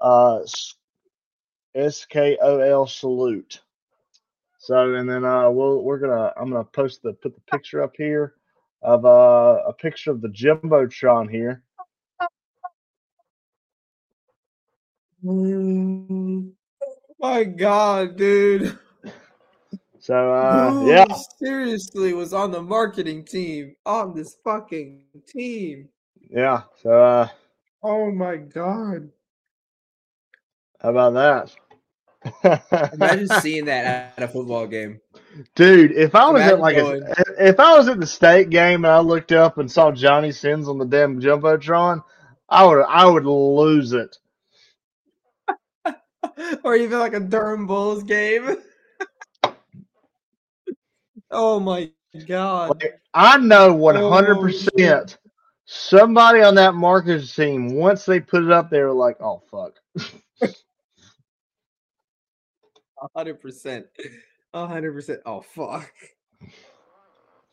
[0.00, 0.40] Uh,
[1.76, 3.60] SKOL salute.
[4.58, 7.94] So and then uh we'll we're gonna I'm gonna post the put the picture up
[7.96, 8.34] here
[8.82, 11.62] of uh a picture of the Jumbotron here.
[17.18, 18.78] My God, dude.
[20.06, 21.04] So uh Who yeah.
[21.42, 25.88] seriously was on the marketing team on this fucking team.
[26.30, 26.62] Yeah.
[26.80, 27.28] So uh
[27.82, 29.10] Oh my God.
[30.80, 32.92] how about that?
[32.94, 35.00] Imagine seeing that at a football game.
[35.56, 38.84] Dude, if I was at like going- a, if I was at the state game
[38.84, 42.04] and I looked up and saw Johnny Sins on the damn jumbotron,
[42.48, 44.16] I would I would lose it.
[46.62, 48.56] or even like a Durham Bulls game.
[51.30, 51.90] Oh my
[52.26, 52.70] god!
[52.82, 55.18] Like, I know oh, one hundred percent.
[55.66, 59.74] Somebody on that marketing team, once they put it up, they were like, "Oh fuck."
[63.14, 63.86] hundred percent,
[64.54, 65.20] hundred percent.
[65.26, 65.90] Oh fuck!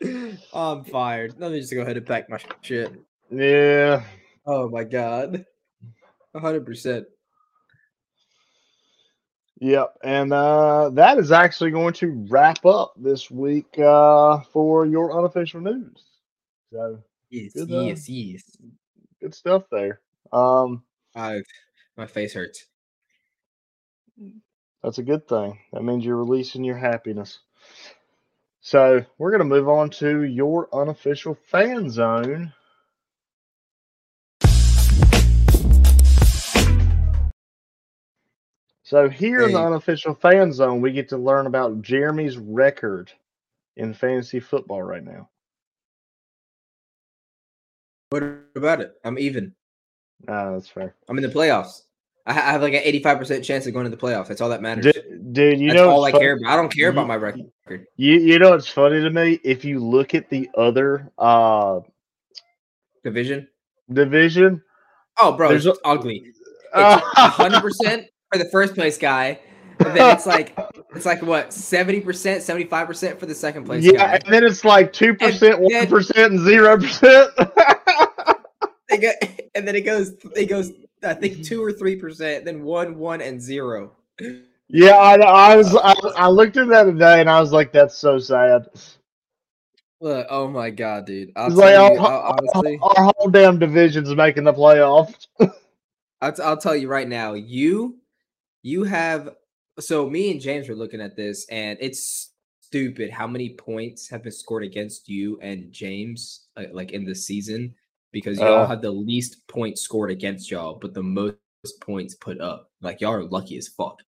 [0.54, 1.36] I'm fired.
[1.38, 2.94] Let me just go ahead and pack my shit.
[3.30, 4.04] Yeah.
[4.46, 5.46] Oh my god,
[6.36, 7.08] hundred percent.
[9.64, 9.98] Yep.
[10.04, 15.62] And uh, that is actually going to wrap up this week uh, for your unofficial
[15.62, 16.04] news.
[16.70, 18.44] So Yes, Good, uh, yes, yes.
[19.22, 20.02] good stuff there.
[20.34, 20.84] Um,
[21.16, 21.42] I,
[21.96, 22.66] my face hurts.
[24.84, 25.58] that's a good thing.
[25.72, 27.40] That means you're releasing your happiness.
[28.60, 32.52] So we're going to move on to your unofficial fan zone.
[38.94, 43.12] So here in the unofficial fan zone, we get to learn about Jeremy's record
[43.76, 45.30] in fantasy football right now.
[48.12, 48.22] What
[48.56, 48.94] about it?
[49.04, 49.56] I'm even.
[50.28, 50.94] Ah, that's fair.
[51.10, 51.86] I'm in the playoffs.
[52.28, 54.28] I have like an 85% chance of going to the playoffs.
[54.28, 54.94] That's all that matters.
[54.94, 56.54] Dude, dude you That's know all I what's fun- care about.
[56.54, 57.50] I don't care You- about my record.
[57.98, 59.40] You you know it's funny to me?
[59.44, 61.80] If you look at the other uh
[63.04, 63.48] Division.
[63.92, 64.62] division,
[65.20, 66.28] Oh, bro, There's it's a- ugly.
[66.76, 67.04] It's
[67.38, 69.40] 100% for the first place guy.
[69.80, 70.58] And then it's like
[70.96, 74.20] it's like what 70%, 75% for the second place yeah, guy.
[74.24, 77.32] and then it's like two percent, And then- one percent, and zero percent.
[79.02, 79.10] Go,
[79.56, 80.72] and then it goes it goes
[81.04, 83.92] I think 2 or 3%, then 1 1 and 0.
[84.70, 87.98] Yeah, I, I was I, I looked at that today and I was like, that's
[87.98, 88.68] so sad.
[90.00, 91.32] Look, oh my god, dude.
[91.36, 95.28] It's like you, our, honestly, our whole damn division's making the playoffs.
[96.22, 97.98] I'll, t- I'll tell you right now, you
[98.64, 99.36] you have
[99.80, 104.24] so me and James were looking at this, and it's stupid how many points have
[104.24, 107.76] been scored against you and James uh, like in the season
[108.12, 108.68] because y'all Uh.
[108.68, 111.38] have the least points scored against y'all, but the most
[111.82, 112.72] points put up.
[112.82, 114.02] Like y'all are lucky as fuck.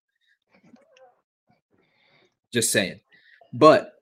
[2.52, 3.00] Just saying,
[3.54, 3.94] but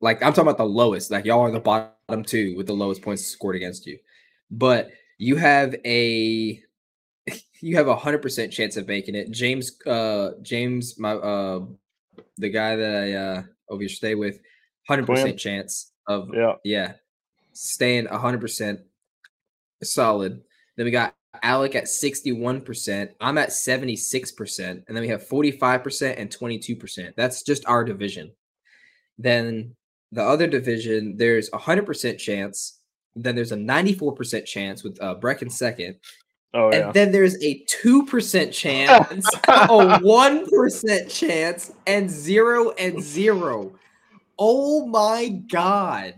[0.00, 1.10] like I'm talking about the lowest.
[1.10, 3.98] Like y'all are the bottom two with the lowest points scored against you,
[4.50, 6.62] but you have a
[7.62, 9.30] you have a hundred percent chance of making it.
[9.30, 11.64] James, uh, James, my uh,
[12.36, 14.40] the guy that I uh over stay with,
[14.86, 16.54] hundred percent chance of Yeah.
[16.64, 16.92] yeah,
[17.52, 18.80] staying hundred percent
[19.82, 20.42] solid.
[20.76, 23.12] Then we got Alec at sixty-one percent.
[23.20, 27.14] I'm at seventy-six percent, and then we have forty-five percent and twenty-two percent.
[27.16, 28.32] That's just our division.
[29.18, 29.76] Then
[30.10, 32.80] the other division, there's a hundred percent chance.
[33.14, 35.96] Then there's a ninety-four percent chance with uh, Brecken second.
[36.54, 36.92] Oh And yeah.
[36.92, 43.72] then there's a 2% chance, a 1% chance, and 0 and 0.
[44.38, 46.14] Oh my God.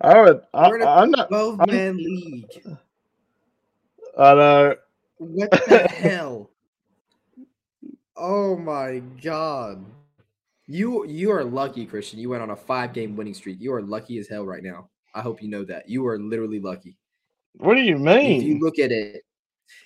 [0.00, 0.40] I would.
[0.52, 1.28] I, We're in a- I'm not.
[1.28, 2.50] 12 I'm- man league.
[4.18, 4.74] I know.
[5.18, 6.50] What the hell?
[8.16, 9.84] Oh my God.
[10.66, 12.18] You you are lucky, Christian.
[12.18, 13.58] You went on a five game winning streak.
[13.60, 14.88] You are lucky as hell right now.
[15.14, 15.88] I hope you know that.
[15.88, 16.96] You are literally lucky.
[17.54, 18.40] What do you mean?
[18.40, 19.22] If you look at it,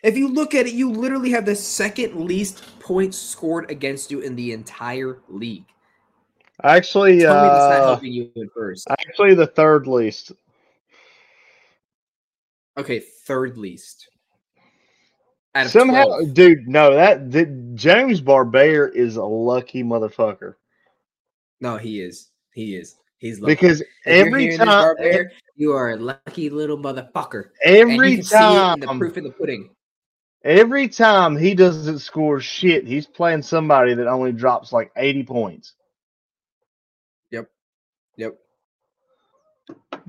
[0.02, 4.20] if you look at it, you literally have the second least points scored against you
[4.20, 5.64] in the entire league.
[6.62, 8.86] Actually, Tell me that's not uh, helping you in first.
[8.90, 10.32] actually, the third least.
[12.76, 14.08] Okay, third least.
[15.54, 16.34] Out of Somehow, 12.
[16.34, 20.54] dude, no, that the, James Barber is a lucky motherfucker
[21.60, 22.28] No, he is.
[22.54, 22.96] He is.
[23.20, 23.54] He's lucky.
[23.54, 24.96] because If every time,
[25.54, 27.50] you are a lucky little motherfucker.
[27.62, 29.70] Every you can see it time, the proof in the pudding.
[30.42, 35.74] every time he doesn't score shit, he's playing somebody that only drops like eighty points.
[37.30, 37.50] Yep.
[38.16, 38.38] Yep.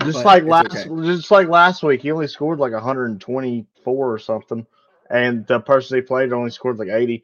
[0.06, 1.06] Just But like last, okay.
[1.06, 4.66] just like last week, he only scored like 124 or something,
[5.10, 7.24] and the person he played only scored like 80.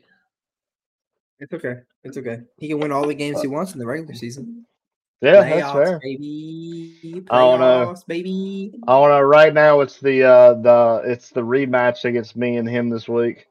[1.40, 1.78] It's okay.
[2.04, 2.42] It's okay.
[2.58, 4.66] He can win all the games he wants in the regular season.
[5.22, 6.00] Yeah, that's fair.
[6.00, 7.24] baby.
[7.32, 7.88] I don't know.
[7.88, 8.72] Playoffs, baby.
[8.88, 9.22] I don't know.
[9.22, 13.48] Right now, it's the uh the it's the rematch against me and him this week.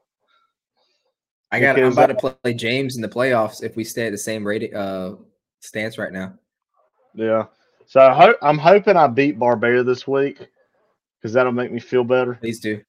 [1.51, 1.77] I got.
[1.77, 4.73] I'm about to play James in the playoffs if we stay at the same rating
[4.75, 5.15] uh
[5.59, 6.33] stance right now.
[7.13, 7.45] Yeah.
[7.85, 10.39] So I ho- I'm hoping I beat Barber this week
[11.19, 12.35] because that'll make me feel better.
[12.35, 12.81] Please do.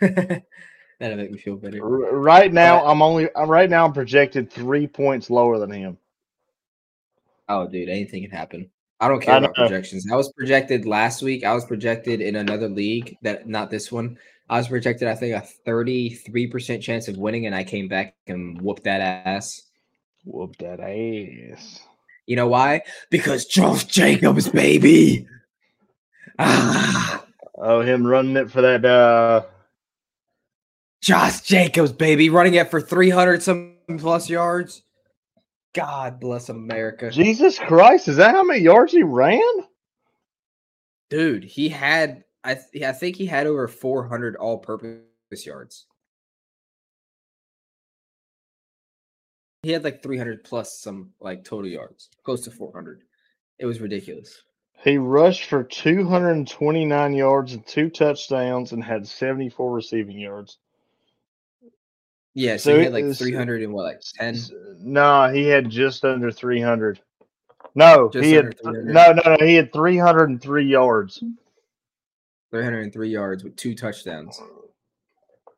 [0.00, 1.82] That'll make me feel better.
[1.82, 5.70] R- right now, But- I'm only I'm right now I'm projected three points lower than
[5.70, 5.98] him.
[7.48, 8.70] Oh, dude, anything can happen.
[9.00, 9.66] I don't care I about know.
[9.66, 10.06] projections.
[10.10, 11.44] I was projected last week.
[11.44, 14.16] I was projected in another league that not this one.
[14.48, 18.60] I was projected, I think, a 33% chance of winning, and I came back and
[18.60, 19.62] whooped that ass.
[20.24, 21.80] Whoop that ass.
[22.26, 22.82] You know why?
[23.10, 25.26] Because Josh Jacobs, baby.
[26.38, 27.24] Ah,
[27.56, 28.84] Oh, him running it for that.
[28.84, 29.42] uh
[31.02, 34.82] Josh Jacobs, baby, running it for 300 some plus yards.
[35.74, 37.10] God bless America.
[37.10, 38.08] Jesus Christ!
[38.08, 39.40] Is that how many yards he ran?
[41.10, 45.86] Dude, he had I th- I think he had over 400 all-purpose yards.
[49.62, 53.02] He had like 300 plus some like total yards, close to 400.
[53.58, 54.42] It was ridiculous.
[54.82, 60.58] He rushed for 229 yards and two touchdowns and had 74 receiving yards.
[62.34, 64.34] Yeah, so, So he had like uh, 300 and what, like 10?
[64.34, 64.50] S-
[64.80, 67.00] No, he had just under 300.
[67.76, 69.36] No, Just he had no, no, no.
[69.46, 71.22] He had 303 yards.
[72.50, 74.40] 303 yards with two touchdowns.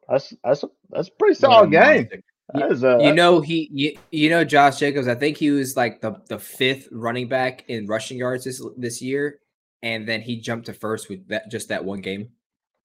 [0.09, 2.09] That's that's a that's a pretty solid game.
[2.55, 2.59] A
[3.03, 5.09] You know he you, you know Josh Jacobs.
[5.09, 9.03] I think he was like the the fifth running back in rushing yards this this
[9.03, 9.41] year,
[9.83, 12.31] and then he jumped to first with that just that one game.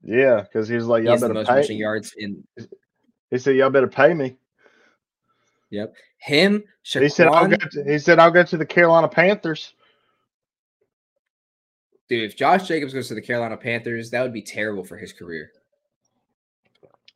[0.04, 1.56] yeah, because he was like, y'all has the most pay.
[1.56, 2.44] rushing yards in.
[3.32, 4.36] He said, y'all better pay me.
[5.72, 6.64] Yep, him.
[6.84, 7.56] He said, I'll go.
[7.56, 9.74] To, he said, I'll go to the Carolina Panthers.
[12.10, 12.26] dude.
[12.26, 15.52] If Josh Jacobs goes to the Carolina Panthers, that would be terrible for his career.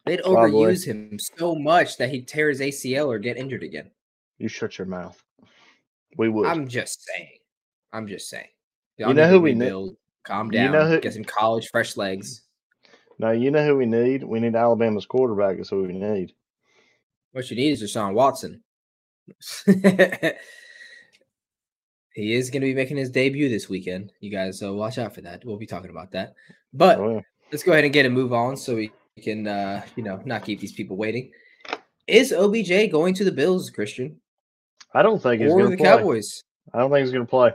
[0.05, 0.73] They'd oh, Probably.
[0.73, 3.91] overuse him so much that he'd tear his ACL or get injured again.
[4.37, 5.21] You shut your mouth.
[6.17, 6.45] We would.
[6.47, 7.39] I'm just saying.
[7.91, 8.47] I'm just saying.
[8.97, 9.97] You Y'all know who we ne- rebuild.
[10.23, 10.71] Calm you down.
[10.71, 12.43] know who- Get some college fresh legs.
[13.19, 14.23] Now you know who we need.
[14.23, 15.59] We need Alabama's quarterback.
[15.59, 16.33] Is who we need.
[17.31, 18.61] What you need is Deshaun Watson.
[22.13, 24.13] he is going to be making his debut this weekend.
[24.21, 25.43] You guys, so watch out for that.
[25.43, 26.35] We'll be talking about that.
[26.73, 27.21] But Oh, yeah.
[27.51, 30.43] let's go ahead and get a move on so we can, uh, you know, not
[30.45, 31.31] keep these people waiting.
[32.07, 34.19] Is OBJ going to the Bills, Christian,
[34.93, 35.89] I don't think he's going the to play.
[35.97, 36.43] Cowboys,
[36.73, 37.51] I don't think he's going to play.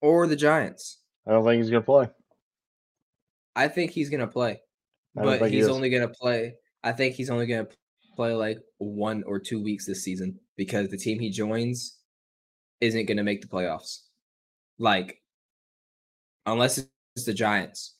[0.00, 0.98] or the Giants?
[1.26, 2.08] I don't think he's going to play.
[3.60, 4.58] I think he's going to play,
[5.14, 6.54] but think he he's only going to play.
[6.82, 7.72] I think he's only going to
[8.16, 11.98] play like one or two weeks this season because the team he joins
[12.80, 13.98] isn't going to make the playoffs.
[14.78, 15.20] Like,
[16.46, 17.96] unless it's the Giants.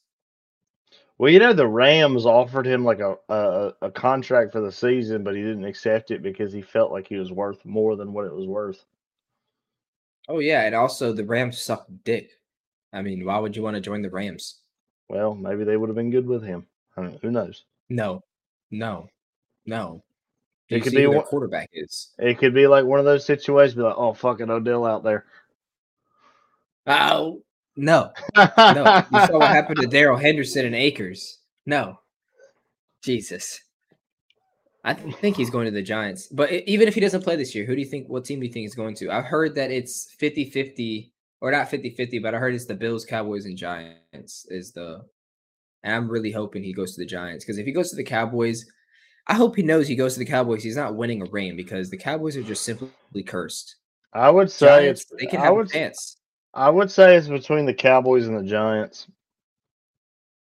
[1.18, 5.22] Well, you know the Rams offered him like a, a a contract for the season,
[5.22, 8.24] but he didn't accept it because he felt like he was worth more than what
[8.24, 8.82] it was worth.
[10.26, 12.30] Oh yeah, and also the Rams suck dick.
[12.94, 14.59] I mean, why would you want to join the Rams?
[15.10, 16.64] Well, maybe they would have been good with him.
[16.96, 17.64] I don't who knows?
[17.88, 18.22] No,
[18.70, 19.08] no,
[19.66, 20.04] no.
[20.68, 22.10] Do It could be one- quarterback is?
[22.20, 23.74] It could be like one of those situations.
[23.74, 25.24] Be like, oh, fucking Odell out there.
[26.86, 27.42] Oh
[27.76, 29.04] no, no.
[29.12, 31.38] You saw what happened to Darrell Henderson and Akers.
[31.66, 31.98] No,
[33.02, 33.60] Jesus.
[34.84, 36.28] I th- think he's going to the Giants.
[36.28, 38.08] But even if he doesn't play this year, who do you think?
[38.08, 39.10] What team do you think he's going to?
[39.10, 43.46] I've heard that it's 50-50, or not 50-50, but I heard it's the Bills, Cowboys,
[43.46, 45.02] and Giants is the.
[45.82, 48.04] And I'm really hoping he goes to the Giants because if he goes to the
[48.04, 48.66] Cowboys,
[49.26, 50.62] I hope he knows he goes to the Cowboys.
[50.62, 53.76] He's not winning a ring because the Cowboys are just simply cursed.
[54.12, 55.12] I would say Giants, it's.
[55.18, 56.18] they can I have a chance.
[56.52, 59.06] I would say it's between the Cowboys and the Giants.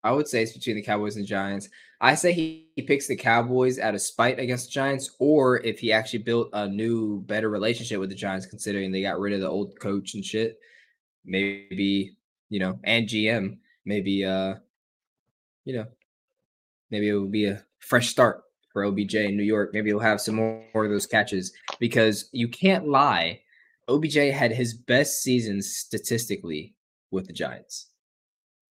[0.03, 1.69] I would say it's between the Cowboys and Giants.
[2.01, 5.79] I say he, he picks the Cowboys out of spite against the Giants, or if
[5.79, 9.39] he actually built a new, better relationship with the Giants, considering they got rid of
[9.39, 10.59] the old coach and shit.
[11.25, 12.15] Maybe,
[12.49, 14.55] you know, and GM, maybe uh,
[15.65, 15.85] you know,
[16.91, 19.71] maybe it will be a fresh start for OBJ in New York.
[19.73, 23.41] Maybe he'll have some more, more of those catches because you can't lie.
[23.87, 26.73] OBJ had his best season statistically
[27.11, 27.87] with the Giants.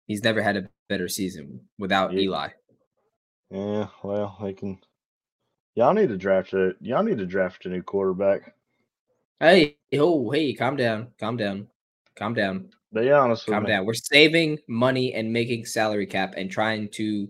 [0.06, 2.20] He's never had a better season without Yeah.
[2.20, 2.48] Eli.
[3.50, 4.78] Yeah, well, they can.
[5.76, 6.74] Y'all need to draft a.
[6.80, 8.54] Y'all need to draft a new quarterback.
[9.40, 11.68] Hey, oh, hey, calm down, calm down,
[12.16, 13.68] calm down, Be honest calm me.
[13.70, 13.86] down.
[13.86, 17.28] We're saving money and making salary cap and trying to,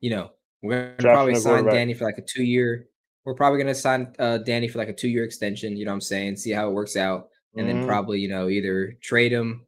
[0.00, 0.30] you know,
[0.62, 1.64] we're gonna probably sign.
[1.64, 2.88] Danny for like a two year.
[3.24, 5.76] We're probably gonna sign uh, Danny for like a two year extension.
[5.76, 6.36] You know what I'm saying?
[6.36, 7.86] See how it works out, and then Mhm.
[7.86, 9.66] probably you know either trade him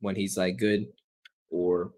[0.00, 0.86] when he's like good,
[1.50, 1.92] or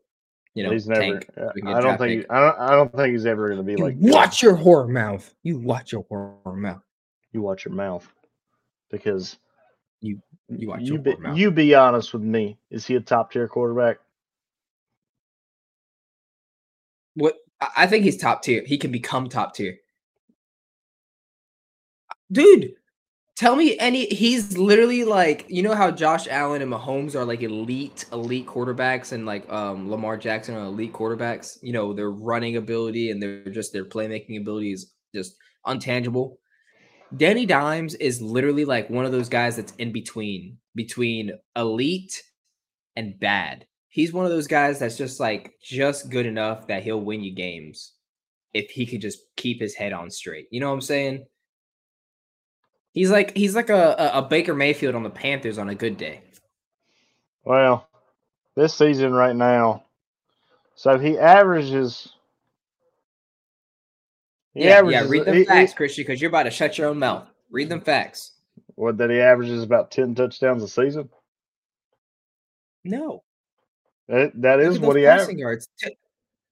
[0.54, 1.00] you know he's never.
[1.00, 1.30] tank.
[1.36, 2.22] uh, we can get I don't think.
[2.22, 2.30] pick.
[2.30, 2.58] I don't.
[2.58, 3.94] I don't think he's ever going to be You like.
[3.98, 5.34] watch your whore mouth.
[5.42, 6.82] You watch your whore mouth.
[7.32, 8.06] You watch your mouth,
[8.90, 9.36] because
[10.00, 12.58] You watch you your be, whore you be honest with me.
[12.70, 13.98] Is he a top tier quarterback?
[17.14, 18.62] What I I think he's top tier.
[18.64, 19.76] He can become top tier.
[22.30, 22.74] Dude,
[23.38, 24.06] Tell me any.
[24.06, 29.12] He's literally like you know how Josh Allen and Mahomes are like elite, elite quarterbacks,
[29.12, 31.56] and like um Lamar Jackson are elite quarterbacks.
[31.62, 36.38] You know their running ability and their just their playmaking ability is just untangible.
[37.16, 42.22] Danny Dimes is literally like one of those guys that's in between between elite
[42.96, 43.66] and bad.
[43.88, 47.34] He's one of those guys that's just like just good enough that he'll win you
[47.34, 47.94] games
[48.52, 50.46] if he could just keep his head on straight.
[50.50, 51.26] You know what I'm saying?
[52.92, 56.20] He's like he's like a, a, Baker Mayfield on the Panthers on a good day.
[57.44, 57.88] Well,
[58.56, 59.84] this season right now,
[60.74, 62.12] so he averages.
[64.54, 65.04] Yeah, yeah.
[65.06, 67.28] Read them he- he- facts, Christian, because you're about to shut your own mouth.
[67.50, 68.32] Read them facts.
[68.74, 71.08] What that he averages about ten touchdowns a season.
[72.84, 73.22] No,
[74.08, 75.38] That, that is at what he averages.
[75.38, 75.68] yards.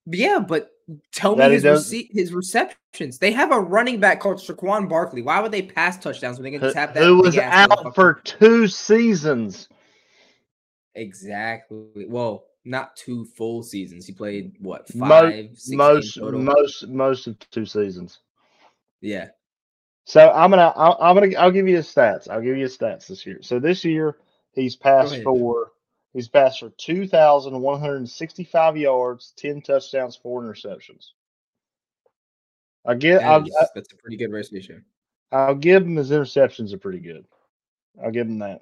[0.06, 0.70] Yeah, but
[1.12, 3.18] tell That me his rece- his receptions.
[3.18, 5.23] They have a running back called Saquon Barkley.
[5.23, 7.02] Why would they pass touchdowns when they can just have that?
[7.02, 9.68] who was out for two seasons?
[10.94, 12.06] exactly?
[12.09, 14.06] Well, not two full seasons.
[14.06, 18.18] He played what five, six most most most of two seasons.
[19.01, 19.28] yeah,
[20.05, 22.28] So I'm gonna I'll, I'm gonna I'll give you his stats.
[22.28, 23.38] I'll give you his stats this year.
[23.43, 24.16] So this year
[24.52, 25.72] he's passed for
[26.12, 31.06] he's passed for two thousand one hundred sixty five yards, ten touchdowns, four interceptions.
[32.84, 34.80] I get that that's a pretty good ratio.
[35.32, 37.24] I'll give him his interceptions are pretty good.
[38.02, 38.60] I'll give him that.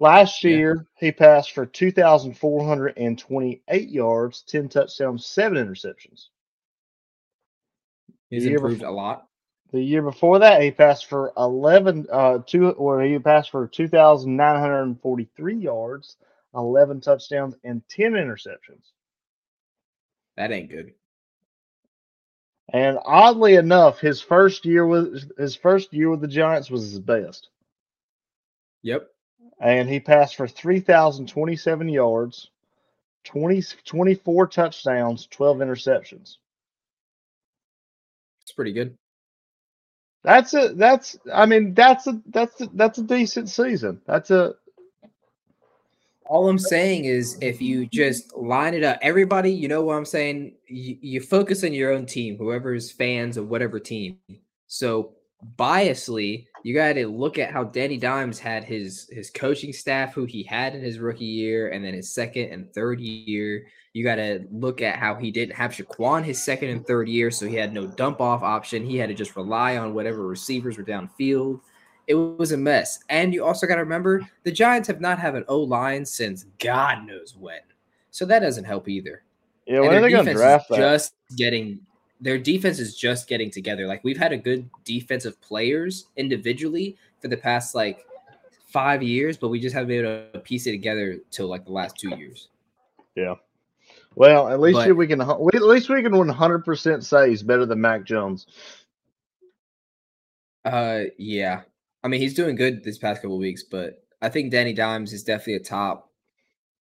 [0.00, 0.56] Last Yeah.
[0.56, 5.58] year he passed for two thousand four hundred and twenty eight yards, ten touchdowns, seven
[5.58, 6.28] interceptions.
[8.30, 9.28] He's improved before- a lot.
[9.72, 13.86] The year before that, he passed for eleven, uh, two, or he passed for two
[13.86, 16.16] thousand nine hundred and forty-three yards,
[16.54, 18.90] eleven touchdowns, and ten interceptions.
[20.36, 20.94] That ain't good.
[22.72, 26.98] And oddly enough, his first year with his first year with the Giants was his
[27.00, 27.50] best,
[28.82, 29.08] Yep.
[29.60, 32.50] And he passed for three thousand twenty-seven yards,
[33.24, 36.38] 20, 24 touchdowns, twelve interceptions.
[38.42, 38.96] It's pretty good.
[40.24, 44.00] That's a that's I mean that's a that's a, that's a decent season.
[44.06, 44.54] That's a
[46.26, 50.06] All I'm saying is, if you just line it up, everybody, you know what I'm
[50.06, 50.54] saying?
[50.68, 54.18] You, you focus on your own team, whoever's fans of whatever team.
[54.68, 55.12] So,
[55.56, 60.24] biasly, you got to look at how Danny Dimes had his his coaching staff, who
[60.24, 63.66] he had in his rookie year, and then his second and third year.
[63.92, 67.30] You got to look at how he didn't have Shaquan his second and third year,
[67.30, 68.84] so he had no dump off option.
[68.84, 71.60] He had to just rely on whatever receivers were downfield.
[72.06, 73.00] It was a mess.
[73.08, 76.44] And you also got to remember the Giants have not had an O line since
[76.58, 77.60] God knows when.
[78.12, 79.22] So that doesn't help either.
[79.66, 79.80] yeah.
[79.80, 80.78] When are they going to draft that?
[80.78, 81.80] just getting
[82.20, 83.86] their defense is just getting together.
[83.86, 88.04] Like we've had a good defensive players individually for the past like
[88.66, 91.72] five years, but we just haven't been able to piece it together till like the
[91.72, 92.48] last two years.
[93.14, 93.34] Yeah.
[94.14, 95.20] Well, at least But- we can.
[95.20, 98.46] At least we can one hundred percent say he's better than Mac Jones.
[100.64, 101.62] Uh, yeah.
[102.02, 105.22] I mean, he's doing good this past couple weeks, but I think Danny Dimes is
[105.22, 106.10] definitely a top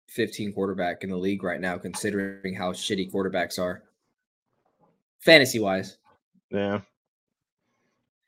[0.07, 3.83] 15 quarterback in the league right now, considering how shitty quarterbacks are,
[5.19, 5.97] fantasy wise.
[6.51, 6.81] Yeah.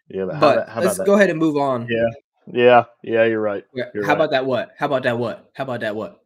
[0.10, 1.88] Yeah, but, how But about, let's go ahead and move on.
[1.90, 2.10] Yeah.
[2.52, 3.64] Yeah, yeah, you're right.
[3.74, 4.16] You're How right.
[4.16, 4.46] about that?
[4.46, 4.72] What?
[4.78, 5.18] How about that?
[5.18, 5.52] What?
[5.54, 5.96] How about that?
[5.96, 6.24] What?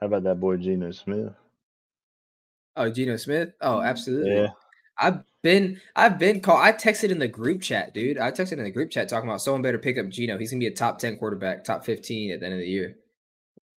[0.00, 1.32] How about that boy Geno Smith?
[2.76, 3.52] Oh, Geno Smith.
[3.62, 4.34] Oh, absolutely.
[4.34, 4.48] Yeah.
[4.98, 6.60] I've been, I've been called.
[6.60, 8.18] I texted in the group chat, dude.
[8.18, 10.38] I texted in the group chat talking about someone better pick up Geno.
[10.38, 12.96] He's gonna be a top ten quarterback, top fifteen at the end of the year.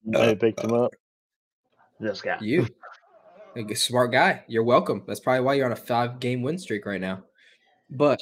[0.05, 0.93] They uh, picked uh, him up.
[1.99, 2.37] This guy.
[2.41, 2.67] You,
[3.71, 4.43] a smart guy.
[4.47, 5.03] You're welcome.
[5.05, 7.23] That's probably why you're on a five game win streak right now.
[7.89, 8.19] But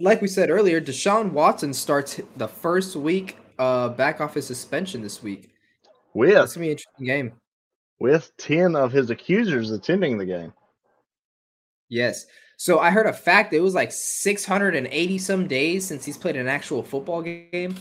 [0.00, 5.02] like we said earlier, Deshaun Watson starts the first week uh back off his suspension
[5.02, 5.50] this week.
[6.14, 7.32] With gonna be an interesting game.
[8.00, 10.52] with ten of his accusers attending the game.
[11.88, 12.26] Yes.
[12.56, 13.52] So I heard a fact.
[13.52, 17.74] It was like 680 some days since he's played an actual football game.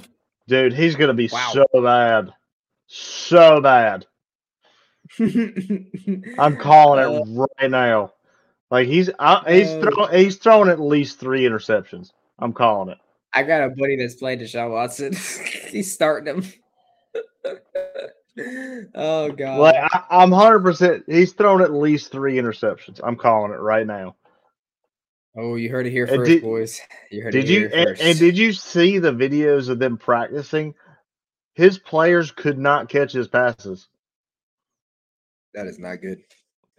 [0.48, 1.52] Dude, he's gonna be Wow.
[1.54, 2.32] so bad.
[2.88, 4.06] So bad.
[6.40, 8.14] I'm calling Uh, it right now.
[8.70, 12.12] Like he's uh, he's Uh, throwing he's throwing at least three interceptions.
[12.40, 12.98] I'm calling it.
[13.34, 15.14] I got a buddy that's playing Deshaun Watson.
[15.70, 16.54] he's starting him.
[18.96, 19.60] oh god.
[19.60, 21.04] Like I, I'm hundred percent.
[21.08, 23.00] He's thrown at least three interceptions.
[23.04, 24.16] I'm calling it right now.
[25.36, 26.82] Oh, you heard it here And first, did- boys.
[27.10, 28.02] You heard Did it you here and, first.
[28.02, 30.74] and did you see the videos of them practicing?
[31.56, 33.88] His players could not catch his passes.
[35.54, 36.22] That is not good.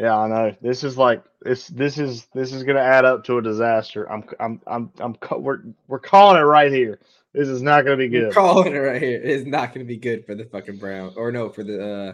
[0.00, 0.56] Yeah, I know.
[0.62, 1.68] This is like this.
[1.68, 4.10] This is this is gonna add up to a disaster.
[4.10, 6.98] I'm I'm I'm I'm we're we're calling it right here.
[7.34, 8.32] This is not gonna be We're good.
[8.34, 9.20] calling it right here.
[9.22, 12.12] It's not going to be good for the fucking Browns, or no, for the uh,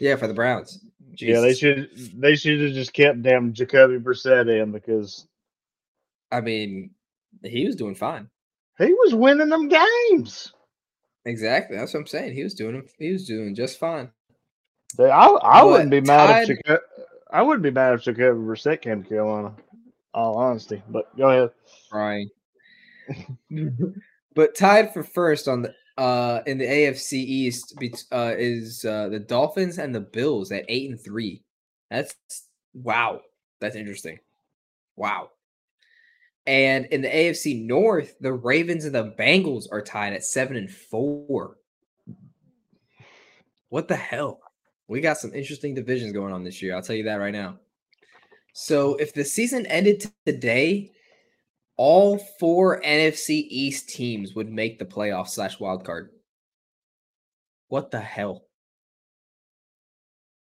[0.00, 0.84] yeah, for the Browns.
[1.16, 1.90] Yeah, they should
[2.20, 5.26] they should have just kept damn Jacoby Brissett in because
[6.30, 6.90] I mean,
[7.44, 8.28] he was doing fine.
[8.78, 10.52] he was winning them games.
[11.24, 11.76] Exactly.
[11.76, 12.34] That's what I'm saying.
[12.34, 12.88] He was doing.
[12.98, 14.10] He was doing just fine.
[14.96, 16.82] They- I I But wouldn't be mad if Tide- Jacoby,
[17.30, 19.54] I wouldn't be mad if Jacoby Brissett came to Carolina.
[20.14, 21.50] All honesty, but go ahead.
[21.90, 22.30] Crying.
[24.34, 27.74] but tied for first on the uh in the AFC East
[28.12, 31.42] uh, is uh, the Dolphins and the Bills at eight and three.
[31.90, 32.14] That's
[32.74, 33.20] wow.
[33.60, 34.18] That's interesting.
[34.96, 35.30] Wow.
[36.46, 40.70] And in the AFC North, the Ravens and the Bengals are tied at seven and
[40.70, 41.56] four.
[43.68, 44.40] What the hell?
[44.88, 46.74] We got some interesting divisions going on this year.
[46.74, 47.58] I'll tell you that right now.
[48.54, 50.90] So if the season ended today,
[51.76, 56.10] all four NFC East teams would make the playoff slash wild card.
[57.68, 58.46] What the hell?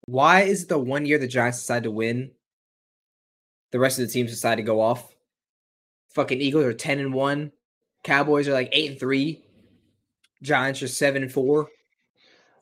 [0.02, 2.32] Why is it the one year the Giants decide to win?
[3.70, 5.14] The rest of the teams decide to go off.
[6.10, 7.52] Fucking Eagles are 10 and 1.
[8.02, 9.42] Cowboys are like 8 and 3.
[10.42, 11.68] Giants are 7 and 4.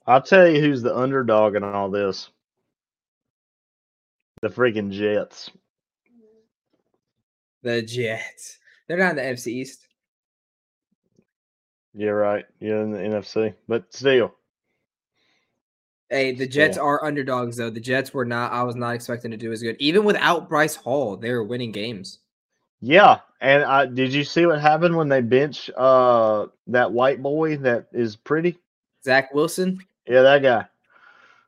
[0.07, 2.31] I'll tell you who's the underdog in all this.
[4.43, 5.51] The freaking Jets.
[7.63, 8.59] The Jets.
[8.89, 9.87] They're not in the NFC East.
[11.95, 12.47] Yeah, right.
[12.61, 14.35] Yeah, in the NFC, but still,
[16.09, 17.71] Hey, the Jets are underdogs though.
[17.71, 18.53] The Jets were not.
[18.53, 21.17] I was not expecting to do as good, even without Breece Hall.
[21.17, 22.19] They were winning games.
[22.81, 23.21] yeah.
[23.43, 27.87] And I did you see what happened when they bench uh that white boy that
[27.93, 28.59] is pretty?
[29.05, 29.81] Zach Wilson,
[30.11, 30.67] Yeah, that guy.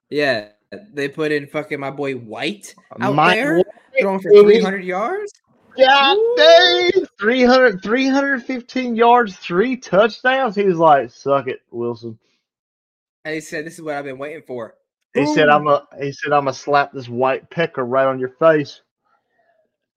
[0.08, 0.50] yeah,
[0.94, 3.66] they put in fucking my boy White uh, out Mike there White,
[4.00, 5.32] throwing for 300 yards.
[5.76, 6.34] God Woo.
[6.36, 10.54] dang, 300, 315 yards, three touchdowns.
[10.54, 12.16] He was like, "Suck it, Wilson."
[13.24, 14.74] And he said, "This is what I've been waiting for."
[15.12, 18.28] He said, "I'm a." He said, "I'm gonna slap this white pecker right on your
[18.28, 18.80] face."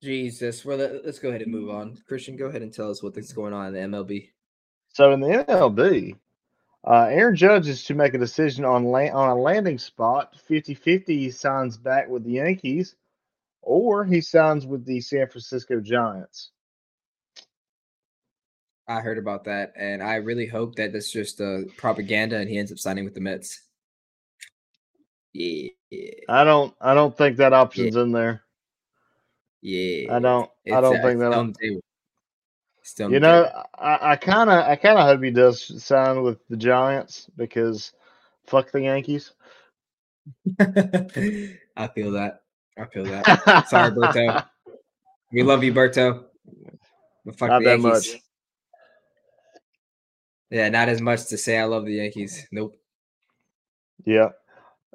[0.01, 1.99] Jesus, well, let, us go ahead and move on.
[2.07, 4.29] Christian, go ahead and tell us what's going on in the MLB.
[4.93, 6.15] So in the MLB,
[6.85, 10.35] uh, Aaron Judge is to make a decision on la- on a landing spot.
[10.49, 12.95] 50-50 he signs back with the Yankees,
[13.61, 16.51] or he signs with the San Francisco Giants.
[18.87, 22.57] I heard about that, and I really hope that that's just uh, propaganda, and he
[22.59, 23.61] ends up signing with the Mets.
[25.33, 25.69] Yeah,
[26.29, 26.73] I don't.
[26.79, 28.43] I don't think that option's in there.
[29.61, 30.07] yeah.
[30.15, 30.49] I don't.
[30.69, 31.31] I It's, don't uh, think that.
[32.85, 33.13] Still op- on the table.
[33.13, 36.39] Still on You know, I kind of, I kind of hope he does sign with
[36.49, 37.93] the Giants because
[38.47, 39.31] fuck the Yankees.
[40.59, 42.41] I feel that.
[42.77, 43.67] I feel that.
[43.69, 44.45] Sorry, Berto.
[45.31, 46.25] We love you, Berto.
[47.25, 47.83] But fuck Not the Yankees.
[47.83, 48.21] much.
[50.49, 52.47] Yeah, not as much to say I love the Yankees.
[52.51, 52.77] Nope.
[54.05, 54.29] Yeah.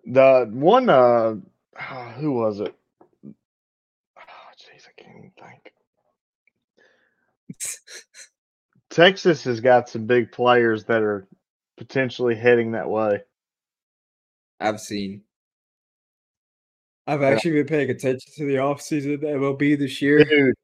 [0.07, 1.35] The one uh
[2.17, 2.75] who was it?
[3.27, 5.73] Oh jeez, I can't even think.
[8.91, 11.27] Texas has got some big players that are
[11.79, 13.21] potentially heading that way.
[14.59, 15.23] I've seen.
[17.07, 20.23] I've actually been paying attention to the offseason of the MLB this year.
[20.25, 20.55] Dude,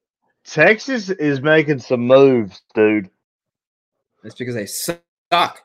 [0.45, 3.11] Texas is making some moves, dude.
[4.23, 5.63] That's because they suck.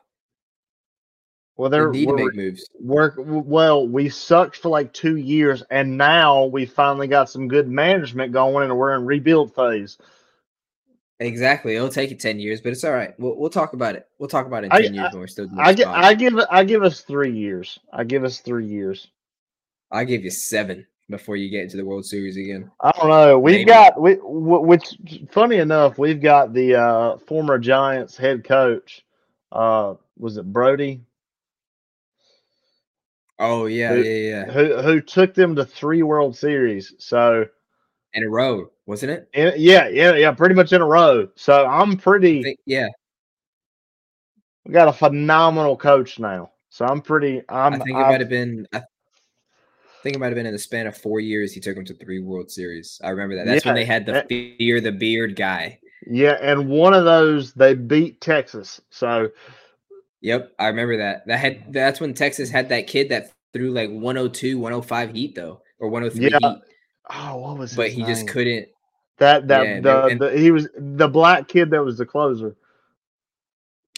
[1.56, 2.68] Well, They they're need to make moves.
[2.80, 7.68] we're well, we sucked for like two years, and now we finally got some good
[7.68, 9.98] management going, and we're in rebuild phase.
[11.20, 11.76] Exactly.
[11.76, 13.18] It'll take you 10 years, but it's all right.
[13.18, 14.08] We'll, we'll talk about it.
[14.18, 15.88] We'll talk about it in I- 10 years when we're still doing I give.
[15.88, 17.78] I give I give us three years.
[17.92, 19.08] I give us three years.
[19.92, 22.70] I'll give you seven before you get into the World Series again.
[22.80, 23.38] I don't know.
[23.38, 23.64] We've Maybe.
[23.66, 24.94] got we, which
[25.30, 29.04] funny enough, we've got the uh, former Giants head coach.
[29.52, 31.02] Uh, was it Bochy
[33.38, 34.44] Oh, yeah, Who- yeah, yeah.
[34.52, 36.94] who who took them to three World Series?
[36.98, 37.46] So
[38.14, 39.28] In a row, wasn't it?
[39.32, 41.28] in, yeah, yeah, yeah, pretty much in a row.
[41.34, 42.42] So I'm pretty.
[42.42, 42.88] think, yeah.
[44.66, 46.50] We got a phenomenal coach now.
[46.68, 47.42] So I'm pretty.
[47.48, 47.74] I'm.
[47.74, 48.66] I think it I'm- might have been.
[48.72, 48.82] I
[50.02, 51.52] think it might have been in the span of four years.
[51.52, 53.00] He took them to three World Series.
[53.04, 53.46] I remember that.
[53.46, 55.78] That's when they had the that- fear the beard guy.
[56.10, 58.80] yeah, and one of those they beat Texas.
[58.90, 59.30] So
[60.22, 61.26] Yep, I remember that.
[61.26, 65.62] That had that's when Texas had that kid that threw like 102, 105 heat though,
[65.80, 66.62] or 103 Yeah, heat,
[67.10, 67.72] oh, what was?
[67.72, 67.76] It?
[67.76, 68.68] But he just couldn't.
[69.18, 72.56] That that Yeah, the, and- the he was the black kid that was the closer.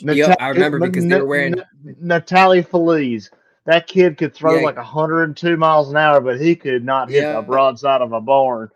[0.01, 1.55] Yep, I remember because they were wearing-
[2.02, 3.31] Neftali Feliz.
[3.66, 4.62] that kid could throw Yeah.
[4.64, 7.35] like 102 miles an hour, but he could not hit Yeah.
[7.36, 8.70] the broadside of a barn.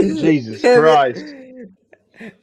[0.00, 1.24] Jesus Christ!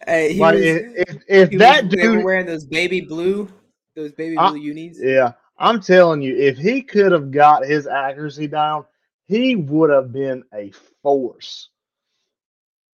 [0.07, 0.93] Hey, he Like was, if
[1.27, 3.49] if, if that was, they were dude, wearing those baby blue,
[3.95, 4.99] those baby I- blue unis.
[5.01, 8.85] yeah, I'm telling you, if he could have got his accuracy down,
[9.27, 10.71] he would have been a
[11.01, 11.69] force.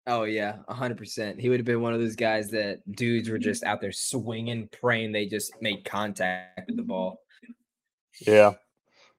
[0.07, 1.39] Oh yeah, hundred percent.
[1.39, 4.67] He would have been one of those guys that dudes were just out there swinging,
[4.71, 7.19] praying they just made contact with the ball.
[8.25, 8.53] Yeah.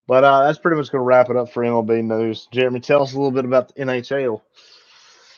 [0.08, 2.48] But uh, that's pretty much going to wrap it up for MLB news.
[2.52, 4.42] Jeremy, tell us a little bit about the NHL.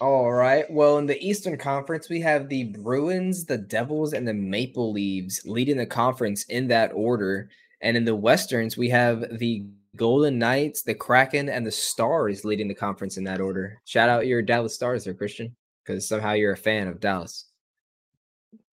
[0.01, 0.65] All right.
[0.71, 5.45] Well, in the Eastern Conference, we have the Bruins, the Devils, and the Maple Leafs
[5.45, 7.51] leading the conference in that order.
[7.85, 9.63] And in the Westerns, we have the
[9.95, 13.79] Golden Knights, the Kraken, and the Stars leading the conference in that order.
[13.85, 15.55] Shout out your Dallas Stars there, Christian,
[15.85, 17.45] because somehow you're a fan of Dallas.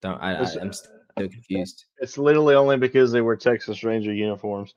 [0.02, 1.86] Don't I, I, I'm still uh, confused.
[2.00, 4.76] It's literally only because they wear Texas Ranger uniforms.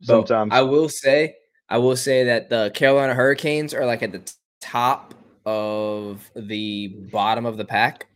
[0.00, 0.52] Sometimes.
[0.54, 1.34] I will say,
[1.68, 5.12] I will say that the Carolina Hurricanes are like at the top
[5.44, 8.06] of the bottom of the pack.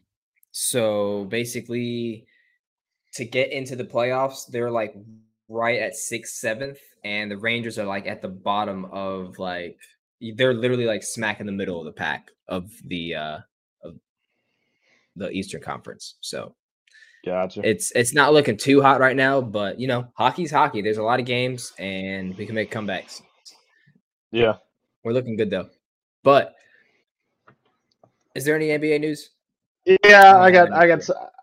[0.52, 2.26] So basically,
[3.14, 4.94] to get into the playoffs, they're like
[5.48, 9.78] right at sixth, seventh, and the Rangers are like at the bottom of like
[10.36, 13.38] they're literally like smack in the middle of the pack of the uh
[13.82, 13.98] of
[15.16, 16.14] the Eastern Conference.
[16.20, 16.54] So
[17.24, 17.60] gotcha.
[17.64, 20.82] it's it's not looking too hot right now, but you know, hockey's hockey.
[20.82, 23.22] There's a lot of games, and we can make comebacks.
[24.30, 24.54] yeah.
[25.02, 25.68] We're looking good though.
[26.22, 26.54] But
[28.34, 29.30] is there any NBA news?
[29.84, 31.02] Yeah, I got, I got,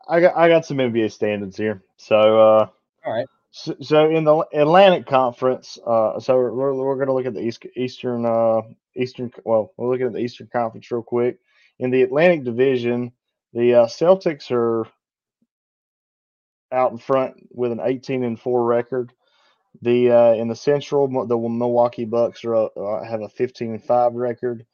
[0.10, 1.84] I got, I got some NBA standards here.
[1.98, 2.68] So, uh,
[3.06, 3.28] All right.
[3.52, 7.41] So, so in the Atlantic Conference, uh, so we're, we're, going to look at the
[7.41, 8.61] East, Eastern, uh,
[8.95, 9.32] Eastern.
[9.44, 11.38] Well, we're looking at the Eastern Conference real quick.
[11.78, 13.11] In the Atlantic Division,
[13.53, 14.88] the uh, Celtics are
[16.72, 19.11] out in front with an 18 and four record.
[19.82, 24.14] The uh, in the Central, the Milwaukee Bucks are uh, have a 15 and five
[24.14, 24.65] record.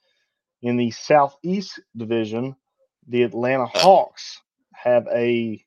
[0.61, 2.55] In the Southeast Division,
[3.07, 4.41] the Atlanta Hawks
[4.73, 5.63] have a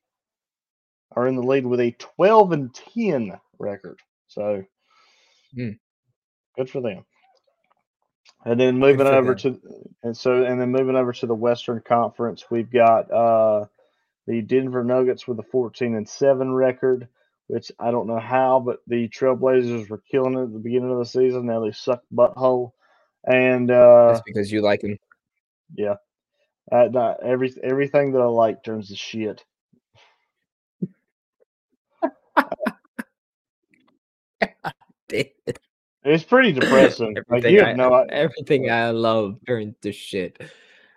[1.15, 3.99] are in the lead with a 12 and 10 record.
[4.27, 4.63] So
[5.53, 5.71] Hmm.
[6.57, 7.05] good for them.
[8.45, 9.37] And then moving over them.
[9.37, 9.59] to
[10.03, 13.65] and so and then moving over to the Western Conference, we've got uh
[14.27, 17.07] the Denver Nuggets with a 14 and 7 record,
[17.47, 20.99] which I don't know how, but the Trailblazers were killing it at the beginning of
[20.99, 21.45] the season.
[21.47, 22.71] Now they suck butthole.
[23.25, 24.97] And uh That's because you like him.
[25.75, 25.95] yeah.
[26.71, 29.43] Uh, every everything that I like turns to shit.
[36.03, 37.15] It's pretty depressing.
[37.29, 40.37] like everything you I, no, i- everything I love turns to shit.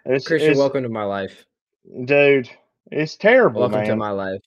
[0.07, 1.45] it's, Christian, it's- welcome to my life.
[2.05, 2.49] dude.
[2.91, 3.89] It's terrible, Welcome man.
[3.89, 4.41] to my life.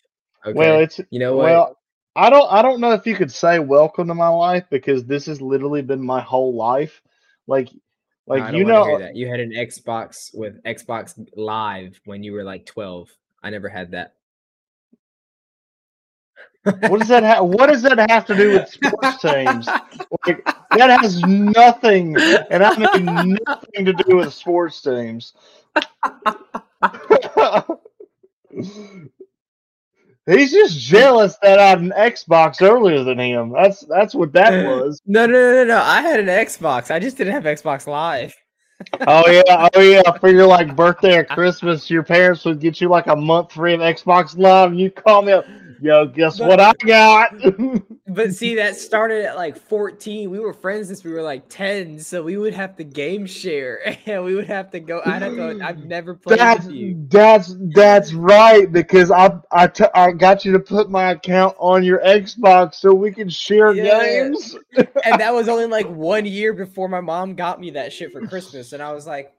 [0.46, 0.58] Okay.
[0.58, 1.44] Well, it's you know what?
[1.46, 1.78] well,
[2.16, 5.26] I don't I don't know if you could say welcome to my life because this
[5.26, 7.02] has literally been my whole life.
[7.48, 9.10] Like, No, like don't you know.
[9.14, 13.10] You had an Xbox with Xbox Live when you were like 12.
[13.44, 14.14] I never had that.
[16.90, 17.46] What does that have?
[17.46, 19.68] What does that have to do with sports teams?
[20.26, 22.16] Like, that has nothing,
[22.50, 25.34] and I mean nothing to do with sports teams.
[30.28, 33.54] He's just jealous that I had an Xbox earlier than him.
[33.54, 35.02] That's that's what that uh, was.
[35.06, 35.82] No, no, no, no, no.
[35.82, 36.92] I had an Xbox.
[36.92, 38.36] I just didn't have Xbox Live.
[39.08, 40.12] Oh yeah, oh yeah.
[40.20, 43.74] For your like birthday or Christmas, your parents would get you like a month free
[43.74, 45.46] of Xbox Live, and you call me up.
[45.82, 47.34] Yo, guess what I got?
[48.10, 50.30] But see, that started at like 14.
[50.32, 53.96] We were friends since we were like 10, so we would have to game share,
[54.06, 55.02] and we would have to go.
[55.06, 55.60] I don't know.
[55.62, 57.06] I've never played That's with you.
[57.10, 61.84] that's that's right because I I, t- I got you to put my account on
[61.84, 64.02] your Xbox so we could share Yeah.
[64.30, 64.56] games.
[64.78, 68.26] and that was only like one year before my mom got me that shit for
[68.26, 69.34] Christmas, and I was like,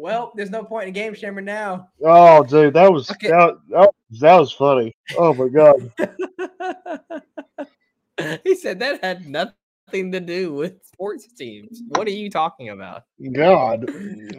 [0.00, 3.28] "Well, there's no point in game sharing now." Oh, dude, that was Okay.
[3.28, 3.78] that, that,
[4.10, 4.94] was- that was funny.
[5.16, 5.92] Oh my god.
[8.44, 11.82] he said that had nothing to do with sports teams.
[11.88, 13.04] What are you talking about?
[13.32, 13.88] God.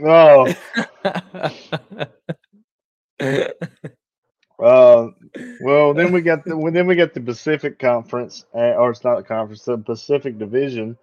[0.03, 0.53] Oh.
[4.59, 5.07] Uh,
[5.61, 9.03] well, then we got the well, then we got the Pacific Conference, uh, or it's
[9.03, 10.95] not a conference, the Pacific Division,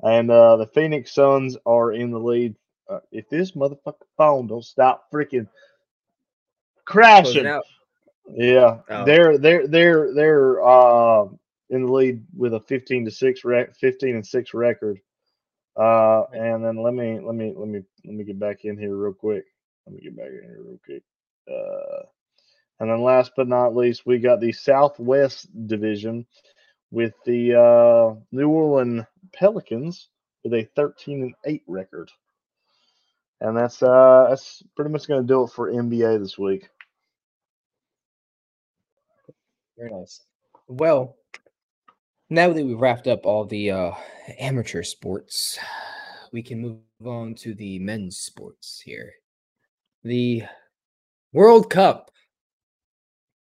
[0.00, 2.54] and uh, the Phoenix Suns are in the lead.
[2.90, 5.46] Uh, if this motherfucking phone don't stop freaking
[6.84, 7.44] crashing,
[8.34, 9.04] yeah, Oh.
[9.04, 11.24] they're they're they're they're uh,
[11.70, 15.00] in the lead with a fifteen to six rec- fifteen and six record.
[15.76, 18.96] Uh, and then let me let me let me let me get back in here
[18.96, 19.44] real quick.
[19.86, 21.02] Let me get back in here real quick.
[21.50, 22.06] Uh,
[22.80, 26.26] And then last but not least, we got the Southwest Division
[26.90, 30.08] with the uh, New Orleans Pelicans
[30.42, 32.10] with a 13 and 8 record.
[33.40, 36.68] And that's uh that's pretty much going to do it for NBA this week.
[39.78, 40.20] Very nice.
[40.68, 41.16] Well,
[42.28, 43.92] now that we've wrapped up all the uh,
[44.38, 45.58] amateur sports,
[46.32, 49.12] we can move on to the men's sports here.
[50.04, 50.44] The
[51.32, 52.10] World Cup.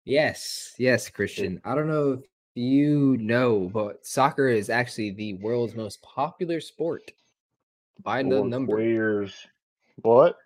[0.05, 1.61] Yes, yes, Christian.
[1.65, 2.21] I don't know if
[2.55, 7.13] you know, but soccer is actually the world's most popular sport
[8.03, 8.75] by the number.
[8.75, 9.35] queers.
[9.97, 10.37] What?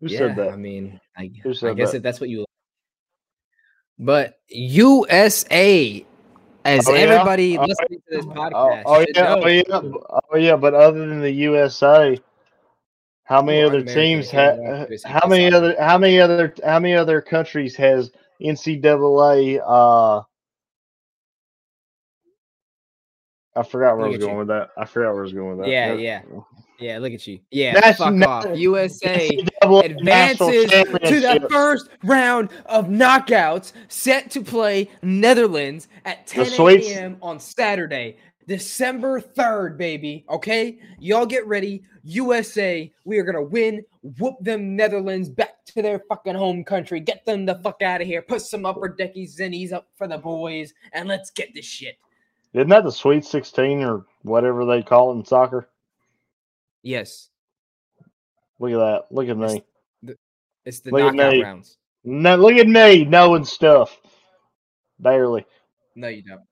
[0.00, 0.50] Who yeah, said that?
[0.50, 1.96] I mean, I, I guess that?
[1.96, 2.44] if that's what you.
[3.98, 6.04] But USA,
[6.64, 7.00] as Oh, yeah?
[7.00, 9.80] everybody Oh, listening to this Oh, podcast, oh should yeah, oh yeah,
[10.32, 10.56] oh yeah.
[10.56, 12.18] But other than the USA,
[13.24, 14.88] how many other teams if you don't have?
[15.04, 15.74] How many other?
[15.80, 16.54] How many other?
[16.64, 18.10] How many other countries has
[18.42, 19.60] NCAA?
[19.66, 20.22] Uh,
[23.56, 24.38] I forgot where I was going you.
[24.38, 24.70] with that.
[24.76, 25.72] I forgot where I was going with that.
[25.72, 26.20] Yeah, yeah.
[26.78, 27.40] Yeah, look at you.
[27.50, 28.56] Yeah, That's fuck off.
[28.56, 29.28] USA
[29.62, 37.16] advances to the first round of knockouts, set to play Netherlands at 10 a.m.
[37.22, 40.24] on Saturday, December 3rd, baby.
[40.28, 40.78] Okay?
[40.98, 41.82] Y'all get ready.
[42.04, 43.82] USA, we are to win,
[44.18, 48.06] whoop them Netherlands back to their fucking home country, get them the fuck out of
[48.06, 51.98] here, put some upper decky zennies up for the boys, and let's get this shit.
[52.52, 55.68] Isn't that the Sweet Sixteen or whatever they call it in soccer?
[56.86, 57.30] Yes,
[58.60, 59.02] Look at that.
[59.10, 59.64] Look at me.
[60.64, 61.42] it's the Look at knockout me.
[61.42, 61.78] rounds.
[62.04, 64.00] No, look at me knowing stuff.
[65.00, 65.44] Barely.
[65.96, 66.42] No, you don't.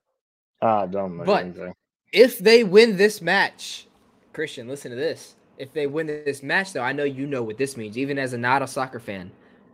[0.61, 1.75] I don't know But- anything.
[2.13, 3.87] if they win this match,
[4.33, 5.37] Christian, listen to this.
[5.57, 8.33] If they win this match, though, I know you know what this means, even as
[8.33, 9.31] a not a soccer fan.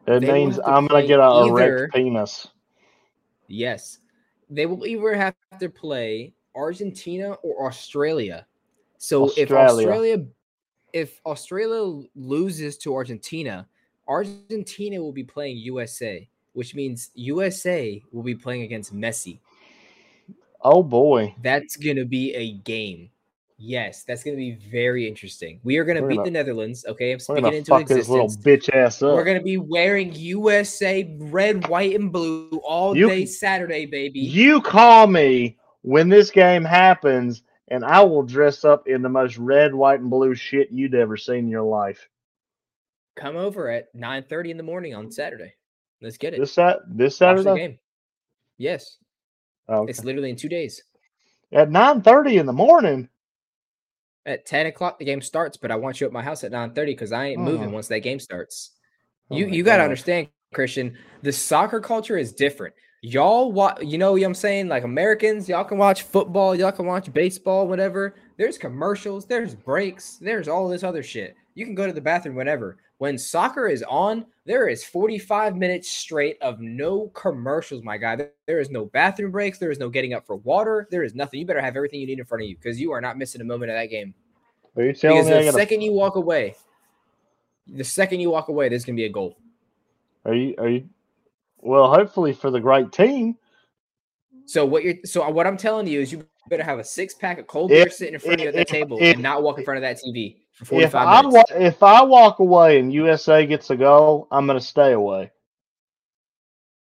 [0.07, 2.49] It means to I'm gonna get a either- erect penis.
[3.49, 3.99] Yes,
[4.51, 8.47] they will either have to play Argentina or Australia.
[8.99, 10.27] So if Australia.
[10.93, 13.67] If Australia loses to Argentina,
[14.09, 19.39] Argentina will be playing USA, which means USA will be playing against Messi.
[20.63, 21.35] Oh boy.
[21.43, 23.11] That's gonna be a game.
[23.63, 25.61] Yes, that's gonna be very interesting.
[25.65, 26.85] We are gonna beat gonna- the Netherlands.
[26.89, 28.69] Okay, I'm speaking into fuck this little existence.
[28.69, 29.15] bitch ass up.
[29.15, 34.21] We're gonna be wearing USA red, white, and blue all You day Saturday, baby.
[34.21, 39.37] You call me when this game happens, and I will dress up in the most
[39.39, 42.09] red, white, and blue shit you'd ever seen in your life.
[43.17, 45.55] Come over at 9:30 in the morning on Saturday.
[46.03, 46.41] Let's get it.
[46.41, 47.79] This Sat this Saturday game.
[48.59, 48.97] Yes,
[49.69, 50.83] oh, it's literally in two days.
[51.53, 53.09] at nine thirty in the morning.
[54.27, 56.93] At 10 o'clock, the game starts, but I want you at my house at 9:30
[56.93, 57.73] because I ain't moving Oh.
[57.73, 58.73] once that game starts.
[59.31, 59.85] Oh you you gotta God.
[59.85, 60.97] understand, Christian.
[61.23, 62.75] The soccer culture is different.
[63.03, 64.69] Y'all watch, you know what I'm saying?
[64.69, 68.15] Like Americans, y'all can watch football, y'all can watch baseball, whatever.
[68.37, 71.35] There's commercials, there's breaks, there's all this other shit.
[71.55, 72.77] You can go to the bathroom whenever.
[72.99, 78.17] When soccer is on, there is 45 minutes straight of no commercials, my guy.
[78.17, 81.41] There- is no bathroom breaks, there is no getting up for water, there is nothing.
[81.41, 83.41] You better have everything you need in front of you because you are not missing
[83.41, 84.13] a moment of that game.
[84.77, 86.57] Are you telling Because me the second you walk away,
[87.67, 89.39] the second you walk away, there's gonna be a goal.
[90.27, 90.89] are you are you
[91.63, 93.37] well hopefully for the great team.
[94.47, 97.39] So what you're so what I'm telling you is you better have a six pack
[97.39, 99.23] of cold If- beer sitting in front of you at that if- table if- and
[99.23, 101.51] not walk in front of that TV for If 45 I minutes.
[101.53, 105.31] wa- if I walk away and USA gets a goal, I'm gonna stay away.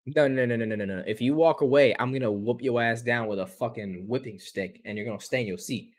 [0.06, 1.04] no, no, no, no, no, no, no.
[1.06, 4.80] If you walk away, I'm gonna whoop your ass down with a fucking whipping stick
[4.86, 5.92] and you're gonna stay in your seat.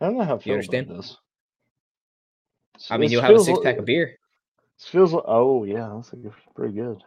[0.00, 0.88] I don't know how I feel understand?
[0.88, 1.16] this.
[2.90, 4.18] I mean, This you'll have a six pack of beer.
[4.84, 7.02] Feels like oh yeah, that's like pretty good.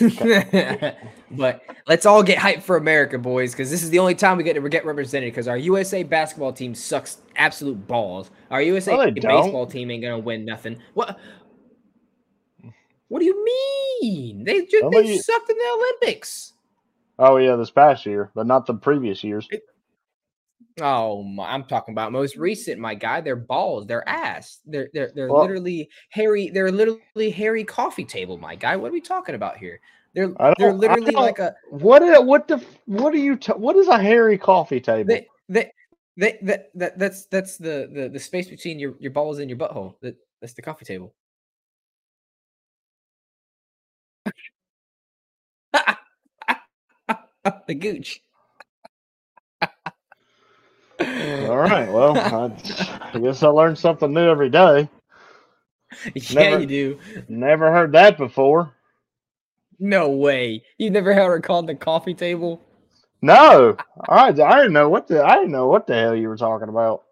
[1.30, 4.44] but let's all get hyped for America, boys, because this is the only time we
[4.44, 5.30] get to get represented.
[5.30, 8.30] Because our USA basketball team sucks absolute balls.
[8.50, 10.80] Our USA No, baseball team ain't gonna win nothing.
[10.94, 11.18] What?
[13.08, 14.44] What do you mean?
[14.44, 16.54] They just they you- sucked in the Olympics.
[17.18, 19.48] Oh yeah, this past year, but not the previous years.
[20.80, 23.22] Oh, my, I'm talking about most recent, my guy.
[23.22, 23.86] They're balls.
[23.86, 24.60] They're ass.
[24.66, 26.50] They're they're they're Well- literally hairy.
[26.50, 28.76] They're literally hairy coffee table, my guy.
[28.76, 29.80] What are we talking about here?
[30.14, 33.98] They're they're literally like a What what the what are you ta- what is a
[33.98, 35.08] hairy coffee table?
[35.08, 35.70] they they
[36.16, 39.58] they that, that that's that's the, the the space between your your balls and your
[39.58, 39.94] butthole.
[40.00, 41.14] That that's the coffee table.
[47.66, 48.20] the gooch.
[51.50, 54.88] All right, well, I, I guess I learned something new every day.
[56.14, 56.98] yeah, Never- you do.
[57.28, 58.72] Never heard that before.
[59.78, 60.62] No way.
[60.78, 62.62] You never heard her called the coffee table?
[63.22, 63.76] No,
[64.08, 66.68] I, I didn't know what the I didn't know what the hell you were talking
[66.68, 67.02] about.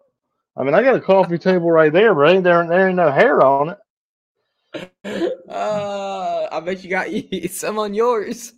[0.57, 3.11] I mean, I got a coffee table right there, but ain't there there ain't no
[3.11, 3.77] hair on it.
[5.47, 7.07] Uh, I bet you got
[7.51, 8.53] some on yours.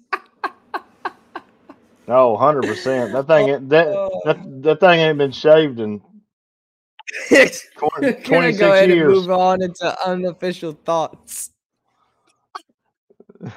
[2.07, 3.11] No, hundred percent.
[3.13, 4.21] That thing ain't- that, Oh.
[4.25, 6.01] that that thing ain't been shaved in
[7.31, 7.47] We're
[7.77, 11.51] 20, gonna 26 go ahead and move on into unofficial thoughts.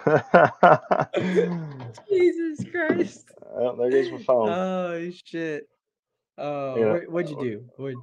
[2.08, 3.24] Jesus Christ.
[3.52, 4.48] well, there goes my phone.
[4.50, 5.68] Oh shit.
[6.38, 6.92] Oh, Yeah.
[6.92, 7.64] what, what'd you do?
[7.76, 7.94] What?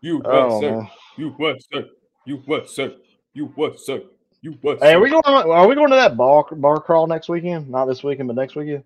[0.00, 0.70] You oh what, sir?
[0.76, 0.88] man.
[1.16, 1.84] You what, sir?
[2.26, 2.94] You what, sir?
[3.32, 4.02] You what, sir?
[4.44, 4.78] You what?
[4.82, 5.22] Hey, are we going?
[5.24, 7.70] Are we going to that bar bar crawl next weekend?
[7.70, 8.84] Not this weekend, but next weekend.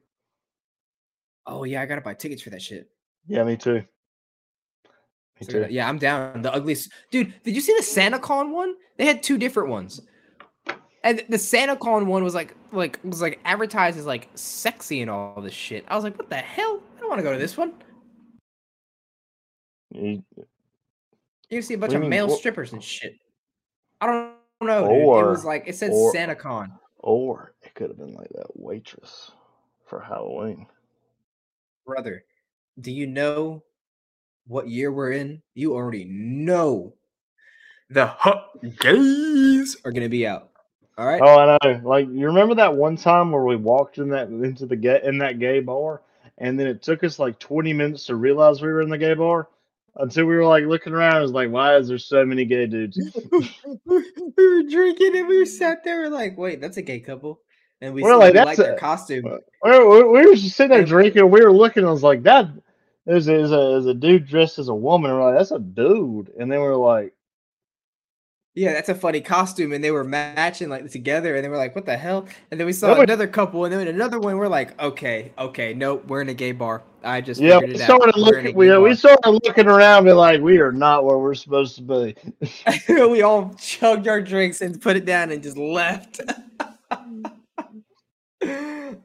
[1.46, 2.88] Oh yeah, I gotta buy tickets for that shit.
[3.26, 3.74] Yeah, me too.
[3.80, 3.82] Me
[5.42, 5.66] So, too.
[5.68, 6.42] yeah, I'm down.
[6.42, 7.34] The ugliest dude.
[7.42, 8.76] Did you see the SantaCon one?
[8.98, 10.00] They had two different ones,
[11.02, 15.40] and the SantaCon one was like like was like advertised as like sexy and all
[15.42, 15.84] this shit.
[15.88, 16.80] I was like, what the hell?
[16.96, 17.72] I don't want to go to this one.
[19.90, 23.14] You- You can see a bunch of mean, male what- strippers and shit.
[24.00, 24.88] I don't know.
[24.88, 24.98] dude.
[24.98, 26.72] it was like it said or- SantaCon.
[27.00, 29.30] Or it could have been like that waitress
[29.86, 30.66] for Halloween.
[31.86, 32.24] brother,
[32.80, 33.62] do you know
[34.46, 35.40] what year we're in?
[35.54, 36.94] You already know
[37.90, 40.50] the hot gays are gonna be out.
[40.98, 41.20] All right.
[41.22, 41.80] Oh, I know.
[41.84, 45.18] Like you remember that one time where we walked in that into the gay in
[45.18, 46.02] that gay bar,
[46.38, 49.14] and then it took us like twenty minutes to realize we were in the gay
[49.14, 49.48] bar
[49.98, 51.18] until we were like looking around.
[51.18, 52.98] It was like, why is there so many gay dudes?
[53.86, 54.04] we
[54.36, 57.40] were drinking and we were sat there we're like, wait, that's a gay couple.
[57.80, 59.26] And we, We're like, that's liked their a- costume.
[59.26, 61.30] Uh, we, we, we were just sitting there And- drinking.
[61.30, 61.84] We were looking.
[61.84, 62.48] I was like, that
[63.06, 65.10] is a, is a, dude dressed as a woman.
[65.10, 66.30] And we're like, that's a dude.
[66.38, 67.14] And then we are like,
[68.58, 69.72] Yeah, that's a funny costume.
[69.72, 72.26] And they were matching like together, and they were like, what the hell?
[72.50, 74.36] And then we saw another couple, and then another one.
[74.36, 76.82] We're like, okay, okay, nope, we're in a gay bar.
[77.04, 78.56] I just yeah, we started looking.
[78.56, 82.16] We, we started looking around, and like, we are not where we're supposed to be.
[82.88, 86.20] we all chugged our drinks and put it down and just left.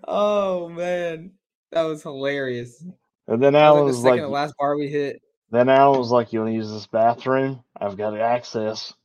[0.08, 1.32] oh man,
[1.72, 2.84] that was hilarious.
[3.28, 5.22] And then Alan was was like the second like, last bar we hit.
[5.52, 7.64] then Alan was like, you want to use this bathroom?
[7.80, 8.96] I've got access.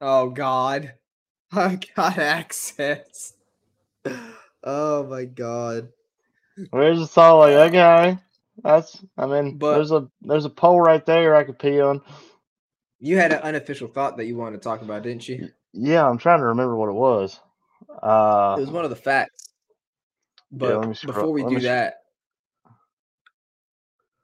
[0.00, 0.92] Oh god,
[1.52, 3.34] I got access.
[4.64, 5.88] Oh my god.
[6.72, 8.18] We just thought like, okay,
[8.62, 8.98] that's.
[9.16, 12.02] I mean, But- there's a there's a pole right there I could pee on.
[13.00, 15.50] You had an unofficial thought that you wanted to talk about, didn't you?
[15.72, 17.38] Yeah, I'm trying to remember what it was.
[18.02, 19.50] Uh, It was one of the facts.
[20.50, 22.00] But scroll- before we do that,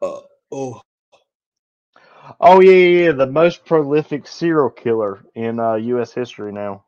[0.02, 0.20] uh,
[0.50, 0.80] oh,
[2.44, 6.12] oh yeah, yeah, yeah, the most prolific serial killer in uh, U.S.
[6.12, 6.84] history now.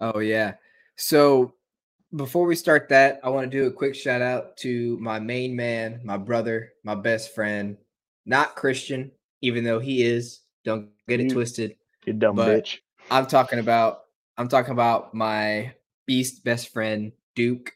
[0.00, 0.54] Oh yeah.
[0.96, 1.54] So
[2.16, 5.54] before we start that, I want to do a quick shout out to my main
[5.54, 7.76] man, my brother, my best friend,
[8.26, 9.12] not Christian,
[9.42, 10.40] even though he is.
[10.64, 11.76] Don't get it You- twisted.
[12.06, 12.78] You dumb But- bitch.
[13.10, 14.02] I'm talking about
[14.36, 15.74] I'm talking about my
[16.06, 17.72] beast best friend, Duke.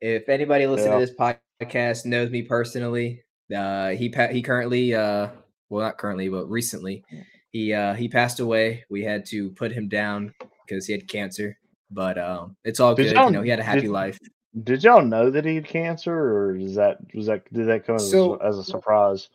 [0.00, 1.00] If anybody listening Yeah.
[1.00, 3.24] to this podcast knows me personally,
[3.54, 5.28] uh he he currently uh
[5.72, 7.02] well not currently but recently
[7.50, 8.84] he uh he passed away.
[8.88, 10.32] We had to put him down
[10.66, 11.58] because he had cancer.
[11.90, 13.16] But um it's all Did good.
[13.16, 14.18] y'all- know, he had a happy did- life.
[14.64, 17.96] Did y'all know that he had cancer, or is that was that did that come
[17.96, 19.28] as, So- a, as a surprise?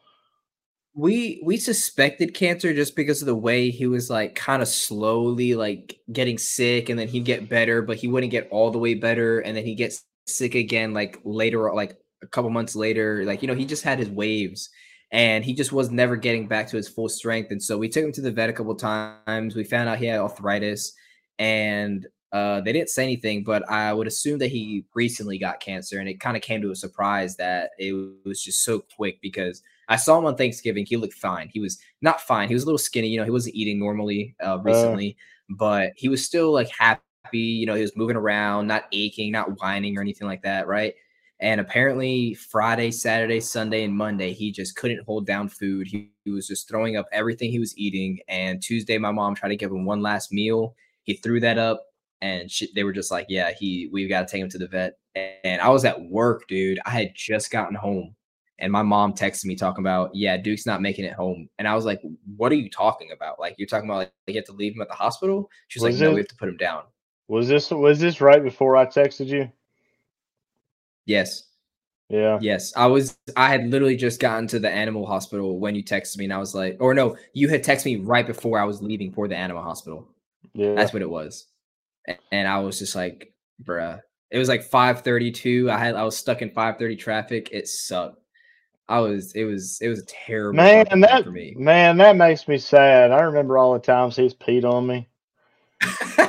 [0.96, 5.54] we we suspected cancer just because of the way he was like kind of slowly
[5.54, 8.96] like getting sick and then he'd get better but he wouldn't get all the way
[8.96, 13.44] better and then he gets sick again like later like a couple months later like
[13.44, 14.70] you know he just had his waves
[15.12, 18.04] and he just was never getting back to his full strength and so we took
[18.04, 20.94] him to the vet a couple times we found out he had arthritis
[21.40, 26.00] and uh they didn't say anything but i would assume that he recently got cancer
[26.00, 27.94] and it kind of came to a surprise that it
[28.26, 30.86] was just so quick because I saw him on Thanksgiving.
[30.86, 31.50] He looked fine.
[31.52, 32.48] He was not fine.
[32.48, 33.08] He was a little skinny.
[33.08, 35.18] You know, he wasn't eating normally uh, recently,
[35.50, 37.02] but he was still like happy.
[37.34, 40.94] You know, he was moving around, not aching, not whining or anything like that, right?
[41.40, 45.88] And apparently, Friday, Saturday, Sunday, and Monday, he just couldn't hold down food.
[45.88, 48.20] He, he was just throwing up everything he was eating.
[48.28, 50.76] And Tuesday, my mom tried to give him one last meal.
[51.04, 51.84] He threw that up,
[52.22, 54.68] and shit, they were just like, "Yeah, he, we've got to take him to the
[54.68, 54.98] vet."
[55.44, 56.80] And I was at work, dude.
[56.86, 58.16] I had just gotten home
[58.60, 61.48] and my mom texted me talking about, yeah, Duke's not making it home.
[61.60, 62.02] And I was like,
[62.36, 63.40] what are you talking about?
[63.40, 65.50] Like, you're talking about like you have to leave him at the hospital?
[65.68, 66.84] She's like, Was no, it- we have to put him down.
[67.28, 69.52] Was this was this right before I texted you?
[71.08, 71.46] Yes.
[72.10, 72.38] Yeah.
[72.40, 73.18] Yes, I was.
[73.36, 76.38] I had literally just gotten to the animal hospital when you texted me, and I
[76.38, 79.36] was like, or no, you had texted me right before I was leaving for the
[79.36, 80.08] animal hospital.
[80.54, 80.74] Yeah.
[80.76, 81.48] That's what it was,
[82.32, 84.00] and I was just like, bruh.
[84.30, 85.70] It was like five thirty two.
[85.70, 87.50] I had I was stuck in five thirty traffic.
[87.52, 88.22] It sucked.
[88.88, 89.34] I was.
[89.34, 89.80] It was.
[89.82, 91.56] It was a terrible man, that for me.
[91.58, 93.12] man, that makes me sad.
[93.12, 95.10] I remember all the times he's peed on me.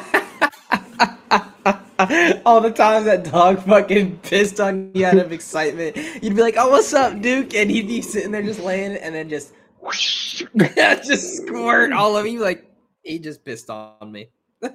[2.47, 6.55] All the times that dog fucking pissed on you out of excitement, you'd be like,
[6.57, 9.53] "Oh, what's up, Duke?" And he'd be sitting there just laying, and then just,
[10.57, 12.41] just squirt all over you.
[12.41, 12.65] Like
[13.03, 14.29] he just pissed on me.
[14.63, 14.69] he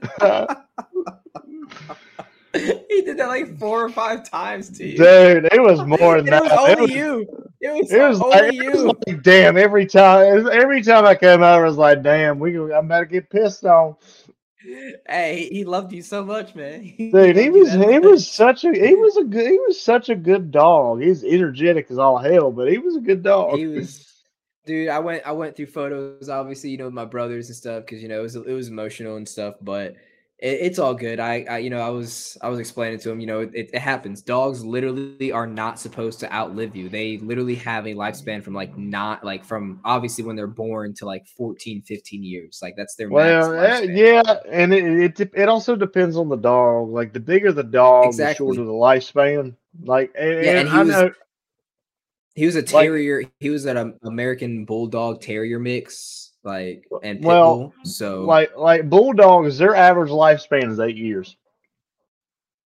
[3.01, 4.97] did that like four or five times to you.
[4.97, 6.59] Dude, it was more than it was that.
[6.59, 7.49] only It was, you.
[7.61, 11.15] It was, it was only like, it was like, damn, every time every time I
[11.15, 13.95] came over, I was like, damn, we I'm about to get pissed on.
[14.63, 16.81] Hey, he loved you so much, man.
[16.97, 20.15] Dude, he was he was such a he was a good he was such a
[20.15, 21.01] good dog.
[21.01, 23.57] He's energetic as all hell, but he was a good dog.
[23.57, 24.09] he was
[24.65, 27.83] dude i went i went through photos obviously you know with my brothers and stuff
[27.85, 29.95] because you know it was it was emotional and stuff but
[30.43, 31.19] it, it's all good.
[31.19, 33.75] I, I you know i was i was explaining to him you know it, it
[33.79, 34.21] happens.
[34.21, 36.89] Dogs literally are not supposed to outlive you.
[36.89, 41.05] They literally have a lifespan from like not like from obviously when they're born to
[41.05, 42.59] like 14 15 years.
[42.61, 43.55] Like that's their Well,
[43.85, 44.21] yeah,
[44.51, 46.89] and it, it it also depends on the dog.
[46.89, 48.33] Like the bigger the dog, Exactly.
[48.33, 49.55] the shorter the lifespan.
[49.83, 51.11] Like, and, Yeah, and I was- know,
[52.35, 53.23] he was a like- terrier.
[53.39, 58.89] He was an american bulldog terrier mix like and pit Well, bull, so like like
[58.89, 61.35] bulldogs, their average lifespan is eight years.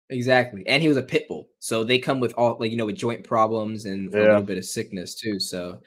[0.10, 0.66] Exactly.
[0.68, 1.50] And he was a pit bull.
[1.60, 4.58] So they come with all like you know with joint problems and a little bit
[4.58, 5.40] of sickness too.
[5.40, 5.82] So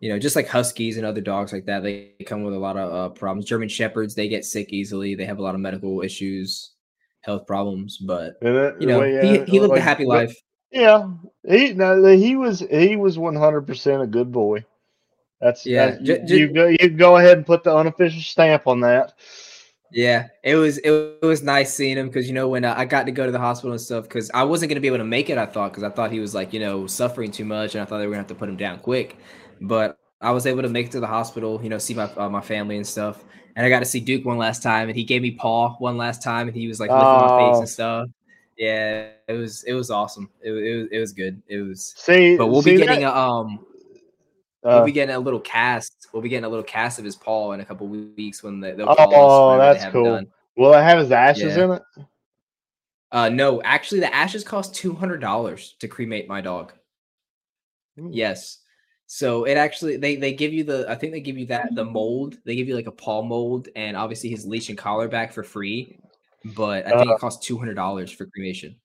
[0.00, 2.76] you know, just like huskies and other dogs like that, they come with a lot
[2.76, 3.44] of uh, problems.
[3.44, 5.14] German shepherds, they get sick easily.
[5.14, 6.72] They have a lot of medical issues,
[7.20, 10.34] health problems, but it- you know, well, he, yeah, he lived a happy life.
[10.72, 11.10] Yeah,
[11.46, 14.64] he no, he was he was one hundred percent a good boy.
[15.40, 18.66] That's Yeah, that's- ju- you, you go you go ahead and put the unofficial stamp
[18.66, 19.14] on that.
[19.92, 23.06] Yeah, it was it, was nice seeing him because you know when uh, I got
[23.06, 25.30] to go to the hospital and stuff because I wasn't gonna be able to make
[25.30, 25.36] it.
[25.38, 27.84] I thought because I thought he was like you know suffering too much and I
[27.86, 29.16] thought they were gonna have to put him down quick,
[29.60, 31.58] but I was able to make it to the hospital.
[31.62, 33.24] You know, see my uh, my family and stuff,
[33.56, 35.96] and I got to see Duke one last time, and he gave me paw one
[35.96, 37.58] last time, and he was like licking my face Oh.
[37.60, 38.08] and stuff.
[38.58, 40.30] Yeah, it was it was awesome.
[40.40, 41.42] It, it was it was good.
[41.48, 43.66] It was, See, but we'll see be that- getting a um
[44.64, 46.08] uh, we'll be getting a little cast.
[46.12, 48.88] We'll be getting a little cast of his paw in a couple weeks when they'll
[48.88, 50.04] Oh, call us whenever that's cool.
[50.04, 50.26] done.
[50.56, 51.64] will it have his ashes Yeah.
[51.64, 51.82] in it?
[53.12, 56.72] Uh, no, actually, the ashes cost two hundred dollars to cremate my dog.
[57.98, 58.10] Hmm.
[58.12, 58.58] Yes,
[59.06, 61.84] so it actually they they give you the I think they give you that the
[61.84, 65.32] mold they give you like a paw mold and obviously his leash and collar back
[65.32, 65.98] for free,
[66.54, 67.14] but I think Uh.
[67.14, 68.76] it costs two hundred dollars for cremation.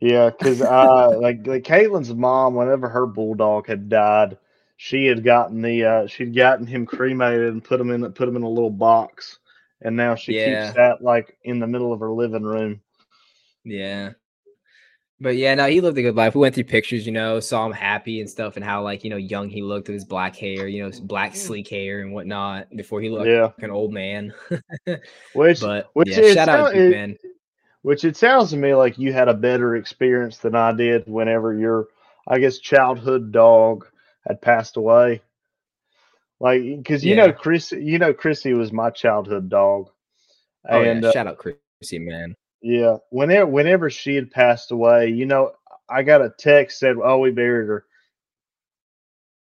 [0.00, 4.36] Yeah, because uh, like like Caitlin's mom, whenever her bulldog had died,
[4.78, 8.36] she had gotten the uh, she'd gotten him cremated and put him in put him
[8.36, 9.40] in a little box,
[9.82, 10.66] and now she Yeah.
[10.66, 12.80] keeps that like in the middle of her living room.
[13.64, 14.12] Yeah.
[15.20, 16.36] But yeah, no, he lived a good life.
[16.36, 19.10] We went through pictures, you know, saw him happy and stuff, and how like you
[19.10, 22.68] know young he looked with his black hair, you know, black sleek hair and whatnot.
[22.76, 24.32] Before he looked Yeah, like an old man.
[25.34, 27.16] which but which yeah, shout out Duke, man.
[27.82, 31.52] which it sounds to me like you had a better experience than I did whenever
[31.52, 31.88] your
[32.28, 33.86] I guess childhood dog
[34.28, 35.22] had passed away.
[36.40, 39.90] Like, because you know Chris, you know Chrissy was my childhood dog,
[40.68, 42.36] Oh and yeah, uh, shout out Chrissy, man.
[42.62, 45.52] Yeah, whenever whenever she had passed away, you know,
[45.88, 47.84] I got a text said, "Oh, we buried her."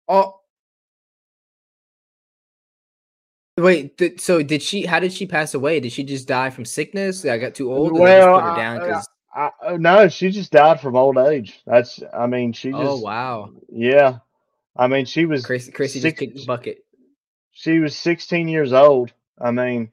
[0.09, 0.41] Oh.
[3.57, 4.85] Wait, th- so did she?
[4.85, 5.81] How did she pass away?
[5.81, 7.25] Did she just die from sickness?
[7.25, 7.89] I got too old.
[7.91, 9.09] and just Well, put her I- down I- because.
[9.37, 11.61] I, uh, no, she just died from old age.
[11.67, 14.19] That's, I mean, she just, Oh wow, yeah,
[14.77, 16.79] I mean, she was Chrissy, Chrissy just kicked the bucket.
[17.53, 19.13] she was 16 years old.
[19.41, 19.93] I mean,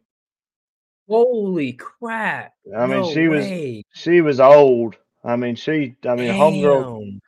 [1.07, 2.53] Holy crap!
[2.77, 3.47] I mean, No she was
[3.93, 4.95] she was old.
[5.23, 7.19] I mean, she, I mean, homegirl,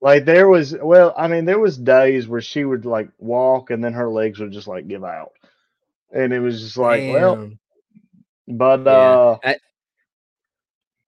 [0.00, 3.82] like there was, well, I mean, there was days where she would like walk and
[3.84, 5.32] then her legs would just like give out,
[6.12, 7.38] and it was just like, well,
[8.48, 8.88] but Yeah.
[8.88, 9.38] uh,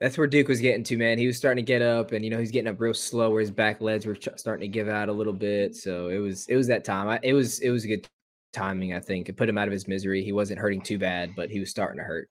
[0.05, 1.17] That's where Duke was getting to, man.
[1.17, 3.41] He was starting to get up, and you know he's getting up real slow, where
[3.41, 5.75] his back legs were starting to give out a little bit.
[5.75, 7.09] So it was it was that time.
[7.09, 8.07] I, it was it was a good
[8.53, 9.31] timing, I think.
[9.31, 10.23] It put him out of his misery.
[10.23, 12.29] He wasn't hurting too bad, but he was starting to hurt.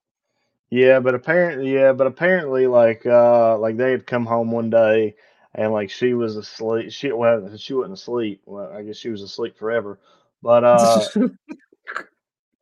[0.69, 5.15] Yeah, but apparently, yeah, but apparently, like, uh, like they had come home one day,
[5.55, 6.91] and like she was asleep.
[6.91, 8.43] She well, she wasn't asleep.
[8.45, 9.99] Well, I guess she was asleep forever.
[10.43, 10.99] But uh,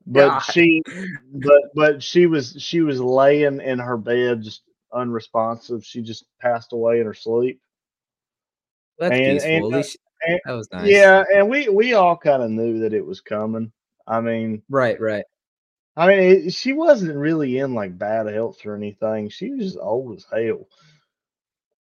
[0.07, 0.39] but God.
[0.39, 0.81] she,
[1.33, 4.61] but but she was she was laying in her bed, just
[4.93, 5.85] unresponsive.
[5.85, 7.61] She just passed away in her sleep.
[8.99, 9.77] That's And- and, uh,
[10.27, 10.88] and- that was nice.
[10.89, 13.72] Yeah, and we we all kind of knew that it was coming.
[14.07, 15.26] I mean, Right, right.
[15.97, 19.30] I mean, it, she wasn't really in like bad health or anything.
[19.30, 20.68] She was just old as hell.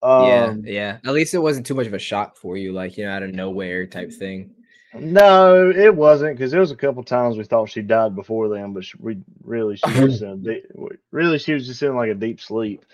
[0.01, 0.97] yeah, Um, yeah.
[1.05, 3.23] At least it wasn't too much of a shock for you, like you know, out
[3.23, 4.55] of nowhere type thing.
[4.93, 8.73] No, it wasn't because there was a couple times we thought she died before then,
[8.73, 10.65] but she, we really she was in deep,
[11.11, 12.85] really she was just in like a deep sleep.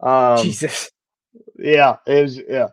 [0.00, 0.90] Um, Jesus.
[1.58, 2.68] yeah, it was yeah,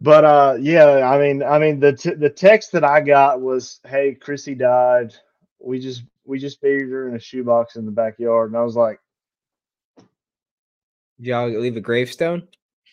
[0.00, 3.80] but uh, yeah, I mean, I mean the t- the text that I got was,
[3.86, 5.14] "Hey, Chrissy died.
[5.60, 8.74] We just we just buried her in a shoebox in the backyard," and I was
[8.74, 9.00] like,
[9.96, 12.48] Did y'all leave a gravestone?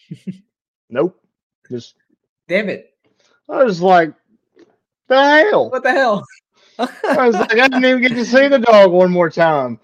[0.89, 1.19] "Nope."
[1.67, 1.95] Just
[2.47, 2.93] Damn it.
[3.47, 4.13] I was like,
[5.09, 6.25] "The hell." What the hell?
[6.79, 9.79] I was like, I didn't even get to see the dog one more time.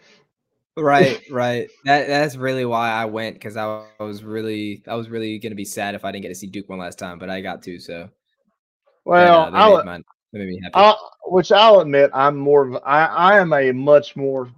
[0.77, 1.69] right, right.
[1.83, 5.65] That that's really why I went because I was really I was really gonna be
[5.65, 7.79] sad if I didn't get to see Duke one last time, but I got to,
[7.79, 8.09] so
[9.03, 10.71] Well, uh, they I'll, made, made me happy.
[10.75, 10.95] I,
[11.25, 14.49] which I'll admit, I'm more of I, I am a much more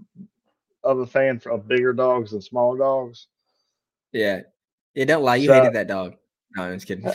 [0.83, 3.27] of a fan for, of bigger dogs than smaller dogs.
[4.11, 4.41] yeah.
[4.93, 5.35] Yeah, don't lie.
[5.37, 6.15] You So- hated that dog.
[6.57, 7.05] No, I'm just kidding.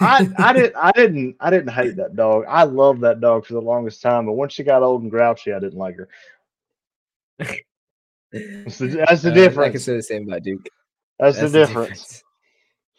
[0.00, 2.44] I I didn't I didn't I didn't hate that dog.
[2.48, 5.52] I loved that dog for the longest time, but once she got old and grouchy,
[5.52, 6.08] I didn't like her.
[7.38, 10.68] That's the, that's the Uh, I can say the same about Duke.
[11.18, 12.22] That's, the difference.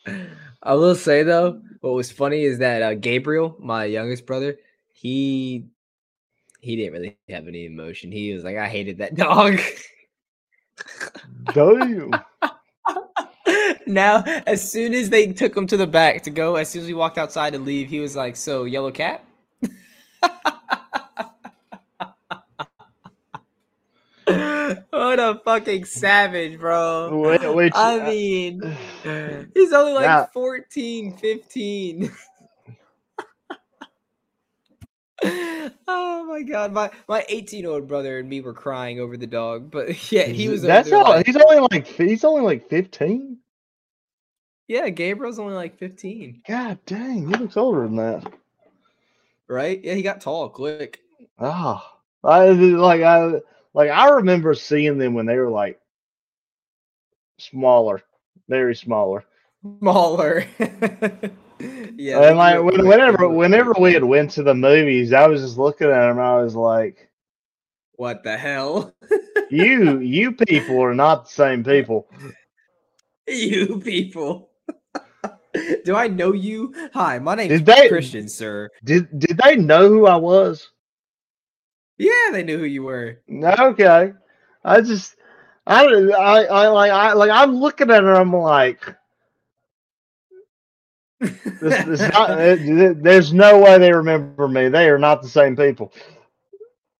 [0.64, 4.58] I will say though, what was funny is that uh, Gabriel, my youngest brother,
[4.92, 5.66] he
[6.60, 8.12] he didn't really have any emotion.
[8.12, 9.60] He was like, "I hated that dog."
[11.54, 12.12] Damn.
[13.94, 16.88] Now, as soon as they took him to the back to go, as soon as
[16.88, 19.24] we walked outside to leave, he was like, "So, yellow cat."
[24.90, 27.20] what a fucking savage, bro.
[27.22, 28.62] Which, which, I uh, mean,
[29.54, 30.26] he's only like Yeah.
[30.34, 32.12] 14, 15.
[35.88, 39.28] oh my god, my my 18 year old brother and me were crying over the
[39.28, 40.62] dog, but yeah, he was.
[40.62, 41.04] that's all.
[41.04, 43.38] like- He's only like he's only like fifteen.
[44.68, 48.34] Yeah, Gabriel's only like 15, God dang, he looks older than that.
[49.48, 49.80] right?
[49.84, 51.00] Yeah, he got tall quick.
[51.40, 53.42] Ah, I like I
[53.74, 55.80] like I remember seeing them when they were like
[57.40, 58.02] smaller,
[58.48, 59.26] very smaller.
[59.80, 60.46] Smaller.
[61.96, 65.58] yeah, and like when, whenever whenever we had went to the movies, I was just
[65.58, 66.20] looking at them.
[66.20, 67.10] I was like,
[67.96, 68.94] what the hell?
[69.50, 72.08] "You you people are not the same people."
[73.28, 74.50] you people.
[75.86, 76.74] Do I know you?
[76.94, 78.70] Hi, my name Did they- Christian, sir.
[78.84, 80.70] Did did they know who I was?
[81.98, 83.22] Yeah, they knew who you were.
[83.28, 84.12] No, Okay,
[84.64, 85.16] I just
[85.68, 88.16] I I I like I like I'm looking at her.
[88.16, 88.84] I'm like,
[91.20, 94.70] this, this not, eh, it- there's no way they remember me.
[94.70, 95.94] They are not the same people.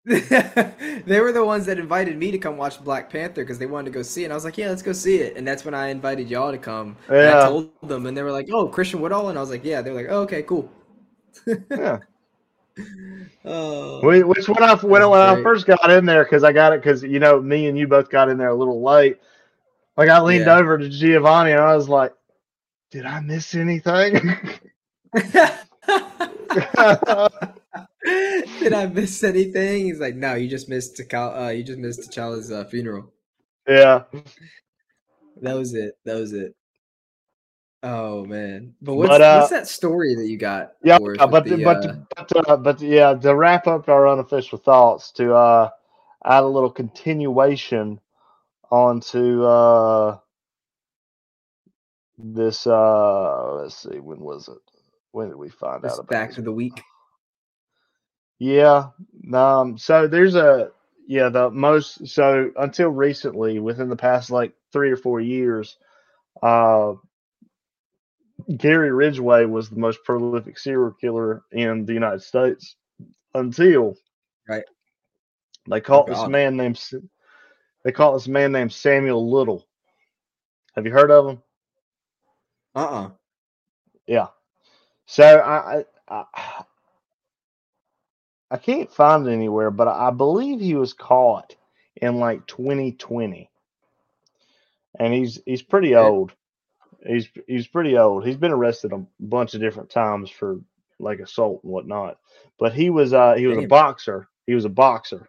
[0.06, 3.86] they were the ones that invited me to come watch Black Panther because they wanted
[3.86, 4.26] to go see it.
[4.26, 5.36] And I was like, yeah, let's go see it.
[5.36, 6.96] And that's when I invited y'all to come.
[7.20, 7.34] And I Yeah.
[7.34, 9.30] told them, and they were like, oh, Christian Woodall.
[9.30, 9.80] And I was like, yeah.
[9.80, 10.70] They're like, oh, okay, cool.
[11.76, 11.98] Yeah.
[13.44, 16.82] Oh, Which when I when, when I first got in there because I got it
[16.82, 19.16] because you know me and you both got in there a little late.
[19.96, 20.48] Like I leaned Yeah.
[20.48, 22.12] over to Giovanni and I was like,
[22.90, 24.20] "Did I miss anything?"
[28.60, 29.86] Did I miss anything?
[29.86, 33.12] He's like, no, you just missed T'Challa, uh, you just missed T'Challa's uh, funeral.
[33.68, 34.04] yeah,
[35.42, 35.94] That was it.
[36.04, 36.54] That was it.
[37.82, 40.72] Oh man, but what's But, uh, what's that story that you got?
[40.82, 40.98] yeah.
[41.26, 45.34] But the, but uh, but uh, but yeah, to wrap up our unofficial thoughts, to
[45.34, 45.70] uh,
[46.24, 48.00] add a little continuation
[48.70, 50.18] onto uh,
[52.18, 52.66] this.
[52.66, 54.58] uh Let's see, when was it?
[55.12, 56.36] When did we find out about back this?
[56.36, 56.82] to the week.
[58.44, 58.90] Yeah.
[59.34, 60.70] Um, so there's a
[61.08, 65.78] yeah, the most so until recently, within the past like three or four years,
[66.42, 66.94] uh
[68.56, 72.76] Gary Ridgway was the most prolific serial killer in the United States
[73.34, 73.94] until
[74.48, 74.64] Right.
[75.68, 76.80] they caught Oh, this man named
[77.84, 79.66] they caught this man named Samuel Little.
[80.76, 81.42] Have you heard of him?
[82.74, 83.10] Uh uh
[84.06, 84.28] Yeah.
[85.06, 86.64] So I, I I
[88.54, 91.56] I can't find it anywhere, but I believe he was caught
[91.96, 93.50] in like 2020,
[94.96, 96.30] and he's he's pretty old.
[97.04, 98.24] He's he's pretty old.
[98.24, 100.60] He's been arrested a bunch of different times for
[101.00, 102.18] like assault and whatnot.
[102.56, 104.28] But he was uh he was a boxer.
[104.46, 105.28] He was a boxer.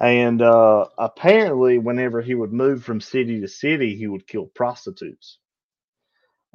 [0.00, 5.38] And uh apparently whenever he would move from city to city, he would kill prostitutes.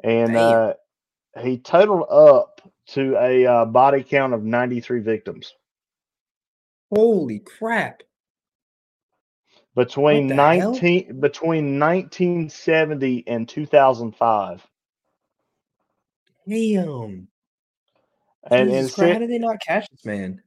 [0.03, 0.37] And Damn.
[0.37, 0.73] uh
[1.41, 5.53] he totaled up to a uh, body count of 93 victims
[6.93, 8.03] Holy crap!
[9.75, 10.71] between the hell?
[10.71, 14.67] 19 between 1970 and 2005.
[16.47, 17.27] Damn.
[18.51, 20.41] And, and how did they not catch this man?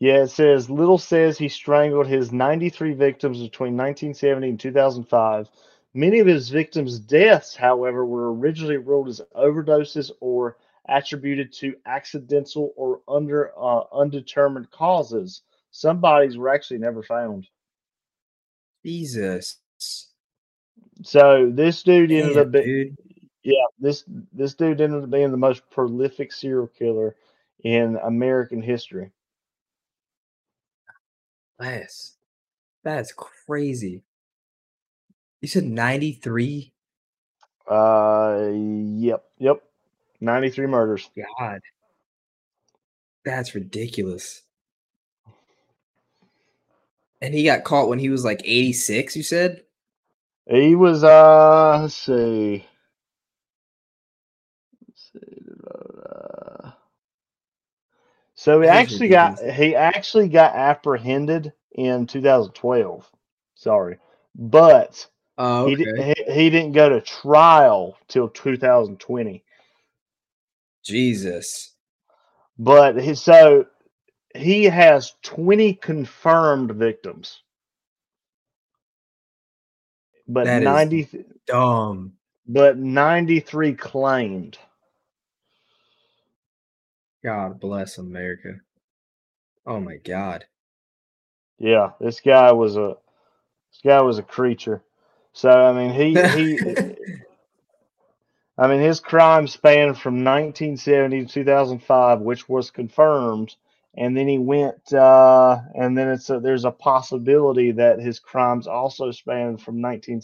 [0.00, 5.48] yeah, it says Little says he strangled his 93 victims between 1970 and 2005.
[5.94, 10.56] Many of his victims' deaths, however, were originally ruled as overdoses or
[10.90, 15.42] attributed to accidental or under uh, undetermined causes.
[15.70, 17.48] Some bodies were actually never found.
[18.84, 19.58] Jesus.
[21.02, 22.96] So this dude ended Damn, up, being, dude.
[23.44, 27.16] yeah, this this dude ended up being the most prolific serial killer
[27.64, 29.12] in American history.
[31.58, 32.16] That's
[32.84, 34.02] that's crazy.
[35.40, 36.72] You said 93?
[37.70, 39.62] Uh, yep, yep,
[40.20, 41.10] ninety three murders.
[41.38, 41.60] God.
[43.24, 44.42] That's ridiculous.
[47.20, 49.62] And he got caught when he was like 86, you said?
[50.48, 52.66] He was uh, let's see,
[54.88, 56.70] let's see, uh,
[58.34, 63.10] so he That actually got he actually got apprehended in 2012.
[63.54, 63.98] Sorry,
[64.34, 65.06] but
[65.38, 69.44] Oh, he, he he didn't go to trial till 2020.
[70.84, 71.74] Jesus.
[72.58, 73.66] But he, so
[74.34, 77.42] he has 20 confirmed victims,
[80.28, 82.12] but That is 90 Dumb.
[82.46, 84.58] but 93 claimed.
[87.24, 88.54] God bless America.
[89.66, 90.44] Oh my God.
[91.58, 92.96] Yeah, this guy was a
[93.72, 94.82] this guy was a creature.
[95.32, 96.94] So I mean he he eh,
[98.60, 103.56] I mean his crime spanned from 1970 to 2005, which was confirmed,
[103.96, 108.66] and then he went uh, and then it's a, there's a possibility that his crimes
[108.66, 110.20] also spanned from 19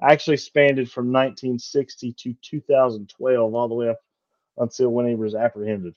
[0.00, 3.98] actually spanned from 1960 to 2012 all the way up
[4.58, 5.94] until when he was apprehended.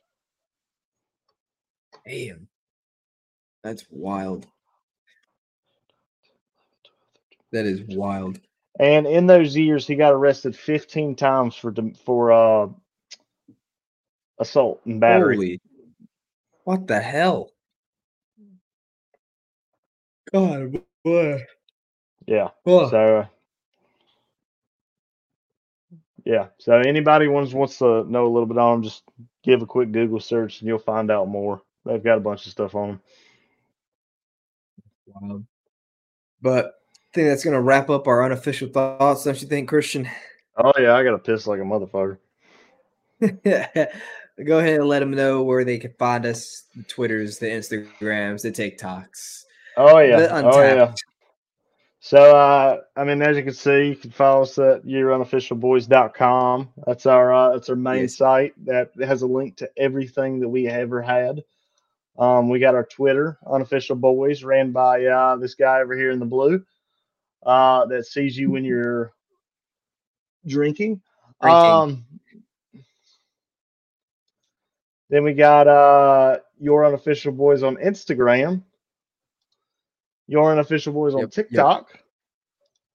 [2.08, 2.48] Damn.
[3.64, 4.48] That's wild.
[7.52, 8.40] That is wild.
[8.80, 11.74] And in those years, he got arrested 15 times for
[12.06, 12.68] for uh,
[14.40, 15.36] assault and battery.
[15.36, 15.62] Holy.
[16.64, 17.52] What the hell?
[20.34, 21.44] God, boy.
[22.28, 22.49] Yeah.
[22.66, 23.26] Oh, So, uh,
[26.26, 26.48] yeah.
[26.60, 29.04] So anybody wants wants to know a little bit on him, just
[29.44, 31.62] give a quick Google search and you'll find out more.
[31.86, 33.02] They've got a bunch of stuff on him.
[35.08, 35.45] wild.
[36.41, 36.77] But
[37.18, 40.07] think that's gonna wrap up our unofficial thoughts, don't you think, Christian?
[40.56, 42.18] Oh yeah, I got to piss like a motherfucker.
[44.45, 48.44] Go ahead and let them know where they can find us: the Twitters, the Instagrams,
[48.44, 49.44] the TikToks,
[49.77, 50.41] Oh yeah.
[50.44, 50.94] Oh yeah.
[51.99, 56.69] So uh, I mean, as you can see, you can follow us at yourunofficialboys.com.
[56.85, 58.18] That's our uh, that's our main Yes.
[58.18, 61.44] site that has a link to everything that we ever had.
[62.18, 66.19] Um, we got our Twitter, unofficial boys, ran by uh, this guy over here in
[66.19, 66.64] the blue,
[67.48, 69.11] uh, that sees you when you're
[70.45, 71.02] drinking.
[71.41, 71.61] Drinking.
[71.72, 72.06] Um,
[75.10, 78.64] then we got uh, your unofficial boys on Instagram.
[80.28, 81.48] Your unofficial boys on Yep, yep.
[81.48, 81.99] TikTok.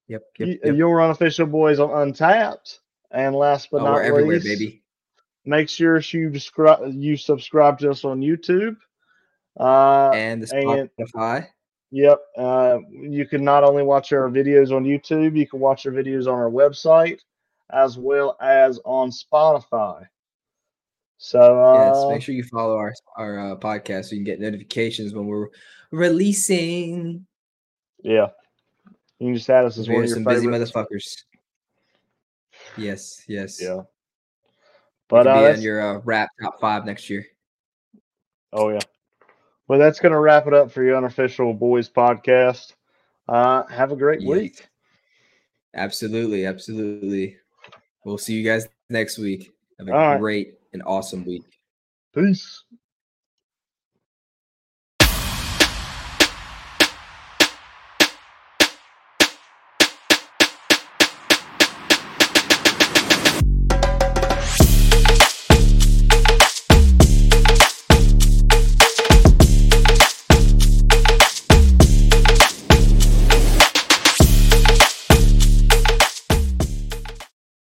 [0.09, 0.75] Yep, Y- yep, yep.
[0.77, 2.79] Your unofficial boys on Untappd.
[3.11, 4.83] And last but Oh, not we're least, baby.
[5.45, 8.77] make sure you describe you subscribe to us on YouTube.
[9.59, 11.49] Uh, And the and- Spotify.
[11.93, 12.21] Yep.
[12.39, 16.23] Uh, you can not only watch our videos on YouTube, you can watch our videos
[16.23, 17.21] on our website
[17.71, 20.07] as well as on Spotify.
[21.19, 21.39] So,
[21.75, 25.13] Yes, uh, make sure you follow our our uh, podcast so you can get notifications
[25.15, 25.49] when we're
[25.91, 27.27] releasing.
[28.03, 28.29] yeah,
[29.19, 31.25] you can just add us as one We're of your some busy motherfuckers.
[32.77, 33.61] Yes, yes.
[33.63, 33.77] Yeah.
[33.77, 33.83] We
[35.09, 37.27] But uh, be on your uh, rap top five next year.
[38.55, 38.81] oh yeah.
[39.73, 42.75] Well, that's going to wrap it up for your unofficial boys podcast.
[43.27, 44.29] Uh, have a great Yes.
[44.29, 44.69] week.
[45.73, 47.39] Absolutely, absolutely.
[48.05, 49.51] We'll see you guys next week.
[49.79, 50.21] Have a All right.
[50.21, 51.45] great and awesome week.
[52.15, 52.65] Peace.